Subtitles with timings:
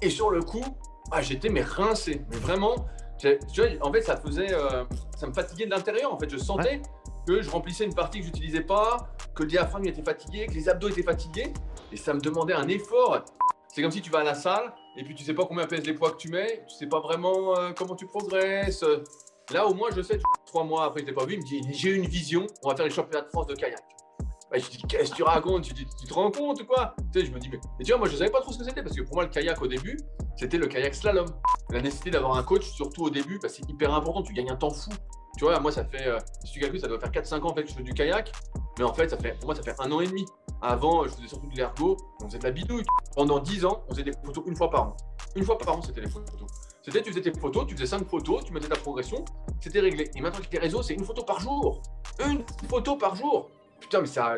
[0.00, 0.62] Et sur le coup,
[1.10, 2.24] ah, j'étais mais rincé.
[2.30, 2.86] Mais vraiment,
[3.80, 4.84] en fait, ça faisait, euh,
[5.16, 6.14] ça me fatiguait de l'intérieur.
[6.14, 6.80] En fait, je sentais
[7.26, 10.68] que je remplissais une partie que j'utilisais pas, que le diaphragme était fatigué, que les
[10.68, 11.52] abdos étaient fatigués,
[11.90, 13.24] et ça me demandait un effort.
[13.66, 15.86] C'est comme si tu vas à la salle et puis tu sais pas combien pèsent
[15.86, 18.84] les poids que tu mets, tu sais pas vraiment euh, comment tu progresses.
[19.50, 20.20] Là, au moins, je sais.
[20.46, 21.34] Trois mois après, je l'ai pas vu.
[21.34, 22.46] Il me dit j'ai une vision.
[22.62, 23.82] On va faire les championnats de France de kayak.
[24.50, 25.62] Bah, je dis, qu'est-ce que tu racontes?
[25.62, 26.94] Tu, te rends compte ou quoi?
[27.12, 28.58] Tu sais, je me dis, mais et tu vois, moi, je savais pas trop ce
[28.58, 29.98] que c'était parce que pour moi, le kayak au début,
[30.36, 31.26] c'était le kayak slalom.
[31.70, 34.22] La nécessité d'avoir un coach, surtout au début, bah, c'est hyper important.
[34.22, 34.90] Tu gagnes un temps fou.
[35.36, 37.54] Tu vois, moi, ça fait, euh, si tu calcules, ça doit faire 4-5 ans en
[37.54, 38.32] fait, que je fais du kayak.
[38.78, 40.24] Mais en fait, ça fait, pour moi, ça fait un an et demi.
[40.62, 42.84] Avant, je faisais surtout de l'ergo, on faisait de la bidouille.
[43.14, 44.96] Pendant 10 ans, on faisait des photos une fois par an.
[45.36, 46.34] Une fois par an, c'était les photos.
[46.82, 49.24] C'était, tu faisais tes photos, tu faisais 5 photos, tu mettais ta progression,
[49.60, 50.10] c'était réglé.
[50.16, 51.82] Et maintenant, avec les réseaux, c'est une photo par jour.
[52.26, 53.50] Une photo par jour.
[53.80, 54.36] Putain, mais ça,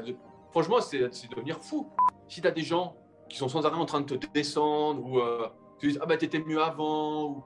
[0.51, 0.99] Franchement, c'est
[1.31, 1.89] devenir fou.
[2.29, 2.97] Si tu as des gens
[3.29, 5.47] qui sont sans arrêt en train de te descendre, ou euh,
[5.79, 7.45] tu dis, ah bah t'étais mieux avant, ou,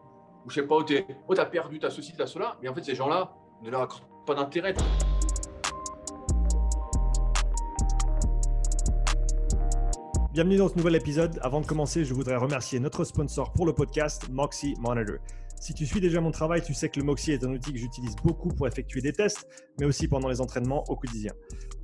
[0.48, 0.84] je sais pas, ou
[1.28, 4.02] oh, t'as perdu, t'as ceci, t'as cela, mais en fait, ces gens-là ne leur accordent
[4.26, 4.74] pas d'intérêt.
[10.32, 11.38] Bienvenue dans ce nouvel épisode.
[11.42, 15.18] Avant de commencer, je voudrais remercier notre sponsor pour le podcast, Moxie Monitor.
[15.60, 17.79] Si tu suis déjà mon travail, tu sais que le Moxie est un outil que
[17.79, 19.46] j'utilise beaucoup pour effectuer des tests,
[19.79, 21.32] mais aussi pendant les entraînements au quotidien.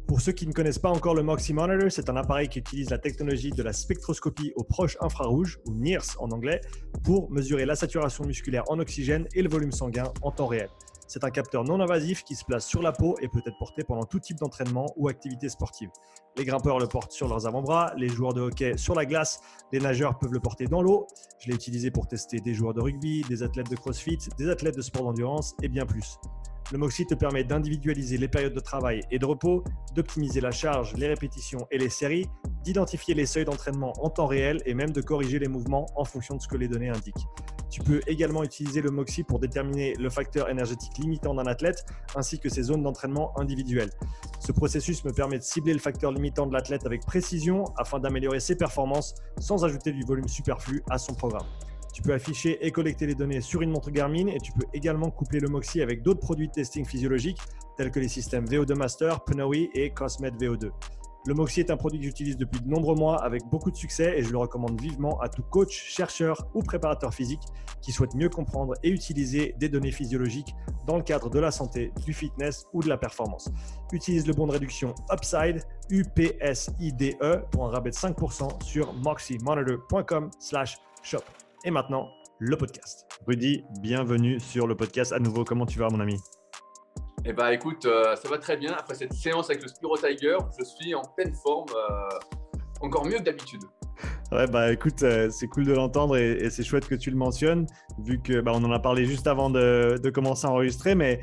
[0.06, 2.91] Pour ceux qui ne connaissent pas encore le Moxie Monitor, c'est un appareil qui utilise
[2.91, 6.61] la technologie de la spectroscopie au proche infrarouge, ou NIRS en anglais,
[7.05, 10.69] pour mesurer la saturation musculaire en oxygène et le volume sanguin en temps réel.
[11.07, 13.83] C'est un capteur non invasif qui se place sur la peau et peut être porté
[13.83, 15.91] pendant tout type d'entraînement ou activité sportive.
[16.37, 19.41] Les grimpeurs le portent sur leurs avant-bras, les joueurs de hockey sur la glace,
[19.73, 21.09] les nageurs peuvent le porter dans l'eau.
[21.41, 24.77] Je l'ai utilisé pour tester des joueurs de rugby, des athlètes de crossfit, des athlètes
[24.77, 26.17] de sport d'endurance et bien plus.
[26.72, 30.94] Le Moxie te permet d'individualiser les périodes de travail et de repos, d'optimiser la charge,
[30.94, 32.28] les répétitions et les séries,
[32.62, 36.36] d'identifier les seuils d'entraînement en temps réel et même de corriger les mouvements en fonction
[36.36, 37.27] de ce que les données indiquent.
[37.70, 41.84] Tu peux également utiliser le Moxie pour déterminer le facteur énergétique limitant d'un athlète
[42.17, 43.92] ainsi que ses zones d'entraînement individuelles.
[44.40, 48.40] Ce processus me permet de cibler le facteur limitant de l'athlète avec précision afin d'améliorer
[48.40, 51.46] ses performances sans ajouter du volume superflu à son programme.
[51.92, 55.11] Tu peux afficher et collecter les données sur une montre Garmin et tu peux également
[55.11, 57.39] coupler le Moxie avec d'autres produits de testing physiologique
[57.77, 60.70] tels que les systèmes VO2 Master, Pnoe et Cosmet VO2.
[61.27, 64.18] Le Moxie est un produit que j'utilise depuis de nombreux mois avec beaucoup de succès
[64.18, 67.42] et je le recommande vivement à tout coach, chercheur ou préparateur physique
[67.83, 70.55] qui souhaite mieux comprendre et utiliser des données physiologiques
[70.86, 73.50] dans le cadre de la santé, du fitness ou de la performance.
[73.92, 77.18] Utilise le bon de réduction Upside, UPSIDE
[77.50, 81.49] pour un rabais de 5% sur moxiemonitor.com/shop.
[81.63, 83.07] Et maintenant, le podcast.
[83.27, 85.45] Rudy, bienvenue sur le podcast à nouveau.
[85.45, 86.19] Comment tu vas, mon ami?
[87.27, 88.73] Eh bien, écoute, euh, ça va très bien.
[88.73, 92.19] Après cette séance avec le Spiro Tiger, je suis en pleine forme, euh,
[92.81, 93.61] encore mieux que d'habitude.
[94.33, 97.67] Ouais, bah écoute, euh, c'est cool de l'entendre et, c'est chouette que tu le mentionnes,
[97.98, 101.21] vu que bah, on en a parlé juste avant de, commencer à enregistrer, mais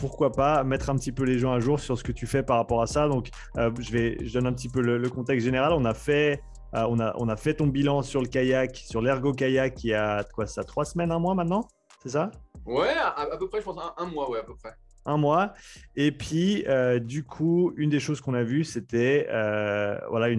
[0.00, 2.42] pourquoi pas mettre un petit peu les gens à jour sur ce que tu fais
[2.42, 3.06] par rapport à ça.
[3.06, 5.74] Donc, je vais, je donne un petit peu le contexte général.
[5.74, 6.42] On a fait
[6.74, 9.88] euh, on, a, on a fait ton bilan sur le kayak, sur l'ergo kayak, il
[9.88, 11.68] y a quoi ça, trois semaines, un mois maintenant
[12.02, 12.30] C'est ça?
[12.66, 14.74] Ouais, à, peu près, je pense, un, mois, ouais, à peu près
[15.06, 15.52] un mois.
[15.96, 20.34] Et puis, euh, du coup, une des choses qu'on a vues, c'était euh, voilà,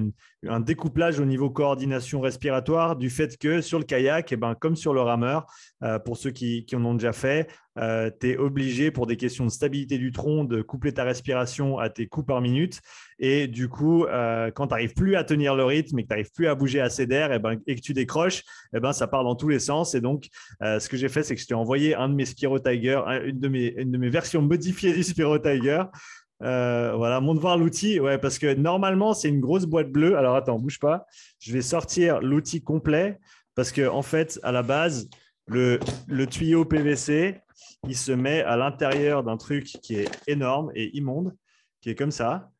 [0.49, 4.55] un découplage au niveau coordination respiratoire du fait que sur le kayak, et eh ben,
[4.55, 5.45] comme sur le rameur,
[6.03, 7.47] pour ceux qui, en ont déjà fait,
[7.77, 11.89] tu es obligé, pour des questions de stabilité du tronc, de coupler ta respiration à
[11.89, 12.81] tes coups par minute.
[13.19, 16.11] Et du coup, euh, quand tu n'arrives plus à tenir le rythme et que tu
[16.11, 19.07] n'arrives plus à bouger assez d'air et, ben, et, que tu décroches, et ben, ça
[19.07, 19.95] part dans tous les sens.
[19.95, 20.27] Et donc,
[20.61, 23.01] euh, ce que j'ai fait, c'est que je t'ai envoyé un de mes Spiro Tiger,
[23.25, 25.83] une de mes, une de mes versions modifiées du Spiro Tiger.
[26.43, 27.99] Euh, voilà, montre voir l'outil.
[27.99, 30.17] Ouais, parce que normalement, c'est une grosse boîte bleue.
[30.17, 31.05] Alors, attends, bouge pas.
[31.39, 33.19] Je vais sortir l'outil complet
[33.55, 35.09] parce que, en fait, à la base,
[35.47, 37.39] le, le tuyau PVC,
[37.87, 41.35] il se met à l'intérieur d'un truc qui est énorme et immonde,
[41.81, 42.51] qui est comme ça.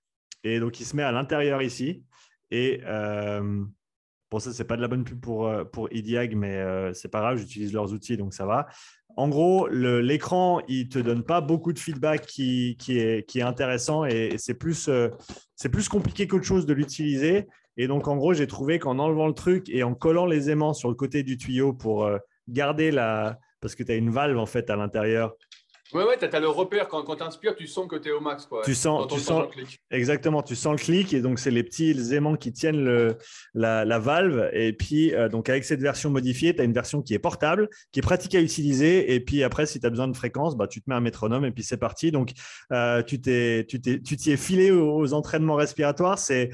[0.44, 2.04] Et donc, il se met à l'intérieur ici.
[2.52, 3.66] Et euh,
[4.30, 6.94] pour ça, ce n'est pas de la bonne pub pour, euh, pour IDIAG, mais euh,
[6.94, 8.68] c'est pas grave, j'utilise leurs outils, donc ça va.
[9.18, 14.36] En gros, l'écran, il ne te donne pas beaucoup de feedback qui, est, intéressant et,
[14.38, 15.10] c'est plus, euh,
[15.72, 17.48] plus compliqué qu'autre chose de l'utiliser.
[17.78, 20.74] Et donc, en gros, j'ai trouvé qu'en enlevant le truc et en collant les aimants
[20.74, 22.10] sur le côté du tuyau pour
[22.48, 23.40] garder la.
[23.62, 25.36] Parce que tu as une valve en fait à l'intérieur
[25.94, 26.88] Ouais, ouais, tu as, le repère.
[26.88, 28.48] Quand, quand tu inspires, tu sens que tu es au max.
[28.48, 28.64] Quoi.
[28.66, 29.46] Tu sens, tu sens
[29.92, 31.14] exactement, tu sens le clic.
[31.14, 33.18] Et donc, c'est les petits aimants qui tiennent le,
[33.54, 34.50] la, la, valve.
[34.54, 37.70] Et puis, euh, donc, avec cette version modifiée, tu as une version qui est portable,
[37.92, 39.14] qui est pratique à utiliser.
[39.14, 41.46] Et puis, après, si tu as besoin de fréquence, bah, tu te mets un métronome
[41.46, 42.12] et puis c'est parti.
[42.12, 42.32] Donc,
[42.72, 46.18] euh, tu t'y es filé aux, entraînements respiratoires.
[46.18, 46.50] C'est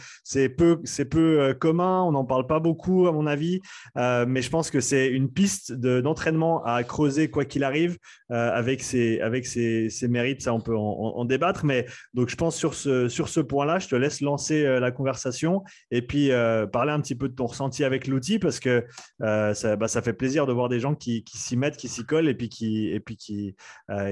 [0.49, 2.03] peu, peu euh, commun.
[2.03, 3.61] On n'en parle pas beaucoup, à mon avis.
[3.95, 7.97] mais je pense que c'est une piste d'entraînement à creuser, quoi qu'il arrive,
[8.29, 11.65] avec ces avec ses, mérites, ça on peut en, débattre.
[11.65, 14.91] Mais donc je pense sur ce, sur ce point-là, je te laisse lancer euh, la
[14.91, 18.85] conversation et puis euh, parler un petit peu de ton ressenti avec l'outil parce que
[19.21, 22.29] euh, bah, ça, fait plaisir de voir des gens qui, s'y mettent, qui s'y collent
[22.29, 23.55] et puis qui, et puis qui,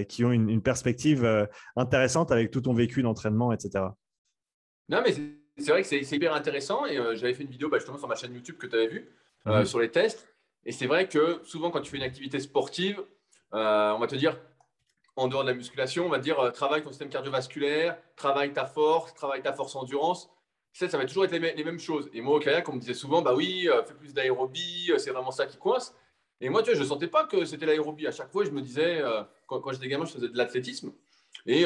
[0.08, 1.48] qui ont une, perspective
[1.78, 3.86] intéressante avec tout ton vécu d'entraînement, etc.
[4.90, 5.14] Non, mais
[5.58, 8.16] c'est vrai que c'est hyper intéressant et j'avais fait une vidéo bah, justement sur ma
[8.16, 9.10] chaîne YouTube que tu avais vue
[9.46, 9.66] mhm.
[9.66, 10.28] sur les tests.
[10.66, 13.02] Et c'est vrai que souvent, quand tu fais une activité sportive,
[13.52, 14.38] on va te dire
[15.20, 18.66] en dehors de la musculation, on va dire euh, travaille ton système cardiovasculaire, travaille ta
[18.66, 20.30] force, travaille ta force endurance.
[20.72, 22.10] Ça, ça va toujours être les, mêmes choses.
[22.14, 24.98] Et moi, au kayak, on me disait souvent, bah oui, euh, fais plus d'aérobie, euh,
[24.98, 25.96] c'est vraiment ça qui coince.
[26.40, 28.08] Et moi, tu vois, je ne sentais pas que c'était l'aérobie.
[28.08, 29.02] À chaque fois, je me disais,
[29.48, 30.94] quand, j'étais gamin, je faisais de l'athlétisme.
[31.46, 31.66] Et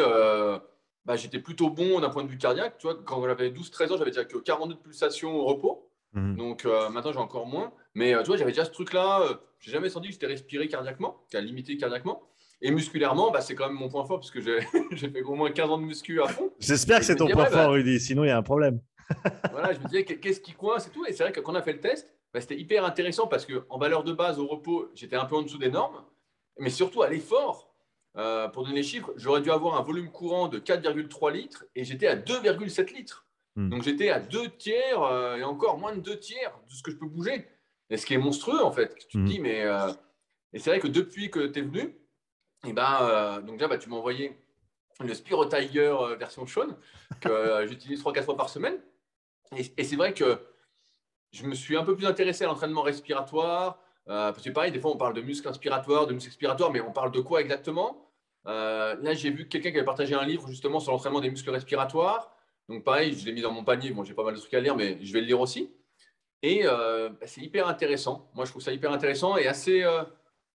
[1.05, 2.79] bah, j'étais plutôt bon d'un point de vue cardiaque.
[2.79, 5.87] Tu vois, quand j'avais 12-13 ans, j'avais déjà que 42 pulsations au repos.
[6.13, 6.37] Mmh.
[6.37, 7.71] Donc maintenant, j'ai encore moins.
[7.93, 9.39] Mais tu vois, j'avais déjà ce truc-là.
[9.59, 12.23] j'ai jamais senti que j'étais respiré cardiaquement, qu'à limité cardiaquement.
[12.61, 14.61] Et musculairement, bah, c'est quand même mon point fort parce que j'ai
[15.09, 16.51] fait au moins 15 ans de muscu à fond.
[16.59, 18.79] J'espère que c'est ton point fort, bah, Rudy, sinon il y a un problème.
[19.51, 21.05] voilà, je me disais qu'est-ce qui coince et tout.
[21.05, 23.45] Et c'est vrai que quand on a fait le test, bah, c'était hyper intéressant parce
[23.45, 26.03] qu'en valeur de base, au repos, j'étais un peu en dessous des normes.
[26.59, 27.73] Mais surtout à l'effort,
[28.17, 31.83] euh, pour donner les chiffres, j'aurais dû avoir un volume courant de 4,3 litres et
[31.83, 33.25] j'étais à 2,7 litres.
[33.55, 33.69] Hmm.
[33.69, 36.91] Donc j'étais à deux tiers euh, et encore moins de deux tiers de ce que
[36.91, 37.47] je peux bouger.
[37.89, 38.95] Et ce qui est monstrueux en fait.
[38.95, 39.25] Tu te hmm.
[39.25, 39.63] dis, mais.
[39.63, 39.91] Euh,
[40.53, 41.95] et c'est vrai que depuis que tu es venu,
[42.65, 44.37] et euh, donc déjà, bah, tu m'as envoyé
[45.03, 46.67] le Spiro Tiger euh, version Sean
[47.19, 48.77] que euh, j'utilise 3-4 fois par semaine.
[49.55, 50.39] Et, c'est vrai que
[51.31, 53.79] je me suis un peu plus intéressé à l'entraînement respiratoire.
[54.05, 56.91] parce que pareil, des fois, on parle de muscles inspiratoires, de muscles expiratoires, mais on
[56.91, 58.09] parle de quoi exactement?
[58.45, 62.35] Là, j'ai vu quelqu'un qui avait partagé un livre justement sur l'entraînement des muscles respiratoires.
[62.69, 63.91] Donc pareil, je l'ai mis dans mon panier.
[63.91, 65.71] Bon, j'ai pas mal de trucs à lire, mais je vais le lire aussi.
[66.41, 68.31] Et bah, c'est hyper intéressant.
[68.33, 69.83] Moi, je trouve ça hyper intéressant et assez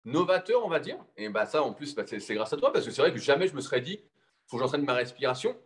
[0.05, 0.99] novateur, on va dire.
[1.17, 3.19] Et bah, ça, en plus, bah, c'est grâce à toi, parce que c'est vrai que
[3.19, 4.01] jamais je me serais dit,
[4.47, 5.57] faut que j'entraîne ma respiration.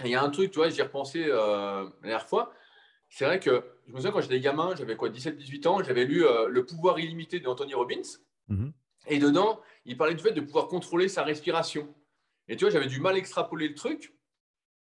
[0.00, 2.52] Et il y a un truc, tu vois, j'y ai repensé euh, la dernière fois.
[3.08, 6.24] C'est vrai que je me souviens quand j'étais gamin, j'avais quoi, 17-18 ans, j'avais lu
[6.24, 8.02] euh, Le pouvoir illimité d'Anthony Robbins.
[8.48, 8.72] Mhm.
[9.06, 11.94] Et dedans, il parlait du fait de pouvoir contrôler sa respiration.
[12.48, 14.14] Et tu vois, j'avais du mal à extrapoler le truc.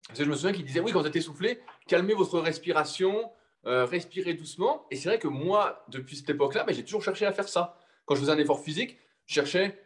[0.08, 3.32] Parce que je me souviens qu'il disait, oui, quand vous êtes essoufflé, calmez votre respiration,
[3.66, 4.88] euh, respirez doucement.
[4.92, 7.78] Et c'est vrai que moi, depuis cette époque-là, bah, j'ai toujours cherché à faire ça
[8.12, 9.82] quand je faisais un effort physique, je cherchais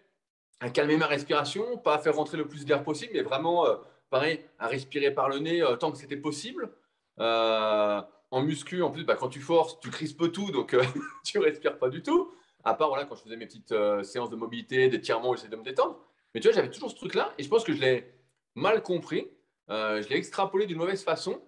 [0.59, 3.75] à calmer ma respiration, pas à faire rentrer le plus d'air possible, mais vraiment, euh,
[4.09, 6.71] pareil, à respirer par le nez euh, tant que c'était possible.
[7.19, 8.01] Euh,
[8.31, 10.75] en muscu, en plus, bah, quand tu forces, tu crispes tout, donc
[11.23, 12.31] tu respires pas du tout.
[12.63, 15.63] À part voilà, quand je faisais mes petites séances de mobilité, d'étirement, j'essayais de me
[15.63, 15.99] détendre.
[16.33, 18.11] Mais tu vois, j'avais toujours ce truc-là, et je pense que je l'ai
[18.55, 19.29] mal compris.
[19.69, 21.39] je l'ai extrapolé d'une mauvaise façon,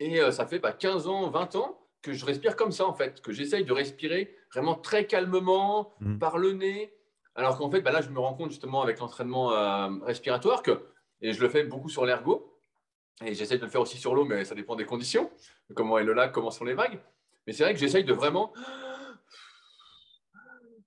[0.00, 3.20] et ça fait bah, 15 ans, 20 ans que je respire comme ça, en fait,
[3.20, 6.18] que j'essaye de respirer vraiment très calmement, mm.
[6.18, 6.94] par le nez.
[7.34, 10.86] Alors qu'en fait, bah là, je me rends compte justement avec l'entraînement euh, respiratoire que,
[11.20, 12.58] et je le fais beaucoup sur l'ergo,
[13.24, 15.30] et j'essaye de le faire aussi sur l'eau, mais ça dépend des conditions,
[15.74, 17.00] comment est le lac, comment sont les vagues.
[17.46, 18.52] Mais c'est vrai que j'essaye de vraiment,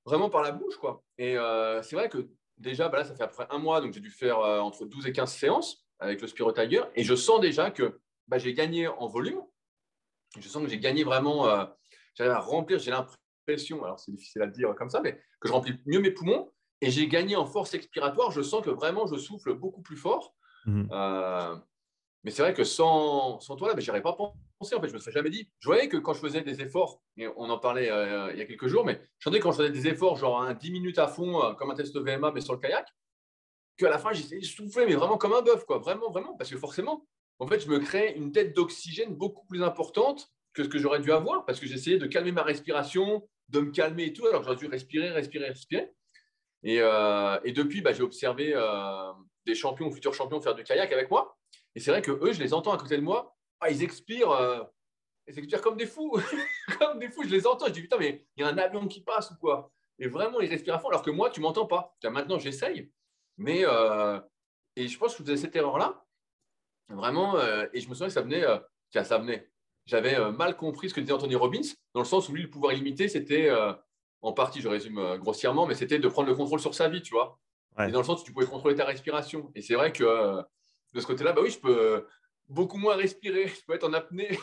[0.06, 1.04] vraiment par la bouche, quoi.
[1.18, 4.00] Et euh, c'est vrai que déjà, bah là, ça fait après un mois, donc j'ai
[4.00, 7.42] dû faire euh, entre 12 et 15 séances avec le Spiro Tiger, et je sens
[7.42, 9.42] déjà que bah, j'ai gagné en volume,
[10.38, 11.66] je sens que j'ai gagné vraiment, euh,
[12.16, 15.54] j'arrive à remplir, j'ai l'impression, alors c'est difficile à dire comme ça, mais que je
[15.54, 16.52] remplis mieux mes poumons
[16.82, 18.32] et j'ai gagné en force expiratoire.
[18.32, 20.36] Je sens que vraiment je souffle beaucoup plus fort.
[20.66, 20.90] Mhm.
[20.92, 21.56] Euh,
[22.24, 24.76] mais c'est vrai que sans, sans toi, là, je n'y pas pensé.
[24.76, 25.50] En fait, je me serais jamais dit.
[25.60, 28.42] Je voyais que quand je faisais des efforts, et on en parlait euh, il y
[28.42, 31.00] a quelques jours, mais je sentais quand je faisais des efforts, genre un 10 minutes
[31.00, 32.86] à fond, comme un test VMA, mais sur le kayak,
[33.78, 35.78] qu'à la fin, j'essayais de souffler, mais vraiment comme un bœuf, quoi.
[35.80, 36.36] Vraiment, vraiment.
[36.36, 37.08] Parce que forcément,
[37.40, 41.00] en fait, je me crée une tête d'oxygène beaucoup plus importante que ce que j'aurais
[41.00, 44.28] dû avoir parce que j'essayais de calmer ma respiration, de me calmer et tout.
[44.28, 45.92] Alors j'aurais dû respirer, respirer, respirer.
[46.64, 49.14] Et, euh, depuis, bah, j'ai observé euh,
[49.46, 51.38] des champions futurs champions faire du kayak avec moi.
[51.76, 53.38] Et c'est vrai que eux, je les entends à côté de moi.
[53.62, 54.62] Ah, ils expirent, euh,
[55.28, 56.18] ils expirent comme des fous,
[56.80, 57.24] comme des fous.
[57.24, 57.68] Je les entends.
[57.68, 59.72] Je dis putain, mais il y a un avion qui passe ou quoi?
[59.98, 60.90] Et vraiment, ils respirent à fond.
[60.90, 61.96] Alors que moi, tu m'entends pas.
[62.04, 62.92] Maintenant, j'essaye.
[63.38, 63.64] Mais
[64.76, 66.06] et je pense que je faisais cette erreur-là.
[66.90, 68.58] Vraiment, euh, et je me souviens que ça venait, euh,
[68.92, 69.48] ça venait.
[69.86, 71.62] J'avais euh, mal compris ce que disait Anthony Robbins,
[71.94, 73.50] dans le sens où lui, le pouvoir illimité, c'était,
[74.22, 77.14] en partie, je résume grossièrement, mais c'était de prendre le contrôle sur sa vie, tu
[77.14, 77.40] vois.
[77.88, 79.52] Et dans le sens où tu pouvais contrôler ta respiration.
[79.56, 80.42] Et c'est vrai que euh,
[80.94, 82.06] de ce côté-là, bah oui, je peux
[82.48, 83.48] beaucoup moins respirer.
[83.48, 84.38] Je peux être en apnée.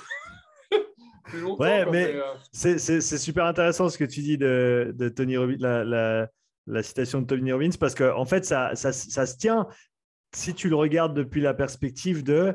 [1.24, 5.36] plus longtemps, ouais, mais, euh, c'est super intéressant ce que tu dis de, de Tony
[5.36, 6.28] Robbins, la,
[6.66, 9.66] la, citation de Tony Robbins, parce qu'en en fait, ça, ça, ça se tient
[10.32, 12.54] si tu le regardes depuis la perspective de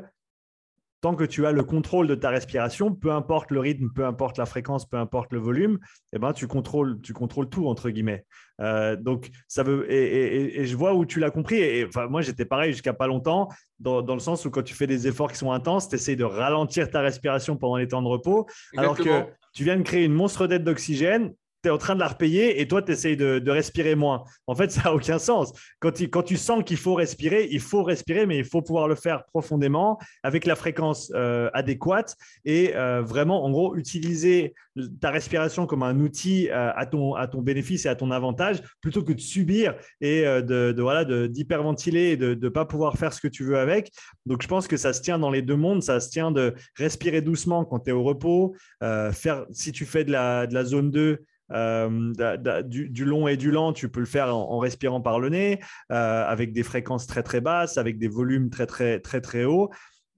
[1.02, 4.38] tant que tu as le contrôle de ta respiration, peu importe le rythme, peu importe
[4.38, 5.80] la fréquence, peu importe le volume,
[6.12, 8.24] eh ben, tu, contrôles, tu contrôles tout, entre guillemets.
[8.60, 11.56] Euh, donc, ça veut, et, je vois où tu l'as compris.
[11.56, 13.48] Et, enfin, moi, j'étais pareil jusqu'à pas longtemps,
[13.80, 16.24] dans, le sens où quand tu fais des efforts qui sont intenses, tu essaies de
[16.24, 20.14] ralentir ta respiration pendant les temps de repos, alors que tu viens de créer une
[20.14, 23.50] monstre dette d'oxygène tu es en train de la repayer et toi, tu essayes de,
[23.50, 24.24] respirer moins.
[24.46, 25.52] En fait, ça n'a aucun sens.
[25.78, 28.88] Quand tu, quand tu sens qu'il faut respirer, il faut respirer, mais il faut pouvoir
[28.88, 34.54] le faire profondément avec la fréquence euh, adéquate et euh, vraiment, en gros, utiliser
[35.00, 38.62] ta respiration comme un outil euh, à, ton, à ton bénéfice et à ton avantage
[38.80, 43.20] plutôt que de subir et de, voilà, d'hyperventiler et de ne pas pouvoir faire ce
[43.20, 43.90] que tu veux avec.
[44.26, 45.82] Donc, je pense que ça se tient dans les deux mondes.
[45.82, 48.54] Ça se tient de respirer doucement quand tu es au repos.
[48.80, 53.50] faire, si tu fais de la, de la zone 2, euh, du, long et du
[53.50, 57.22] lent, tu peux le faire en, respirant par le nez, euh, avec des fréquences très
[57.22, 59.70] très basses, avec des volumes très très très très hauts.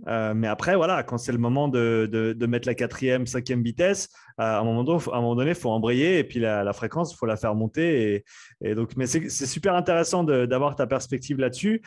[0.08, 4.58] Euh, mais après, voilà, quand c'est le moment de, mettre la quatrième, cinquième vitesse, à
[4.58, 4.82] un moment
[5.34, 8.24] donné, il faut embrayer et puis la, fréquence, il faut la faire monter.
[8.60, 11.82] Et, donc, mais c'est super intéressant d'avoir ta perspective là-dessus.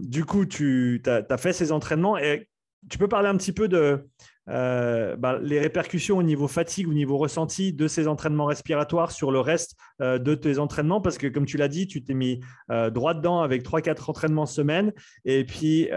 [0.00, 2.48] du coup, tu as, fait ces entraînements et
[2.90, 4.08] tu peux parler un petit peu de,
[4.48, 9.30] euh, bah, les répercussions au niveau fatigue, au niveau ressenti de ces entraînements respiratoires sur
[9.30, 11.00] le reste euh, de tes entraînements?
[11.00, 14.46] Parce que, comme tu l'as dit, tu t'es mis euh, droit dedans avec 3-4 entraînements
[14.46, 14.92] semaine.
[15.24, 15.88] Et puis,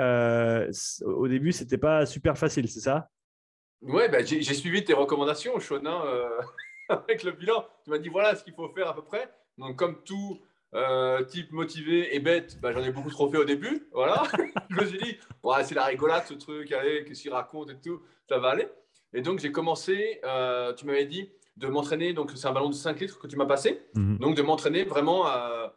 [1.05, 3.09] au début, c'était pas super facile, c'est ça?
[3.81, 6.01] Ouais, bah, j'ai suivi tes recommandations, Shonin,
[6.89, 7.65] avec le bilan.
[7.83, 9.31] Tu m'as dit voilà ce qu'il faut faire à peu près.
[9.57, 10.39] Donc, comme tout
[10.73, 13.87] euh, type motivé et bête, bah, j'en ai beaucoup trop fait au début.
[13.91, 14.23] Voilà.
[14.69, 17.75] je me suis dit, ouais, c'est la rigolade ce truc, allez, qu'est-ce qu'il raconte et
[17.75, 18.67] tout, ça va aller.
[19.13, 22.13] Et donc, j'ai commencé, euh, tu m'avais dit, de m'entraîner.
[22.13, 23.85] Donc, c'est un ballon de 5 litres que tu m'as passé.
[23.95, 24.17] Mhm.
[24.19, 25.73] Donc, de m'entraîner vraiment à,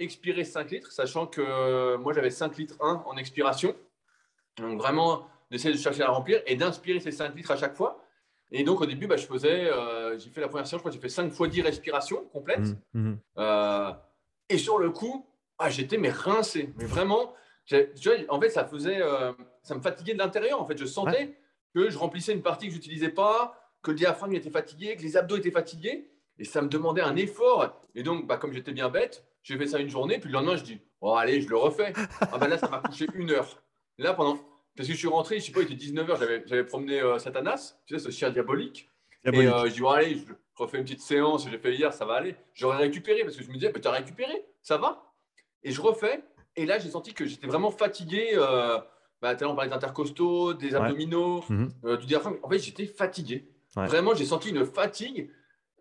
[0.00, 3.76] expirer 5 litres, sachant que euh, moi, j'avais 5 litres 1 en expiration.
[4.56, 8.01] Donc, vraiment, d'essayer de chercher à remplir et d'inspirer ces 5 litres à chaque fois.
[8.52, 10.90] Et donc, au début, bah, je faisais, euh, j'ai fait la première séance, je crois
[10.90, 12.76] que j'ai fait 5 fois 10 respirations complètes.
[12.92, 13.18] Mmh, mmh.
[13.38, 13.92] Euh,
[14.50, 15.26] et sur le coup,
[15.58, 16.72] ah, j'étais mais rincé.
[16.76, 17.34] Mais vraiment,
[18.28, 19.32] en fait, ça faisait, euh,
[19.62, 20.60] ça me fatiguait de l'intérieur.
[20.60, 21.34] En fait, je sentais
[21.74, 25.02] que je remplissais une partie que je n'utilisais pas, que le diaphragme était fatigué, que
[25.02, 26.10] les abdos étaient fatigués.
[26.38, 27.80] Et ça me demandait un effort.
[27.94, 30.18] Et donc, bah, comme j'étais bien bête, j'ai fait ça une journée.
[30.18, 31.94] Puis le lendemain, je dis, oh, allez, je le refais.
[32.20, 33.62] Ah ben là, ça m'a couché une heure.
[33.98, 34.38] là, pendant
[34.76, 37.76] parce que je suis rentré, je sais pas, il était 19h, j'avais promené euh, Satanas,
[37.86, 38.88] tu sais, ce chien diabolique.
[39.24, 40.24] Et euh, je dis, allez, je
[40.56, 42.34] refais une petite séance, j'ai fait hier, ça va aller.
[42.54, 45.14] J'aurais récupéré parce que je me disais, mais tu as récupéré, ça va
[45.62, 46.24] Et je refais.
[46.56, 48.32] Et là, j'ai senti que j'étais vraiment fatigué.
[48.34, 48.78] Euh,
[49.20, 51.70] bah, on parlait d'intercostaux, des abdominaux, mhm.
[51.84, 52.38] euh, du diaphragme.
[52.42, 53.48] En fait, j'étais fatigué.
[53.76, 55.30] Vraiment, j'ai senti une fatigue.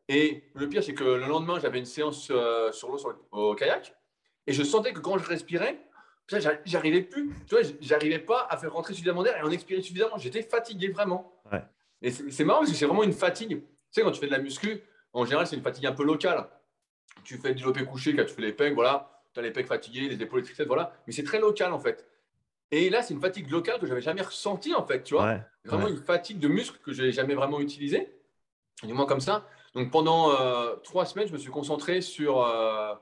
[0.07, 2.31] Et le pire, c'est que le lendemain, j'avais une séance
[2.71, 2.99] sur l'eau
[3.31, 3.95] au kayak.
[4.47, 5.79] Et je sentais que quand je respirais,
[6.39, 7.31] j'arrivais plus.
[7.47, 10.17] Tu vois, j'arrivais pas à faire rentrer suffisamment d'air et en expirer suffisamment.
[10.17, 11.33] J'étais fatigué vraiment.
[12.01, 13.49] Et c'est marrant parce que c'est vraiment une fatigue.
[13.49, 14.81] Tu sais, quand tu fais de la muscu,
[15.13, 16.47] en général, c'est une fatigue un peu locale.
[17.23, 19.21] Tu fais du développé couché, quand tu fais les pecs, voilà.
[19.33, 20.63] Tu as les pecs fatigués, les épaules, etc.
[20.65, 20.93] Voilà.
[21.05, 22.07] Mais c'est très local en fait.
[22.71, 25.39] Et là, c'est une fatigue locale que j'avais jamais ressentie en fait, tu vois.
[25.65, 28.15] Vraiment une fatigue de muscle que je n'ai jamais vraiment utilisée.
[28.83, 29.45] Du moins comme ça.
[29.75, 32.93] Donc pendant euh, trois semaines, je me suis concentré sur euh,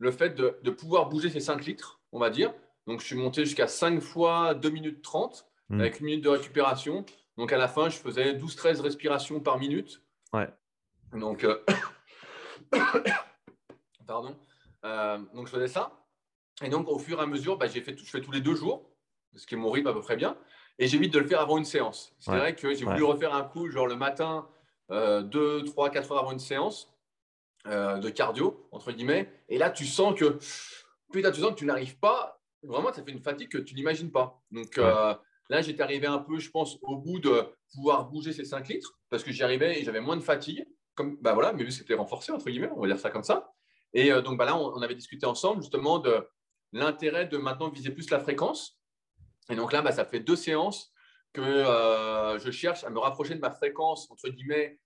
[0.00, 2.52] le fait de, de pouvoir bouger ces 5 litres on va dire.
[2.86, 5.80] Donc, je suis monté jusqu'à 5 fois 2 minutes 30 hmm.
[5.80, 7.04] avec une minute de récupération.
[7.36, 10.02] Donc, à la fin, je faisais 12-13 respirations par minute.
[10.32, 10.48] Ouais.
[11.12, 11.64] Donc, euh,
[14.06, 14.36] pardon.
[14.84, 15.92] Euh, donc, je faisais ça.
[16.62, 18.54] Et donc, au fur et à mesure, bah, j'ai fait je fais tous les deux
[18.54, 18.90] jours,
[19.34, 20.36] ce qui est mon rythme à peu près bien.
[20.78, 22.14] Et j'évite de le faire avant une séance.
[22.18, 24.48] C'est vrai que j'ai voulu refaire un coup, genre le matin,
[24.90, 26.90] 2, 3, 4 heures avant une séance
[27.66, 29.30] euh, de cardio, entre guillemets.
[29.50, 30.38] Et là, tu sens que
[31.12, 32.40] putain, tu sens que tu n'arrives pas.
[32.62, 34.42] Vraiment, ça fait une fatigue que tu n'imagines pas.
[34.50, 35.14] Donc euh,
[35.50, 38.98] là, j'étais arrivé un peu, je pense, au bout de pouvoir bouger ces 5 litres
[39.10, 40.66] parce que j'y arrivais et j'avais moins de fatigue.
[40.94, 43.52] Comme, bah voilà, mais vu c'était renforcé, entre guillemets, on va dire ça comme ça.
[43.92, 46.26] Et euh, donc bah là, on, avait discuté ensemble justement de
[46.72, 48.80] l'intérêt de maintenant viser plus la fréquence.
[49.50, 50.92] Et donc là, bah, ça fait deux séances
[51.32, 54.80] que je cherche à me rapprocher de ma fréquence, entre guillemets,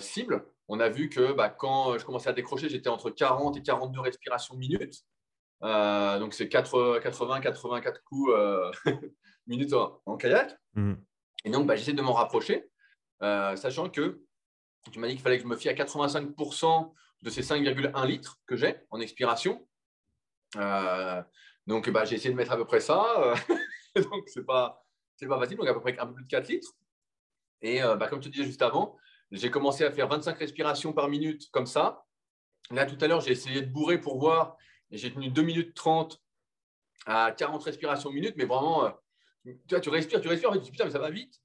[0.00, 0.44] cible.
[0.68, 4.00] On a vu que bah, quand je commençais à décrocher, j'étais entre 40 et 42
[4.00, 5.04] respirations minutes.
[5.62, 8.70] Euh, donc, c'est 80-84 coups euh,
[9.46, 10.58] minutes en, kayak.
[10.74, 11.02] Mhm.
[11.44, 12.70] Et donc, bah, j'essaie de m'en rapprocher,
[13.22, 14.22] euh, sachant que
[14.90, 16.92] tu m'as dit qu'il fallait que je me fie à 85%
[17.22, 19.66] de ces 5,1 litres que j'ai en expiration.
[21.66, 23.34] donc, bah, j'ai essayé de mettre à peu près ça.
[23.96, 24.84] donc, c'est pas,
[25.16, 25.56] c'est pas facile.
[25.56, 26.72] Donc, à peu près un peu plus de 4 litres.
[27.60, 28.96] Et bah, comme tu disais juste avant,
[29.32, 32.04] j'ai commencé à faire 25 respirations par minute comme ça.
[32.70, 34.56] Là, tout à l'heure, j'ai essayé de bourrer pour voir.
[34.90, 36.22] J'ai tenu 2 minutes 30
[37.06, 38.34] à 40 respirations minute.
[38.36, 38.92] Mais vraiment,
[39.44, 40.52] tu, vois, tu respires, tu respires.
[40.52, 41.40] Tu dis putain, mais ça va vite.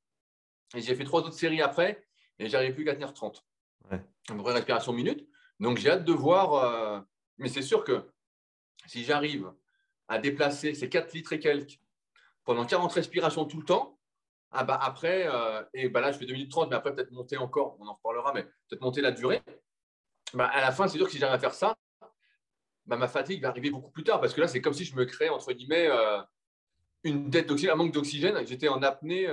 [0.75, 2.05] Et j'ai fait trois autres séries après.
[2.39, 3.43] Et j'arrive plus qu'à tenir 30.
[3.89, 4.03] Ouais.
[4.29, 5.27] Une vraie respiration minute.
[5.59, 6.53] Donc, j'ai hâte de voir.
[6.55, 6.99] Euh,
[7.37, 8.09] mais c'est sûr que
[8.85, 9.51] si j'arrive
[10.09, 11.79] à déplacer ces 4 litres et quelques
[12.43, 13.96] pendant 40 respirations tout le temps,
[14.51, 17.11] ah bah après, euh, et bah là je fais 2 minutes 30, mais après peut-être
[17.11, 19.41] monter encore, on en reparlera, mais peut-être monter la durée.
[20.33, 21.75] Bah à la fin, c'est sûr que si j'arrive à faire ça,
[22.85, 24.95] bah ma fatigue va arriver beaucoup plus tard, parce que là, c'est comme si je
[24.95, 26.21] me crée, entre guillemets, euh,
[27.03, 28.45] une dette d'oxygène, un manque d'oxygène.
[28.45, 29.29] J'étais en apnée,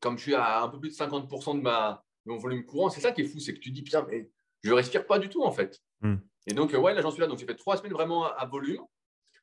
[0.00, 2.90] comme je suis à un peu plus de 50% de, ma, mon volume courant.
[2.90, 4.30] C'est ça qui est fou, c'est que tu dis, putain, mais
[4.62, 5.80] je respire pas du tout en fait.
[6.00, 6.16] Hmm.
[6.46, 7.26] Et donc, ouais, là j'en suis là.
[7.26, 8.84] Donc j'ai fait trois semaines vraiment à, volume.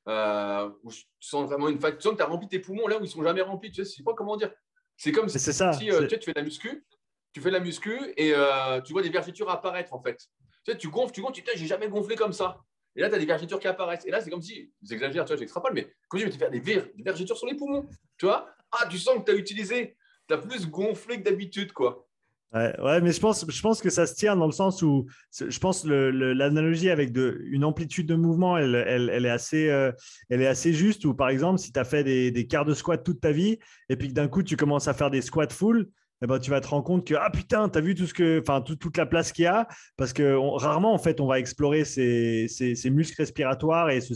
[0.09, 1.99] Euh, où je sens vraiment une fatigue.
[1.99, 3.71] Tu sens que tu as rempli tes poumons là où ils sont jamais remplis.
[3.71, 4.51] Tu sais, je sais pas comment dire.
[4.97, 6.85] C'est comme si, ça, euh, tu, fais de la muscu,
[7.33, 10.17] tu fais de la muscu et euh, tu vois des vergetures apparaître en fait.
[10.65, 12.59] Tu sais, tu gonfles, tu gonfles, tu dis, j'ai jamais gonflé comme ça.
[12.95, 14.05] Et là, tu as des vergetures qui apparaissent.
[14.05, 16.59] Et là, c'est comme si, j'exagère, tu vois, j'extrapole, mais comme si tu faire des,
[16.59, 17.87] des vergetures sur les poumons.
[18.17, 18.47] Tu vois?
[18.71, 22.07] Ah, tu sens que tu as utilisé, tu as plus gonflé que d'habitude, quoi.
[22.53, 25.57] Ouais, mais je pense, je pense que ça se tient dans le sens où je
[25.57, 29.91] pense l'analogie avec une amplitude de mouvement, elle, elle, est assez, euh,
[30.29, 31.03] elle est assez juste.
[31.05, 33.57] Ou par exemple, si tu as fait des, des quarts de squat toute ta vie
[33.89, 35.89] et puis que d'un coup tu commences à faire des squats full,
[36.23, 38.13] eh ben, tu vas te rendre compte que ah putain, tu as vu tout ce
[38.13, 41.37] que, enfin toute la place qu'il y a, parce que rarement en fait on va
[41.37, 44.13] explorer ces, ces, muscles respiratoires et ce,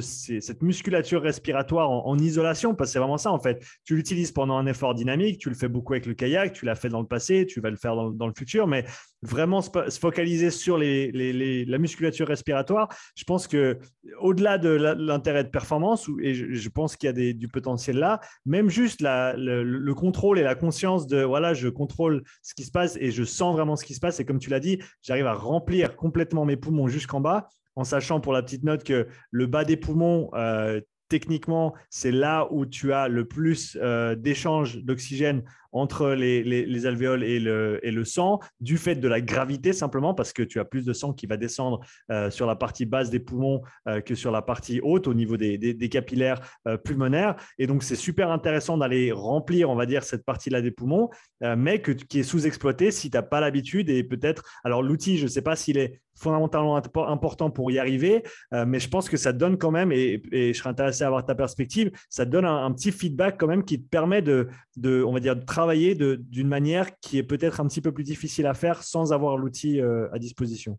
[0.00, 3.62] cette musculature respiratoire en, isolation, parce que c'est vraiment ça en fait.
[3.84, 6.76] Tu l'utilises pendant un effort dynamique, tu le fais beaucoup avec le kayak, tu l'as
[6.76, 8.86] fait dans le passé, tu vas le faire dans, dans le futur, mais
[9.24, 13.78] vraiment se, focaliser sur les, les, la musculature respiratoire, je pense que
[14.20, 18.20] au-delà de l'intérêt de performance, et je, pense qu'il y a des, du potentiel là,
[18.44, 22.70] même juste la, le, contrôle et la conscience de voilà, je contrôle ce qui se
[22.70, 24.20] passe et je sens vraiment ce qui se passe.
[24.20, 28.20] Et comme tu l'as dit, j'arrive à remplir complètement mes poumons jusqu'en bas en sachant
[28.20, 32.92] pour la petite note que le bas des poumons, euh, techniquement, c'est là où tu
[32.92, 35.42] as le plus euh, d'échanges d'oxygène
[35.74, 40.32] entre les, alvéoles et le, et le, sang, du fait de la gravité simplement, parce
[40.32, 43.18] que tu as plus de sang qui va descendre euh, sur la partie basse des
[43.18, 46.40] poumons euh, que sur la partie haute au niveau des, des, capillaires
[46.84, 47.36] pulmonaires.
[47.58, 51.10] Et donc, c'est super intéressant d'aller remplir, on va dire, cette partie-là des poumons,
[51.56, 55.24] mais que, qui est sous-exploitée si tu n'as pas l'habitude et peut-être, alors l'outil, je
[55.24, 59.32] ne sais pas s'il est fondamentalement important pour y arriver, mais je pense que ça
[59.32, 62.70] donne quand même, et, et je serais intéressé à avoir ta perspective, ça donne un,
[62.72, 66.48] petit feedback quand même qui te permet de, de on va dire, de travailler d'une
[66.48, 70.08] manière qui est peut-être un petit peu plus difficile à faire sans avoir l'outil euh,
[70.12, 70.78] à disposition.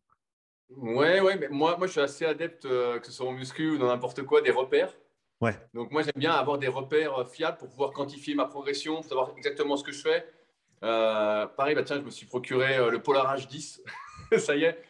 [0.69, 3.71] Ouais, ouais, mais moi, moi je suis assez adepte, euh, que ce soit en muscu
[3.71, 4.93] ou dans n'importe quoi, des repères.
[5.41, 5.55] Ouais.
[5.73, 9.05] Donc moi j'aime bien avoir des repères euh, fiables pour pouvoir quantifier ma progression, pour
[9.05, 10.25] savoir exactement ce que je fais.
[10.81, 13.81] pareil, bah, tiens, je me suis procuré le Polar H10.
[14.37, 14.81] ça y est,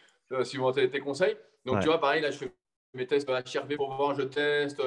[0.44, 1.38] suivant tes, tes conseils.
[1.66, 2.52] Donc tu vois, pareil, là je fais
[2.94, 4.82] mes tests HRV pour voir, je teste,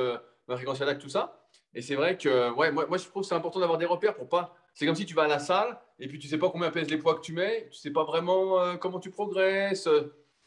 [0.47, 1.38] ma fréquence cardiaque, tout ça.
[1.75, 4.14] Et c'est vrai que ouais, moi, moi, je trouve que c'est important d'avoir des repères
[4.14, 4.57] pour pas.
[4.78, 6.88] C'est comme si tu vas à la salle et puis tu sais pas combien pèsent
[6.88, 9.88] les poids que tu mets, tu sais pas vraiment euh, comment tu progresses.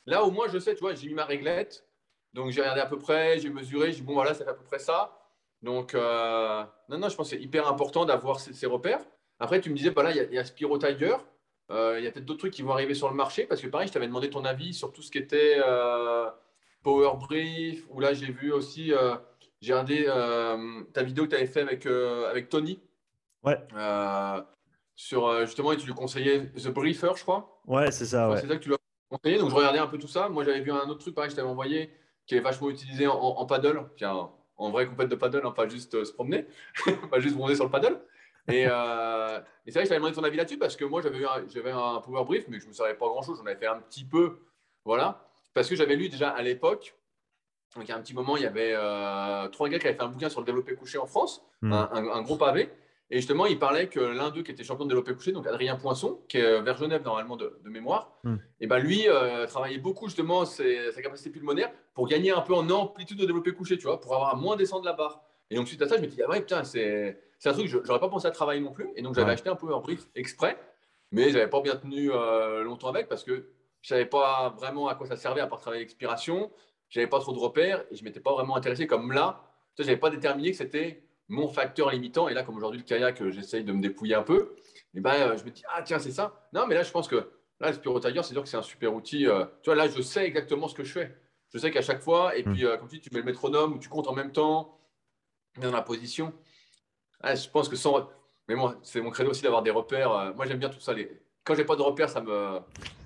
[0.05, 1.85] Là, au moins, je sais, tu vois, j'ai mis ma réglette.
[2.33, 4.63] Donc, j'ai regardé à peu près, j'ai mesuré, j'ai bon, voilà, ça fait à peu
[4.63, 5.19] près ça.
[5.61, 9.01] Donc, euh, non, non, je pense que c'est hyper important d'avoir ces, repères.
[9.37, 11.17] Après, tu me disais, bah là, il y, a, Spiro Tiger.
[11.69, 13.67] Euh, il y a peut-être d'autres trucs qui vont arriver sur le marché parce que,
[13.67, 15.59] pareil, je t'avais demandé ton avis sur tout ce qui était
[16.83, 18.93] Power Brief, ou là, j'ai vu aussi
[19.59, 20.05] j'ai regardé
[20.93, 22.79] ta vidéo que tu avais fait avec, avec Tony.
[23.43, 23.57] Ouais.
[23.75, 24.41] Euh,
[24.95, 27.61] sur justement, et tu lui conseillais The Briefer, je crois.
[27.65, 28.35] Ouais, c'est ça.
[28.37, 29.39] C'est ça que tu lui as conseillé.
[29.39, 30.29] Donc, je regardais un peu tout ça.
[30.29, 31.91] Moi, j'avais vu un autre truc, pareil, que je t'avais envoyé,
[32.27, 36.03] qui est vachement utilisé en, paddle, qui en vrai compète de paddle, hein, pas juste
[36.03, 36.45] se promener,
[37.09, 37.99] pas juste bronzer sur le paddle.
[38.47, 41.71] Et, et c'est vrai que je t'avais demandé ton avis là-dessus parce que moi, j'avais
[41.71, 43.39] un, un power brief, mais je ne me savais pas grand-chose.
[43.39, 44.39] J'en avais fait un petit peu.
[44.85, 45.27] Voilà.
[45.53, 46.95] Parce que j'avais lu déjà à l'époque
[47.75, 49.95] donc, il y a un petit moment, il y avait euh, trois gars qui avaient
[49.95, 51.71] fait un bouquin sur le développé couché en France, hmm.
[51.71, 52.69] un, gros pavé.
[53.11, 55.75] Et justement, il parlait que l'un d'eux qui était champion de développé couché, donc Adrien
[55.75, 58.37] Poinçon, qui est euh, vers Genève normalement de, mémoire, hmm.
[58.61, 62.53] et ben lui euh, travaillait beaucoup justement ses, sa capacité pulmonaire pour gagner un peu
[62.53, 65.21] en amplitude de développé couché, tu vois, pour avoir à moins descendre la barre.
[65.49, 67.99] Et donc suite à ça, je me dis ah ouais putain c'est un truc j'aurais
[67.99, 68.87] pas pensé à travailler non plus.
[68.95, 70.57] Et donc j'avais acheté un peu en brief exprès,
[71.11, 72.09] mais j'avais pas bien tenu
[72.63, 73.49] longtemps avec parce que
[73.81, 76.49] je savais pas vraiment à quoi ça servait à part travailler l'expiration
[76.91, 79.41] j'avais pas trop de repères et je m'étais pas vraiment intéressé comme là.
[79.77, 82.27] Je n'avais pas déterminé que c'était mon facteur limitant.
[82.27, 84.53] Et là, comme aujourd'hui, le kayak, euh, j'essaye de me dépouiller un peu.
[84.93, 86.47] Et ben, euh, je me dis, ah tiens, c'est ça.
[86.53, 87.15] Non, mais là, je pense que
[87.59, 89.27] là, le Spiro Tiger, c'est sûr que c'est un super outil.
[89.27, 91.17] Euh, tu vois, là, je sais exactement ce que je fais.
[91.53, 93.79] je sais qu'à chaque fois, et puis, comme tu dis, tu mets le métronome ou
[93.79, 94.77] tu comptes en même temps
[95.57, 96.33] dans la position.
[97.21, 98.09] Ah, je pense que sans.
[98.47, 100.33] Mais moi, c'est mon créneau aussi d'avoir des repères.
[100.35, 100.93] Moi, j'aime bien tout ça.
[100.93, 101.21] Les...
[101.43, 102.59] Quand j'ai pas de repères, ça me,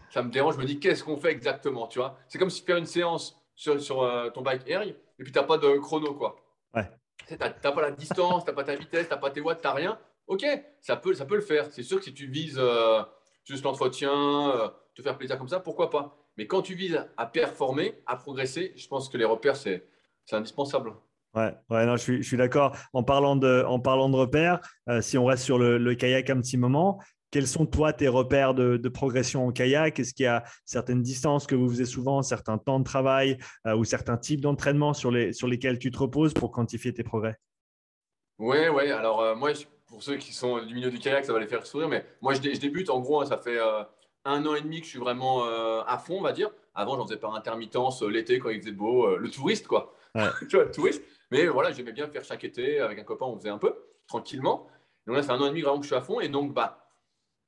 [0.09, 0.55] ça me dérange.
[0.55, 2.17] Je me dis, qu'est-ce qu'on fait exactement Tu vois?
[2.27, 5.39] C'est comme si tu fais une séance sur, sur ton bike air et puis tu
[5.39, 6.44] n'as pas de chrono, quoi.
[7.27, 9.61] Tu n'as pas la distance, tu n'as pas ta vitesse, tu n'as pas tes watts,
[9.61, 9.99] tu n'as rien.
[10.27, 10.45] Ok,
[10.81, 11.67] ça peut, ça peut le faire.
[11.71, 13.01] C'est sûr que si tu vises euh,
[13.43, 17.25] juste l'entretien, euh, te faire plaisir comme ça, pourquoi pas Mais quand tu vises à
[17.25, 19.87] performer, à progresser, je pense que les repères, c'est
[20.31, 20.93] indispensable.
[21.35, 22.75] Ouais, ouais non, je suis, je suis d'accord.
[22.93, 26.39] En, parlant de, en parlant de repères, euh, si on reste sur le, kayak un
[26.39, 26.99] petit moment,
[27.35, 29.99] quels sont, toi, tes repères de, progression en kayak?
[29.99, 33.75] Est-ce qu'il y a certaines distances que vous faisiez souvent, certains temps de travail euh,
[33.75, 37.35] ou certains types d'entraînement sur, les, sur lesquels tu te reposes pour quantifier tes progrès?
[38.39, 38.89] Oui, oui.
[38.89, 39.51] Alors, euh, moi,
[39.85, 41.89] pour ceux qui sont du milieu du kayak, ça va les faire sourire.
[41.89, 43.83] Mais moi, je, débute, en gros, hein, ça fait euh,
[44.23, 46.51] un an et demi que je suis vraiment à fond, on va dire.
[46.73, 49.93] Avant, j'en faisais par intermittence l'été quand il faisait beau, le touriste, quoi.
[50.49, 51.03] tu vois, le touriste.
[51.31, 53.75] Mais voilà, j'aimais bien faire chaque été avec un copain, on faisait un peu
[54.07, 54.67] tranquillement.
[55.05, 56.21] Donc là, c'est un an et demi vraiment que je suis à fond.
[56.21, 56.84] Et donc, bah,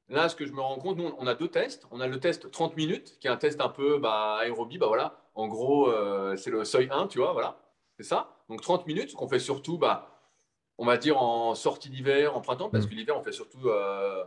[0.09, 1.85] Là, ce que je me rends compte, nous, on a deux tests.
[1.91, 4.77] On a le test 30 minutes, qui est un test un peu bah, aérobie.
[4.77, 5.19] Bah, voilà.
[5.35, 7.33] En gros, euh, c'est le seuil 1, tu vois.
[7.33, 7.59] Voilà.
[7.97, 8.37] C'est ça.
[8.49, 10.21] Donc 30 minutes, qu'on fait surtout, bah,
[10.77, 12.89] on va dire, en sortie d'hiver, en printemps, parce mmh.
[12.89, 14.23] que l'hiver, on fait surtout euh,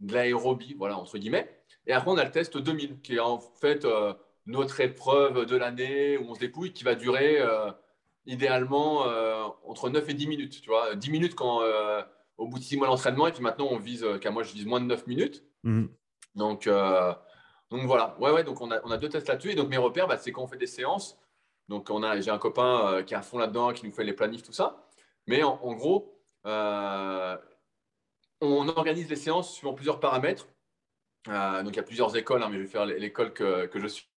[0.00, 1.48] de l'aérobie, voilà, entre guillemets.
[1.86, 4.12] Et après, on a le test 2000, qui est en fait euh,
[4.44, 7.40] notre épreuve de l'année où on se dépouille, qui va durer
[8.26, 9.04] idéalement
[9.64, 10.60] entre 9 et 10 minutes.
[10.60, 11.60] Tu vois, 10 minutes quand
[12.38, 13.26] au bout de six mois d'entraînement.
[13.26, 15.44] Et puis maintenant, on vise, euh, qu'à moi, je vise moins de 9 minutes.
[15.62, 15.88] Mhm.
[16.34, 17.12] Donc, euh,
[17.70, 18.16] donc voilà.
[18.20, 19.50] Ouais, ouais, donc on a, on a deux tests là-dessus.
[19.50, 21.18] Et donc mes repères, bah, c'est quand on fait des séances.
[21.68, 24.04] Donc on a, j'ai un copain euh, qui est à fond là-dedans, qui nous fait
[24.04, 24.88] les planifs, tout ça.
[25.26, 27.38] Mais en, gros, on
[28.40, 30.48] organise les séances suivant plusieurs paramètres.
[31.26, 33.86] donc il y a plusieurs écoles, hein, mais je vais faire l'école que, que je
[33.86, 34.08] suis.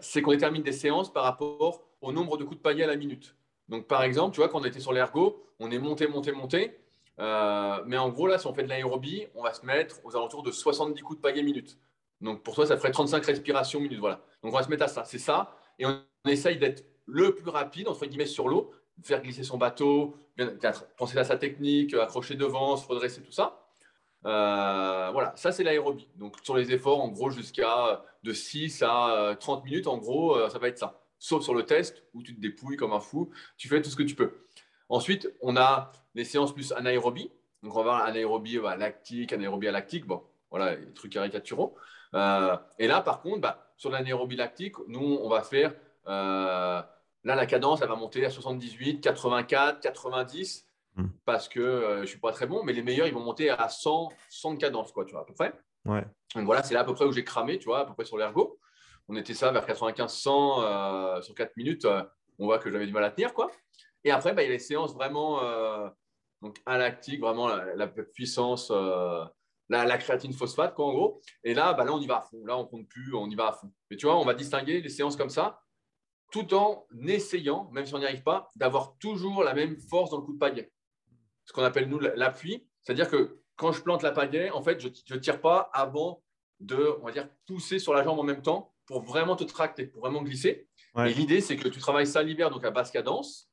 [0.00, 2.96] c'est qu'on détermine des séances par rapport au nombre de coups de paillet à la
[2.96, 3.36] minute.
[3.68, 6.76] Donc par exemple, tu vois, quand on était sur l'ergo, on est monté, monté, monté.
[7.20, 10.16] Euh, mais en gros, là, si on fait de l'aérobie, on va se mettre aux
[10.16, 11.78] alentours de 70 coups de pagaie minute.
[12.20, 14.00] Donc pour toi, ça ferait 35 respirations minute.
[14.00, 14.16] Voilà.
[14.42, 15.04] Donc on va se mettre à ça.
[15.04, 15.56] C'est ça.
[15.78, 18.72] Et on, essaye d'être le plus rapide, entre guillemets, sur l'eau,
[19.02, 20.16] faire glisser son bateau,
[20.96, 23.60] penser à sa technique, accrocher devant, se redresser, tout ça.
[24.24, 26.08] Euh, voilà, ça c'est l'aérobie.
[26.16, 30.48] Donc sur les efforts, en gros, jusqu'à de 6 à 30 minutes, en gros, euh,
[30.48, 31.04] ça va être ça.
[31.18, 33.96] Sauf sur le test où tu te dépouilles comme un fou, tu fais tout ce
[33.96, 34.43] que tu peux.
[34.88, 37.30] Ensuite, on a les séances plus anaérobie.
[37.62, 40.06] Donc, on va voir anaérobie bah, lactique, anaérobie lactique.
[40.06, 41.74] Bon, voilà, les trucs caricaturaux.
[42.14, 45.74] Euh, et là, par contre, bah, sur l'anaérobie lactique, nous, on va faire.
[46.06, 46.80] Euh,
[47.24, 50.68] là, la cadence, elle va monter à 78, 84, 90,
[51.24, 53.50] parce que euh, je ne suis pas très bon, mais les meilleurs, ils vont monter
[53.50, 55.52] à 100, 100 de cadence, quoi, tu vois, à peu près.
[55.86, 56.04] Ouais.
[56.36, 58.04] Donc voilà, c'est là à peu près où j'ai cramé, tu vois, à peu près
[58.04, 58.58] sur l'ergo.
[59.08, 61.86] On était ça vers 95-100 sur 4 minutes.
[62.38, 63.50] on voit que j'avais du mal à tenir, quoi.
[64.04, 65.88] Et après, bah, il y a les séances vraiment euh,
[66.42, 69.24] donc lactique, vraiment la, puissance, euh,
[69.70, 71.22] la, créatine phosphate, quoi, en gros.
[71.42, 72.44] Et là, bah, là, on y va à fond.
[72.44, 73.72] Là, on compte plus, on y va à fond.
[73.90, 75.62] Mais tu vois, on va distinguer les séances comme ça,
[76.30, 80.18] tout en essayant, même si on n'y arrive pas, d'avoir toujours la même force dans
[80.18, 80.70] le coup de pagaie.
[81.46, 82.66] Ce qu'on appelle, nous, l'appui.
[82.82, 86.22] C'est-à-dire que quand je plante la pagaie, en fait, je ne tire pas avant
[86.60, 89.86] de, on va dire, pousser sur la jambe en même temps pour vraiment te tracter,
[89.86, 90.68] pour vraiment glisser.
[90.98, 93.50] Et l'idée, c'est que tu travailles ça l'hiver, donc à basse cadence,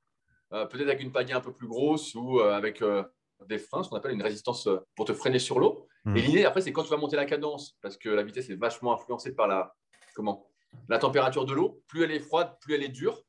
[0.52, 3.04] peut-être avec une pagaie un peu plus grosse ou euh, avec euh,
[3.48, 5.88] des freins, ce qu'on appelle une résistance pour te freiner sur l'eau.
[6.06, 6.16] Hmm.
[6.16, 8.56] Et l'idée, après, c'est quand tu vas monter la cadence, parce que la vitesse est
[8.56, 9.74] vachement influencée par la,
[10.16, 10.46] comment,
[10.90, 11.82] la température de l'eau.
[11.88, 13.24] Plus elle est froide, plus elle est dure.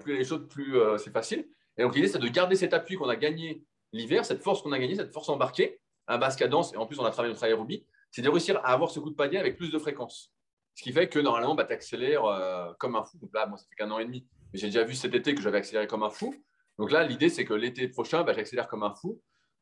[0.00, 1.46] Plus elle est chaude, plus c'est facile.
[1.76, 4.72] Et donc, l'idée, c'est de garder cet appui qu'on a gagné l'hiver, cette force qu'on
[4.72, 6.72] a gagnée, cette force embarquée à basse cadence.
[6.74, 7.86] Et en plus, on a travaillé notre aérobie.
[8.10, 10.32] C'est de réussir à avoir ce coup de pagaie avec plus de fréquence.
[10.74, 12.22] Ce qui fait que normalement, bah, tu accélères
[12.78, 13.18] comme un fou.
[13.18, 14.26] Donc là, moi, ça fait qu'un an et demi.
[14.52, 16.34] Mais j'ai déjà vu cet été que j'avais accéléré comme un fou.
[16.78, 19.20] Donc là, l'idée, c'est que l'été prochain, bah, j'accélère comme un fou.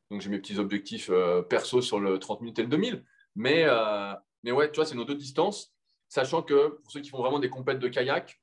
[0.09, 3.05] Donc j'ai mes petits objectifs euh, perso sur le 30 minutes et le 2000.
[3.35, 5.73] Mais, euh, mais ouais, tu vois, c'est nos deux distances.
[6.09, 8.41] Sachant que pour ceux qui font vraiment des compètes de kayak,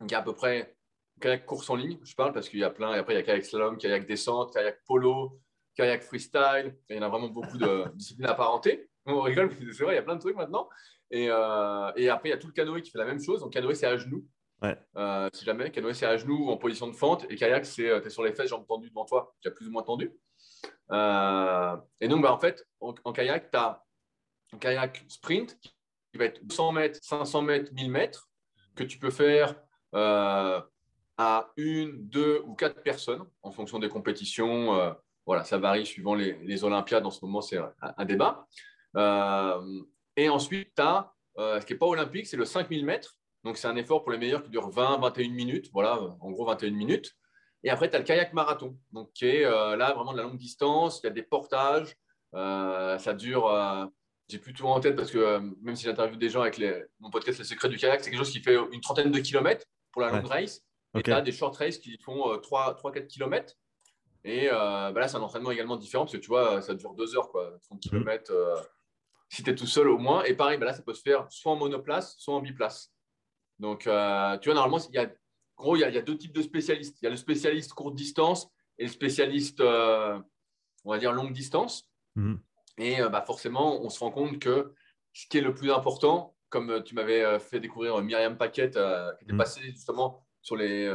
[0.00, 0.76] il y a à peu près
[1.20, 2.94] kayak course en ligne, je parle, parce qu'il y a plein.
[2.94, 5.38] Et après, il y a kayak slalom, kayak descente, kayak polo,
[5.76, 6.76] kayak freestyle.
[6.88, 8.88] Il y en a vraiment beaucoup de disciplines apparentées.
[9.04, 10.68] On rigole, mais c'est vrai, il y a plein de trucs maintenant.
[11.10, 13.40] Et, euh, et, après, il y a tout le canoë qui fait la même chose.
[13.40, 14.26] Donc, canoë, c'est à genoux.
[14.64, 17.26] Euh, si jamais, canoë, c'est à genoux ou en position de fente.
[17.30, 19.34] Et kayak, c'est euh, sur les fesses, jambes tendues devant toi.
[19.40, 20.12] Tu as plus ou moins tendu.
[20.90, 23.82] Euh, et donc, bah, en fait, en, kayak, tu as
[24.52, 28.28] un kayak sprint qui va être 100 mètres, 500 mètres, 1000 mètres,
[28.74, 29.56] que tu peux faire
[29.92, 34.94] à une, deux ou quatre personnes en fonction des compétitions.
[35.24, 37.06] voilà, ça varie suivant les, Olympiades.
[37.06, 38.46] En ce moment, c'est un, un, débat.
[40.16, 43.16] et ensuite, tu as, ce qui n'est pas olympique, c'est le 5000 mètres
[43.46, 45.70] Donc, c'est un effort pour les meilleurs qui dure 20, 21 minutes.
[45.72, 47.16] Voilà, en gros, 21 minutes.
[47.62, 50.24] Et après, tu as le kayak marathon, donc qui est euh, là vraiment de la
[50.24, 51.00] longue distance.
[51.02, 51.96] Il y a des portages.
[52.34, 53.86] Euh, ça dure, euh,
[54.28, 57.38] j'ai plutôt en tête parce que même si j'interviewe des gens avec les, mon podcast
[57.38, 60.10] Les Secrets du kayak, c'est quelque chose qui fait une trentaine de kilomètres pour la
[60.10, 60.60] longue race.
[60.98, 63.54] Et tu as des short races qui font 3-4 kilomètres.
[64.24, 67.16] Et bah là, c'est un entraînement également différent parce que tu vois, ça dure 2
[67.16, 67.90] heures, quoi, 30 mhm.
[67.90, 68.32] km
[69.28, 70.24] si tu es tout seul au moins.
[70.24, 72.92] Et pareil, bah là, ça peut se faire soit en monoplace, soit en biplace.
[73.58, 75.10] Donc, euh, tu vois, normalement, il y a,
[75.56, 76.98] gros, il y, a, deux types de spécialistes.
[77.00, 80.18] Il y a le spécialiste courte distance et le spécialiste, euh,
[80.84, 81.90] on va dire, longue distance.
[82.16, 82.40] Mhm.
[82.78, 84.74] Et euh, bah, forcément, on se rend compte que
[85.12, 89.32] ce qui est le plus important, comme tu m'avais fait découvrir Myriam Paquette, qui était
[89.32, 89.38] mhm.
[89.38, 90.86] passée justement sur les,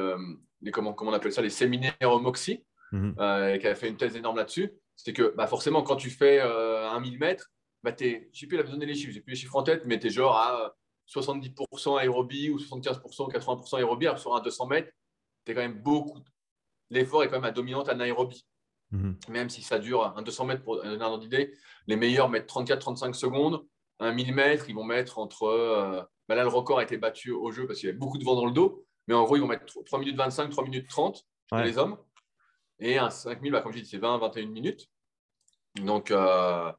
[0.61, 3.15] les comment, comment, on appelle ça, les séminaires au Moxie, mhm.
[3.51, 6.39] et qui a fait une thèse énorme là-dessus, c'était que bah, forcément, quand tu fais
[6.39, 7.51] un 1000 mètres,
[7.83, 9.63] bah, je ne sais plus, il avait donné les chiffres, j'ai plus les chiffres en
[9.63, 10.75] tête, mais tu es genre à
[11.13, 14.91] 70% aérobie ou 75%, 80% aérobie, alors sur un 200 mètres,
[15.47, 16.19] es quand même beaucoup.
[16.89, 18.45] L'effort est quand même à dominante anaérobie.
[18.91, 19.17] Mhm.
[19.29, 21.53] Même si ça dure un 200 mètres pour donner un ordre d'idée,
[21.87, 23.65] les meilleurs mettent 34-35 secondes.
[23.99, 25.43] Un 1000 mètres, ils vont mettre entre.
[25.43, 28.17] Euh, bah là, le record a été battu au jeu parce qu'il y avait beaucoup
[28.17, 28.85] de vent dans le dos.
[29.07, 31.97] Mais en gros, ils vont mettre 3 minutes 25, 3 minutes 30 chez les hommes.
[32.79, 34.87] Et un 5000, bah, comme je dis, c'est 20, 21 minutes.
[35.75, 36.71] Donc, euh,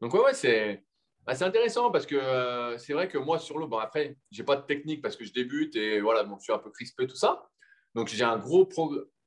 [0.00, 0.84] donc ouais, ouais c'est
[1.30, 4.40] bah, c'est intéressant parce que euh, c'est vrai que moi, sur l'eau, bon, après, je
[4.40, 6.72] n'ai pas de technique parce que je débute et voilà, donc je suis un peu
[6.72, 7.48] crispé, tout ça.
[7.94, 8.68] Donc, j'ai un gros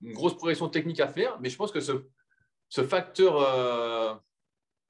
[0.02, 1.94] une grosse progression technique à faire, mais je pense que ce,
[2.68, 4.16] ce facteur euh,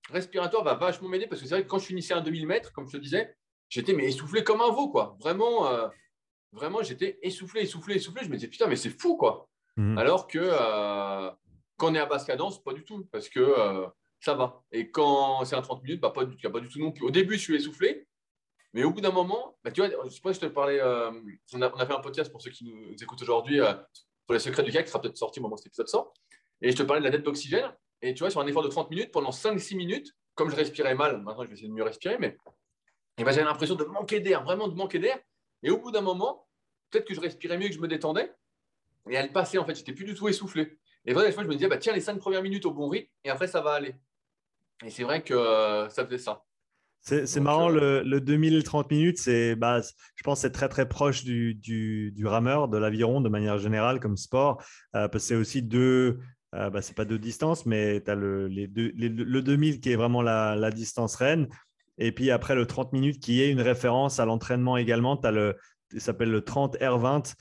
[0.09, 2.73] respiratoire va vachement m'aider parce que c'est vrai que quand je finissais un 2000 mètres,
[2.73, 3.37] comme je te disais,
[3.69, 5.15] j'étais mais essoufflé comme un veau, quoi.
[5.19, 5.87] Vraiment, euh,
[6.51, 8.23] vraiment j'étais essoufflé, essoufflé, essoufflé.
[8.23, 9.47] Je me disais, putain, mais c'est fou, quoi.
[9.77, 9.99] Mmh.
[9.99, 10.39] Alors que
[11.77, 13.85] quand on est à basse cadence, pas du tout, parce que
[14.23, 14.63] ça va.
[14.71, 17.05] Et quand c'est un 30 minutes, bah, pas, du, pas du tout non plus.
[17.05, 18.07] Au début, je suis essoufflé,
[18.73, 21.11] mais au bout d'un moment, bah, tu vois, je sais pas je te parlais, euh,
[21.53, 23.73] on, a, fait un podcast pour ceux qui nous écoutent aujourd'hui euh,
[24.25, 26.13] sur les secrets du kayak, qui sera peut-être sorti au moment où cet épisode sort.
[26.61, 27.69] Et je te parlais de la dette d'oxygène.
[28.01, 30.95] Et tu vois, sur un effort de 30 minutes, pendant 5-6 minutes, comme je respirais
[30.95, 32.37] mal, maintenant je vais essayer de mieux respirer, mais
[33.17, 35.19] ben, j'avais l'impression de manquer d'air, vraiment de manquer d'air.
[35.61, 36.47] Et au bout d'un moment,
[36.89, 38.33] peut-être que je respirais mieux, que je me détendais.
[39.09, 40.77] Et elle passait, en fait, j'étais plus du tout essoufflé.
[41.05, 42.87] Et voilà, des fois, je me disais, bah, tiens, les 5 premières minutes au bon
[42.87, 43.95] rythme, et après, ça va aller.
[44.85, 46.43] Et c'est vrai que euh, ça faisait ça.
[47.01, 51.25] C'est marrant, euh, le, le 2030 minutes, c'est, bah, je pense c'est très très proche
[51.25, 54.63] du, du, rameur, de l'aviron de manière générale comme sport,
[54.95, 56.19] euh, parce que c'est aussi deux,
[56.53, 59.97] bah, c'est pas deux distances, mais tu as le, les deux, le 2000 qui est
[59.97, 61.49] vraiment la, la, distance reine,
[61.97, 65.31] et puis après le 30 minutes qui est une référence à l'entraînement également, tu as
[65.31, 65.57] le,
[65.97, 67.33] s'appelle le 30 R20,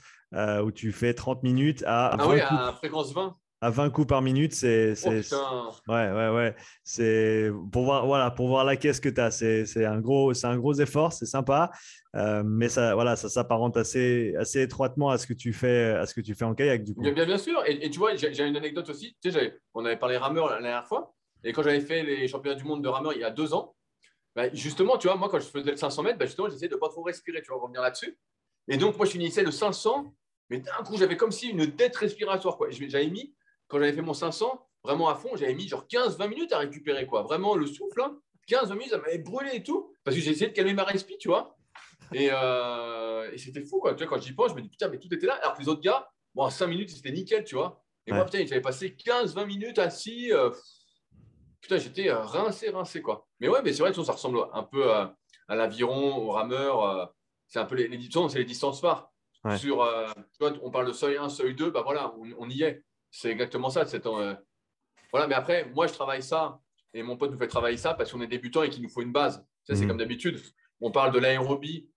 [0.61, 4.21] où tu fais 30 minutes à, ah oui, à fréquence 20 à 20 coups par
[4.21, 4.93] minute, c'est.
[5.05, 5.09] Oh,
[5.87, 6.55] ouais, ouais, ouais.
[6.83, 9.31] C'est pour voir, voilà, pour voir la caisse que tu as.
[9.31, 11.71] C'est un, gros, un gros effort, c'est sympa.
[12.15, 16.05] Euh, mais ça, voilà, ça s'apparente assez, assez étroitement à ce, que tu fais, à
[16.05, 17.01] ce que tu fais en kayak, du coup.
[17.01, 17.63] Bien, bien, sûr.
[17.65, 19.15] Et, tu vois, j'ai une anecdote aussi.
[19.23, 21.13] Tu sais, on avait parlé rameur la dernière fois.
[21.45, 23.75] Et quand j'avais fait les championnats du monde de rameur il y a deux ans,
[24.35, 26.75] bah, justement, tu vois, moi, quand je faisais le 500 mètres, bah, justement, j'essayais de
[26.75, 27.41] ne pas trop respirer.
[27.41, 28.17] Tu vas revenir là-dessus.
[28.67, 30.13] Et donc, moi, je finissais le 500,
[30.49, 32.57] mais d'un coup, j'avais comme si une dette respiratoire.
[32.69, 33.33] J'avais mis
[33.73, 37.07] quand j'avais fait mon 500, vraiment à fond, j'avais mis genre 15-20 minutes à récupérer,
[37.07, 37.23] quoi.
[37.23, 38.03] Vraiment le souffle,
[38.47, 38.75] 15-20 hein.
[38.75, 41.27] minutes, ça m'avait brûlé et tout, parce que j'ai essayé de calmer ma respiration, tu
[41.29, 41.57] vois.
[42.15, 43.95] Euh, et, c'était fou, quoi.
[43.95, 45.33] Tu vois, quand j'y pense, je me dis, putain, mais tout était là.
[45.41, 47.83] Alors que les autres gars, bon, 5 minutes, c'était nickel, tu vois.
[48.05, 50.31] Et moi, putain, j'avais passé 15-20 minutes assis.
[50.31, 50.51] Euh,
[51.59, 53.27] putain, j'étais euh, rincé, rincé, quoi.
[53.39, 55.15] Mais ouais, mais c'est vrai que ça ressemble un peu à,
[55.49, 57.11] l'aviron, au rameur.
[57.47, 59.09] c'est un peu les, les distances, c'est les distances phares.
[59.57, 59.83] Sur,
[60.15, 62.83] tu vois, on parle de seuil 1, seuil 2, bah voilà, on y est.
[63.15, 63.85] C'est exactement ça.
[63.93, 64.35] Euh,
[65.11, 66.59] voilà, mais après, moi, je travaille ça
[66.95, 69.03] et mon pote nous fait travailler ça parce qu'on est débutant et qu'il nous faut
[69.03, 69.45] une base.
[69.65, 69.87] c'est mhm.
[69.87, 70.41] comme d'habitude.
[70.81, 71.87] On parle de l'aérobie.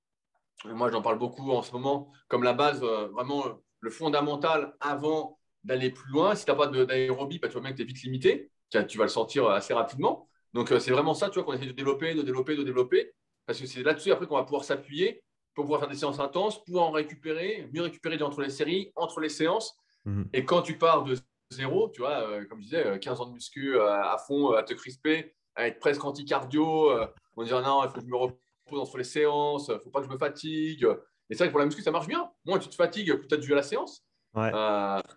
[0.67, 3.45] Moi, j'en parle beaucoup en ce moment comme la base, euh, vraiment
[3.81, 6.35] le fondamental avant d'aller plus loin.
[6.35, 8.51] Si tu n'as pas d'aérobie, bah, tu vois bien que tu es vite limité.
[8.69, 10.29] Tu vas le sentir assez rapidement.
[10.53, 13.15] Donc, euh, c'est vraiment ça, tu vois, qu'on essaie de développer, de développer, de développer.
[13.47, 15.23] Parce que c'est là-dessus, après, qu'on va pouvoir s'appuyer
[15.55, 19.21] pour pouvoir faire des séances intenses, pouvoir en récupérer, mieux récupérer entre les séries, entre
[19.21, 19.79] les séances.
[20.07, 20.29] Mhm.
[20.33, 21.17] Et quand tu pars de
[21.51, 24.53] zéro, tu vois, euh, comme je disais, 15 euh, ans de muscu euh, à fond,
[24.53, 26.91] à te crisper, à être presque anti-cardio,
[27.37, 29.91] on dire non, il faut que je me repose entre les séances, il ne faut
[29.91, 30.87] pas que je me fatigue.
[31.29, 32.31] Et c'est vrai que pour la muscu, ça marche bien.
[32.45, 34.05] Moins tu te fatigues, plus tu as dû à la séance.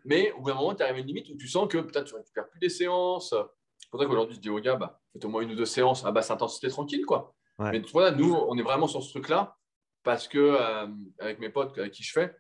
[0.05, 2.05] mais au bout d'un moment, tu arrives à une limite où tu sens que peut-être
[2.05, 3.35] tu récupères plus des séances.
[3.77, 5.65] C'est pour ça qu'aujourd'hui, je dis aux gars, bah, faites au moins une ou deux
[5.65, 7.05] séances à basse intensité tranquille.
[7.05, 7.33] Quoi.
[7.59, 9.57] Mais voilà, nous, on est vraiment sur ce truc-là
[10.03, 10.57] parce que,
[11.19, 12.33] avec mes potes avec qui je fais,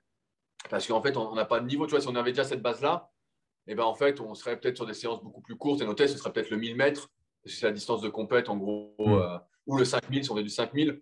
[0.69, 1.85] parce qu'en fait, on n'a pas de niveau.
[1.85, 3.11] Tu vois, si on avait déjà cette base-là,
[3.67, 5.81] eh ben, en fait, on serait peut-être sur des séances beaucoup plus courtes.
[5.81, 7.09] Et nos tests, ce serait peut-être le 1000 mètres,
[7.45, 9.13] c'est la distance de compète, en gros, mm.
[9.13, 11.01] euh, ou le 5000 si on est du 5000.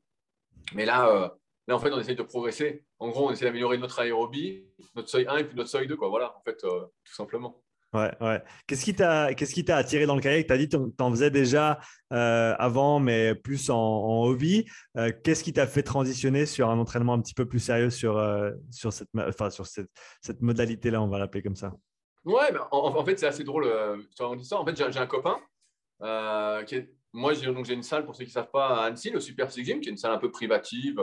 [0.74, 1.30] Mais là, euh,
[1.67, 2.86] Là, en fait, on essaye de progresser.
[2.98, 4.65] En gros, on essaie d'améliorer notre aérobie,
[4.96, 6.08] notre seuil 1 et puis notre seuil 2, quoi.
[6.08, 7.62] Voilà, en fait, euh, tout simplement.
[7.93, 8.43] Ouais, ouais.
[8.67, 10.47] Qu'est-ce qui t'a, qu'est-ce qui t'a attiré dans le kayak?
[10.47, 11.80] Tu as dit que tu en faisais déjà
[12.12, 14.65] euh, avant, mais plus en, hobby.
[14.97, 18.21] Euh, qu'est-ce qui t'a fait transitionner sur un entraînement un petit peu plus sérieux sur,
[18.71, 19.89] sur cette, enfin, sur cette,
[20.21, 21.71] cette modalité-là, on va l'appeler comme ça?
[22.26, 23.65] Ouais, mais en, fait, c'est assez drôle.
[24.19, 24.58] en ça.
[24.58, 25.38] En fait, j'ai, un copain
[26.65, 26.82] qui.
[27.13, 29.21] Moi, j'ai, donc, j'ai une salle, pour ceux qui ne savent pas, à Annecy, le
[29.21, 31.02] Super Six Gym, qui est une salle un peu privative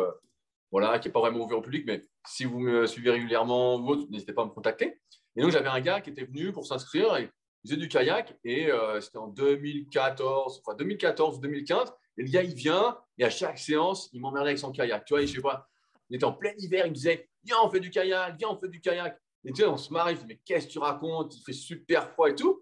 [0.75, 3.79] voilà, qui n'est pas vraiment ouvert au public, mais si vous me suivez régulièrement,
[4.11, 4.99] n'hésitez pas à me contacter.
[5.37, 7.31] Et donc, j'avais un gars qui était venu pour s'inscrire et
[7.65, 11.93] il faisait du kayak et euh, c'était en 2014, enfin 2014 2015.
[12.17, 15.05] Et le gars, il vient et à chaque séance, il m'emmerdait avec son kayak.
[15.05, 15.69] Tu vois, je pas,
[16.11, 18.59] il était en plein hiver, il me disait Viens, on fait du kayak, viens, on
[18.59, 19.19] fait du kayak.
[19.45, 21.37] Et tu sais, on se marre, il dit Mais qu'est-ce que tu racontes?
[21.37, 22.61] Il fait super froid et tout.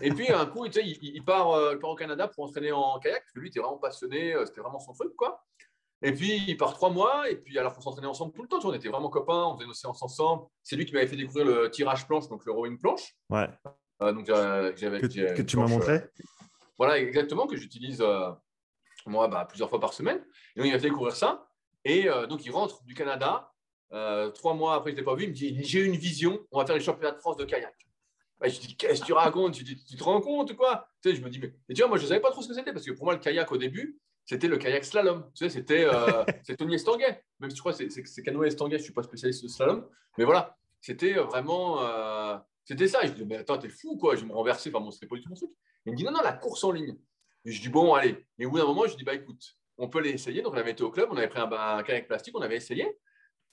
[0.00, 2.98] Et puis, un coup, sais, il, part, euh, il, part, au Canada pour entraîner en
[2.98, 5.44] kayak, lui, il était vraiment passionné, euh, c'était vraiment son truc, quoi.
[6.02, 8.58] Et puis, il part trois mois, et puis alors qu'on s'entraînait ensemble tout le temps.
[8.58, 10.44] Tu vois, on était vraiment copains, on faisait nos séances ensemble.
[10.62, 13.14] C'est lui qui m'avait fait découvrir le tirage planche, donc le rowing planche.
[13.30, 13.48] Ouais.
[14.02, 15.94] Euh, donc, euh, que, que tu m'as montré?
[15.94, 16.10] Euh,
[16.76, 18.04] voilà, exactement, que j'utilise
[19.06, 20.18] moi bah, plusieurs fois par semaine.
[20.54, 21.48] Et donc, il m'a fait découvrir ça.
[21.84, 23.50] Et donc, il rentre du Canada.
[24.34, 25.24] trois mois après, je ne l'ai pas vu.
[25.24, 27.74] Il me dit J'ai une vision, on va faire les championnats de France de kayak.
[28.42, 29.54] je lui dis Qu'est-ce que tu racontes?
[29.54, 30.90] Tu, tu, te rends compte ou quoi?
[31.02, 32.48] Tu sais, Je me dis Mais, tu vois, moi, je ne savais pas trop ce
[32.48, 35.30] que c'était parce que pour moi, le kayak au début, c'était le kayak slalom.
[35.34, 36.24] Tu sais, c'était euh,
[36.58, 37.22] Tony Estanguet.
[37.38, 39.88] Même si je crois que c'est Canoë Estanguet, je ne suis pas spécialiste de slalom.
[40.18, 41.82] Mais voilà, c'était euh, vraiment.
[41.82, 43.04] Euh, c'était ça.
[43.04, 44.16] Et je dis, mais attends, t'es fou, quoi.
[44.16, 44.70] Je vais me renverser.
[44.70, 45.50] Enfin, bon, c'était pas du tout mon truc.
[45.86, 46.96] Il me dit, non, non, la course en ligne.
[47.44, 48.26] Et je dis, bon, allez.
[48.38, 50.42] Et au bout d'un moment, je dis, bah écoute, on peut l'essayer.
[50.42, 52.56] Donc, on avait été au club, on avait pris un, un kayak plastique, on avait
[52.56, 52.98] essayé.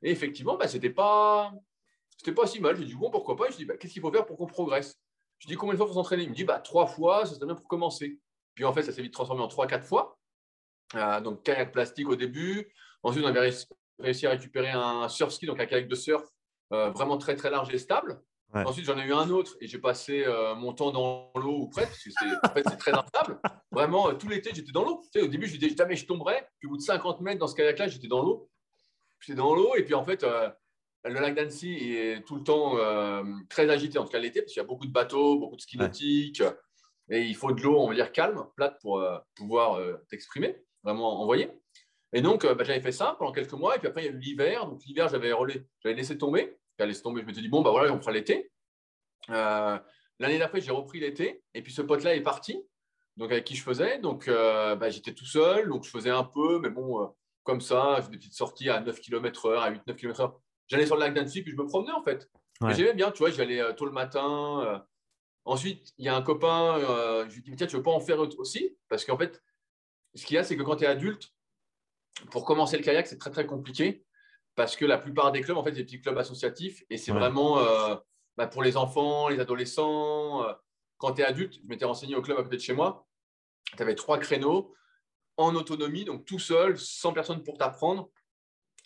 [0.02, 1.54] Et effectivement, bah, c'était pas.
[2.18, 2.76] C'était pas si mal.
[2.78, 3.52] Je dis, bon, pourquoi pas?
[3.52, 5.00] Je dis, bah, qu'est-ce qu'il faut faire pour qu'on progresse?
[5.38, 6.24] Je dis, combien de fois faut s'entraîner?
[6.24, 8.20] Il me dit, bah, trois fois, ça serait bien pour commencer.
[8.56, 10.18] Puis en fait, ça s'est vite transformé en trois, quatre fois.
[10.96, 12.72] Euh, donc kayak plastique au début.
[13.02, 13.52] Ensuite, on avait
[14.00, 16.24] réussi à récupérer un surf ski, donc un kayak de surf
[16.72, 18.22] euh, vraiment très très large et stable.
[18.56, 21.70] Ensuite, j'en ai eu un autre et j'ai passé euh, mon temps dans l'eau ou
[21.70, 23.40] presque, parce que en fait, c'est très instable.
[23.72, 25.02] Vraiment, tout l'été, j'étais dans l'eau.
[25.12, 26.48] Tu sais, au début, je disais jamais je tomberais.
[26.60, 28.52] Puis au bout de 50 mètres dans ce kayak-là, j'étais dans l'eau.
[29.22, 32.78] J'étais dans l'eau et puis en fait, le lac d'Annecy est tout le temps
[33.50, 35.62] très agité, en tout cas l'été, parce qu'il y a beaucoup de bateaux, beaucoup de
[35.62, 36.44] ski nautiques.
[37.10, 39.04] Et il faut de l'eau, on va dire calme, plate pour
[39.36, 39.80] pouvoir
[40.10, 41.50] t'exprimer vraiment envoyé.
[42.14, 43.76] Et donc, euh, bah, j'avais fait ça pendant quelques mois.
[43.76, 44.68] Et puis après, il y a eu l'hiver.
[44.68, 45.32] Donc, l'hiver, j'avais
[45.84, 46.58] j'avais laissé tomber.
[46.78, 47.22] J'avais laissé tomber.
[47.22, 48.52] Je m'étais dit, bon, bah voilà, on fera l'été.
[49.32, 49.80] Euh,
[50.20, 51.44] l'année d'après, j'ai repris l'été.
[51.56, 52.64] Et puis, ce pote-là est parti.
[53.18, 53.98] Donc, avec qui je faisais.
[53.98, 55.68] Donc, euh, bah, j'étais tout seul.
[55.70, 57.12] Donc, je faisais un peu, mais bon,
[57.44, 60.34] comme ça, je des petites sorties à 9 km/h, à 8-9 km/h.
[60.68, 62.30] J'allais sur le lac d'Annecy, puis je me promenais, en fait.
[62.70, 64.86] J'aimais bien, tu vois, j'allais tôt le matin.
[65.46, 66.80] Ensuite, il y a un copain,
[67.28, 68.78] je lui dis, tiens, tu veux pas en faire aussi?
[68.88, 69.42] Parce qu'en fait,
[70.16, 71.30] ce qu'il y a, c'est que quand tu es adulte,
[72.32, 74.06] pour commencer le kayak, c'est très très compliqué
[74.56, 77.12] parce que la plupart des clubs, en fait, c'est des petits clubs associatifs et c'est
[77.12, 77.96] vraiment euh,
[78.38, 80.44] bah, pour les enfants, les adolescents.
[80.44, 80.54] Euh,
[80.98, 83.08] quand tu es adulte, je m'étais renseigné au club à côté de chez moi,
[83.76, 84.74] tu avais trois créneaux
[85.38, 88.10] en autonomie, donc tout seul, sans personne pour t'apprendre.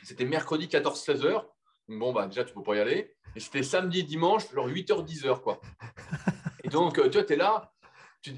[0.04, 1.50] C'était mercredi 14-16 heures.
[1.88, 3.16] Bon, bah, déjà, tu peux pas y aller.
[3.36, 5.60] Et c'était samedi, dimanche, genre 8h, 10h, quoi.
[6.64, 7.74] Et donc, euh, tu vois, tu es là,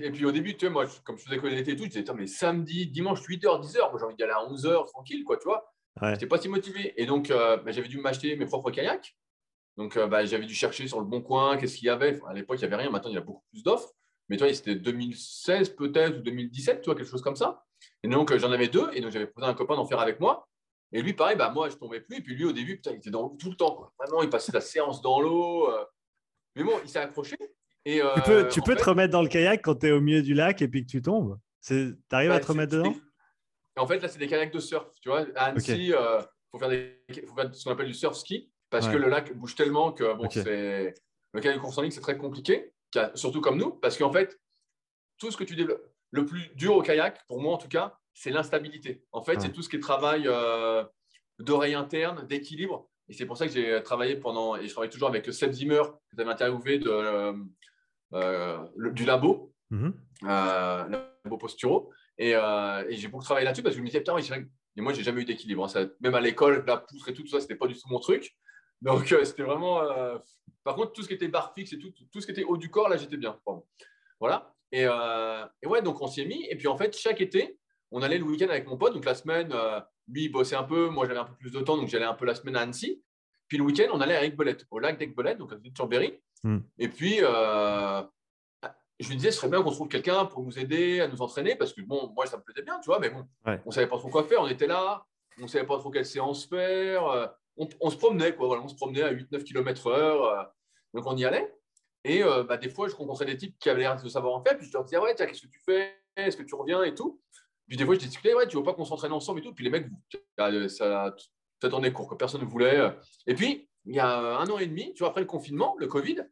[0.02, 2.06] et puis au début, tu sais, moi, comme je faisais l'été et tout, je disais,
[2.15, 5.45] mais samedi, dimanche, 8h, 10h, moi j'ai envie d'y aller à 11h, tranquille, quoi, tu
[5.45, 5.71] vois.
[6.02, 6.93] Je n'étais pas si motivé.
[7.02, 9.17] Et donc, euh, bah, j'avais dû m'acheter mes propres kayaks.
[9.78, 12.19] Donc, euh, bah, j'avais dû chercher sur le bon coin, qu'est-ce qu'il y avait.
[12.28, 12.89] à l'époque, il n'y avait rien.
[12.89, 13.91] Maintenant, il y a beaucoup plus d'offres.
[14.30, 17.65] Mais toi, c'était 2016 peut-être ou 2017, tu vois, quelque chose comme ça.
[18.04, 18.89] Et donc, euh, j'en avais deux.
[18.93, 20.47] Et donc, j'avais posé un copain d'en faire avec moi.
[20.91, 22.17] Et lui, pareil, bah, moi, je tombais plus.
[22.17, 23.75] Et puis lui, au début, putain, il était dans l'eau tout le temps.
[23.75, 23.93] Quoi.
[23.99, 25.69] Vraiment, il passait la séance dans l'eau.
[26.56, 27.38] Mais bon, il s'est accroché.
[27.88, 30.22] Euh, tu peux, tu peux te remettre dans le kayak quand tu es au milieu
[30.22, 32.94] du lac et puis que tu tombes Tu arrives à te remettre dedans
[33.78, 34.88] En fait, là, c'est des kayaks de surf.
[35.02, 38.88] Tu vois, à Annecy, il euh, faut, faire ce qu'on appelle du surf ski parce
[38.88, 40.94] que le lac bouge tellement que bon, c'est...
[41.34, 42.72] le kayak de course en ligne, c'est très compliqué,
[43.15, 44.39] surtout comme nous, parce qu'en fait,
[45.18, 47.98] tout ce que tu développes, le plus dur au kayak, pour moi en tout cas,
[48.13, 49.04] c'est l'instabilité.
[49.12, 50.84] En fait, c'est tout ce qui est travail euh,
[51.39, 52.89] d'oreille interne, d'équilibre.
[53.08, 55.82] Et c'est pour ça que j'ai travaillé pendant, et je travaille toujours avec Seb Zimmer,
[56.12, 57.34] que tu avais interviewé de,
[58.13, 58.58] euh,
[58.91, 59.91] du labo, euh,
[60.24, 61.91] labo posturo.
[62.19, 65.04] Euh, et, j'ai beaucoup travaillé là-dessus parce que je me disais, putain, et moi, j'ai
[65.04, 65.65] jamais eu d'équilibre.
[65.76, 65.89] Hein.
[66.02, 68.36] même à l'école, la poutre et tout, ça, c'était pas du tout mon truc.
[68.82, 69.82] Donc, c'était vraiment.
[70.63, 72.58] Par contre, tout ce qui était barre fixe et tout, tout ce qui était haut
[72.58, 73.38] du corps, là, j'étais bien.
[74.19, 74.54] Voilà.
[74.72, 76.46] Et, et, ouais, donc on s'y est mis.
[76.50, 77.58] Et puis, en fait, chaque été,
[77.92, 78.94] on allait le week-end avec mon pote.
[78.94, 79.54] Donc, la semaine,
[80.08, 80.90] lui, il bossait un peu.
[80.90, 81.77] Moi, j'avais un peu plus de temps.
[81.77, 83.04] Donc, j'allais un peu la semaine à Annecy.
[83.48, 86.19] Puis, le week-end, on allait à Aiguebelette, au lac d'Aiguebelette, donc à côté de Chambéry.
[86.44, 86.60] Hmm.
[86.77, 88.02] Et puis, euh,
[89.00, 91.56] je lui disais, ce serait bien qu'on trouve quelqu'un pour nous aider à nous entraîner,
[91.56, 93.87] parce que bon, moi, ça me plaisait bien, tu vois, mais bon, on ne savait
[93.87, 94.42] pas trop quoi faire.
[94.42, 95.06] On était là,
[95.40, 97.33] on ne savait pas trop quelle séance faire.
[97.58, 98.48] On, se promenait, quoi.
[98.48, 100.50] Voilà, on se promenait à 8-9 km/h.
[100.94, 101.54] donc on y allait.
[102.06, 104.58] Et bah, des fois, je rencontrais des types qui avaient l'air de savoir en faire.
[104.58, 105.98] Puis je leur disais, ouais, qu'est-ce que tu fais?
[106.15, 107.21] Est-ce que tu reviens et tout?
[107.67, 109.54] Puis des fois, je discutais, ouais, tu veux pas qu'on s'entraîne ensemble et tout?
[109.54, 109.87] Puis les mecs,
[110.69, 111.13] ça,
[111.62, 112.96] ça tournait court, que personne ne voulait.
[113.27, 115.87] Et puis, il y a un an et demi, tu vois, après le confinement, le
[115.87, 116.23] Covid,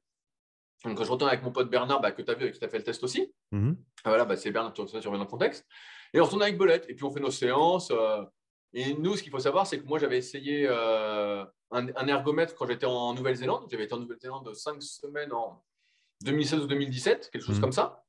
[0.86, 2.70] donc, quand je retourne avec mon pote Bernard, bah, que tu as vu, qui t'a
[2.70, 3.34] fait le test aussi.
[3.51, 3.76] Mm-hmm.
[4.03, 5.66] Ah, voilà, bah, c'est Bernard, tu, tu reviens dans le contexte.
[6.14, 7.89] Et on retourne avec Bolette, et puis on fait nos séances.
[7.91, 8.24] Euh,
[8.74, 12.68] et nous, ce qu'il faut savoir, c'est que moi, j'avais essayé euh, un, ergomètre quand
[12.68, 13.66] j'étais en Nouvelle-Zélande.
[13.72, 15.64] J'avais été en Nouvelle-Zélande cinq semaines en
[16.24, 17.62] 2016 ou 2017, quelque chose mm-hmm.
[17.62, 18.03] comme ça.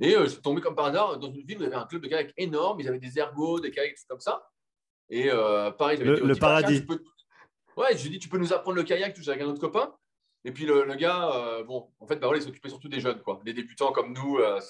[0.00, 1.76] Et euh, je suis tombé comme par hasard dans une ville où il y avait
[1.76, 2.80] un club de kayak énorme.
[2.80, 4.48] Ils avaient des ergots, des kayaks, comme ça.
[5.08, 5.28] Et
[5.78, 6.84] pareil, le, le paradis.
[7.78, 9.60] Ouais, je lui ai dit, tu peux nous apprendre le kayak, tout avec un autre
[9.60, 9.94] copain.
[10.44, 13.22] Et puis le, gars, euh, bon, en fait, bah, voilà, il s'occupait surtout des jeunes,
[13.22, 14.38] quoi, des débutants comme nous.
[14.38, 14.60] Euh.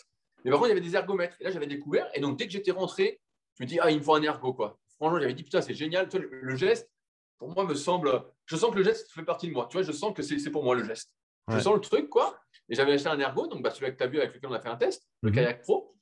[0.45, 1.35] Mais par contre, il y avait des ergomètres.
[1.41, 2.07] Et là, j'avais découvert.
[2.13, 3.19] Et donc, dès que j'étais rentré,
[3.55, 4.79] je me dis, ah, il me faut un ergo, quoi.
[4.97, 6.07] Franchement, j'avais dit, putain, c'est génial.
[6.13, 6.91] le, geste,
[7.39, 8.25] pour moi, me semble.
[8.45, 9.69] Je sens que le geste fait partie de moi.
[9.71, 11.11] Tu vois, je sens que c'est pour moi le geste.
[11.49, 12.39] Je sens le truc, quoi.
[12.69, 14.53] Et j'avais acheté un ergo, donc bah, celui que tu as vu avec lequel on
[14.53, 15.35] a fait un test, le mhm.
[15.35, 15.95] kayak pro.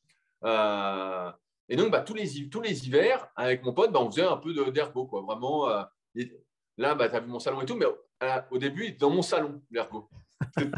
[0.43, 1.31] Euh,
[1.69, 4.39] et donc, bah, tous, les, tous les hivers, avec mon pote, bah, on faisait un
[4.39, 5.23] peu d'ergo, quoi.
[5.23, 5.69] Vraiment.
[6.77, 7.87] Là, bah, tu as vu mon salon et tout, mais
[8.51, 10.09] au début, dans mon salon, l'ergo.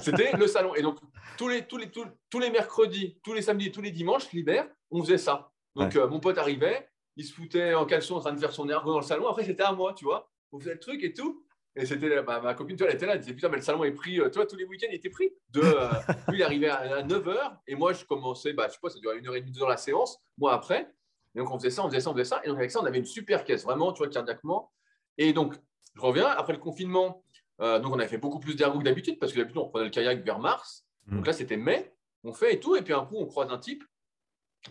[0.01, 0.75] C'était le salon.
[0.75, 0.99] Et donc,
[1.37, 5.03] tous les, tous, les, tous, les mercredis, tous les samedis, tous les dimanches, l'hiver, on
[5.03, 5.51] faisait ça.
[5.75, 8.69] Donc, euh, mon pote arrivait, il se foutait en caleçon en train de faire son
[8.69, 9.29] ergo dans le salon.
[9.29, 10.31] Après, c'était à moi, tu vois.
[10.53, 11.45] On faisait le truc et tout.
[11.77, 13.63] Et c'était bah, ma copine, tu vois, elle était là, elle disait Putain, mais le
[13.63, 14.19] salon est pris.
[14.21, 15.31] Euh, toi, tous les week-ends, il était pris.
[15.51, 15.89] De, euh,
[16.29, 17.59] lui, il arrivait à, 9h.
[17.69, 19.63] Et moi, je commençais, bah, je sais pas, ça durait une heure et demie, deux
[19.63, 20.19] heures la séance.
[20.39, 20.93] Moi, après.
[21.35, 22.41] Et donc, on faisait ça, on faisait ça, on faisait ça.
[22.45, 24.73] Et donc, avec ça, on avait une super caisse, vraiment, tu vois, cardiaquement.
[25.19, 25.55] Et donc,
[25.99, 26.27] je reviens.
[26.27, 27.23] Après le confinement,
[27.61, 29.85] euh, donc, on avait fait beaucoup plus d'ergo que d'habitude parce que d'habitude, on prenait
[29.85, 30.87] le kayak vers mars.
[31.07, 31.17] Mm.
[31.17, 31.93] Donc là, c'était mai.
[32.25, 32.77] On fait et tout.
[32.77, 33.85] Et puis, un coup, on croise un type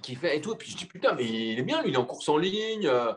[0.02, 0.54] qui fait et tout.
[0.54, 2.38] Et puis, je dis, putain, mais il est bien, lui, il est en course en
[2.38, 2.88] ligne.
[2.88, 3.14] Euh,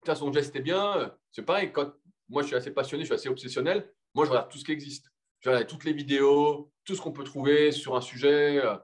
[0.00, 1.14] putain, son geste est bien.
[1.30, 1.92] C'est pareil, quand
[2.28, 3.92] moi, je suis assez passionné, je suis assez obsessionnel.
[4.14, 5.10] Moi, je regarde tout ce qui existe.
[5.40, 8.64] Je regarde toutes les vidéos, tout ce qu'on peut trouver sur un sujet.
[8.64, 8.76] Euh,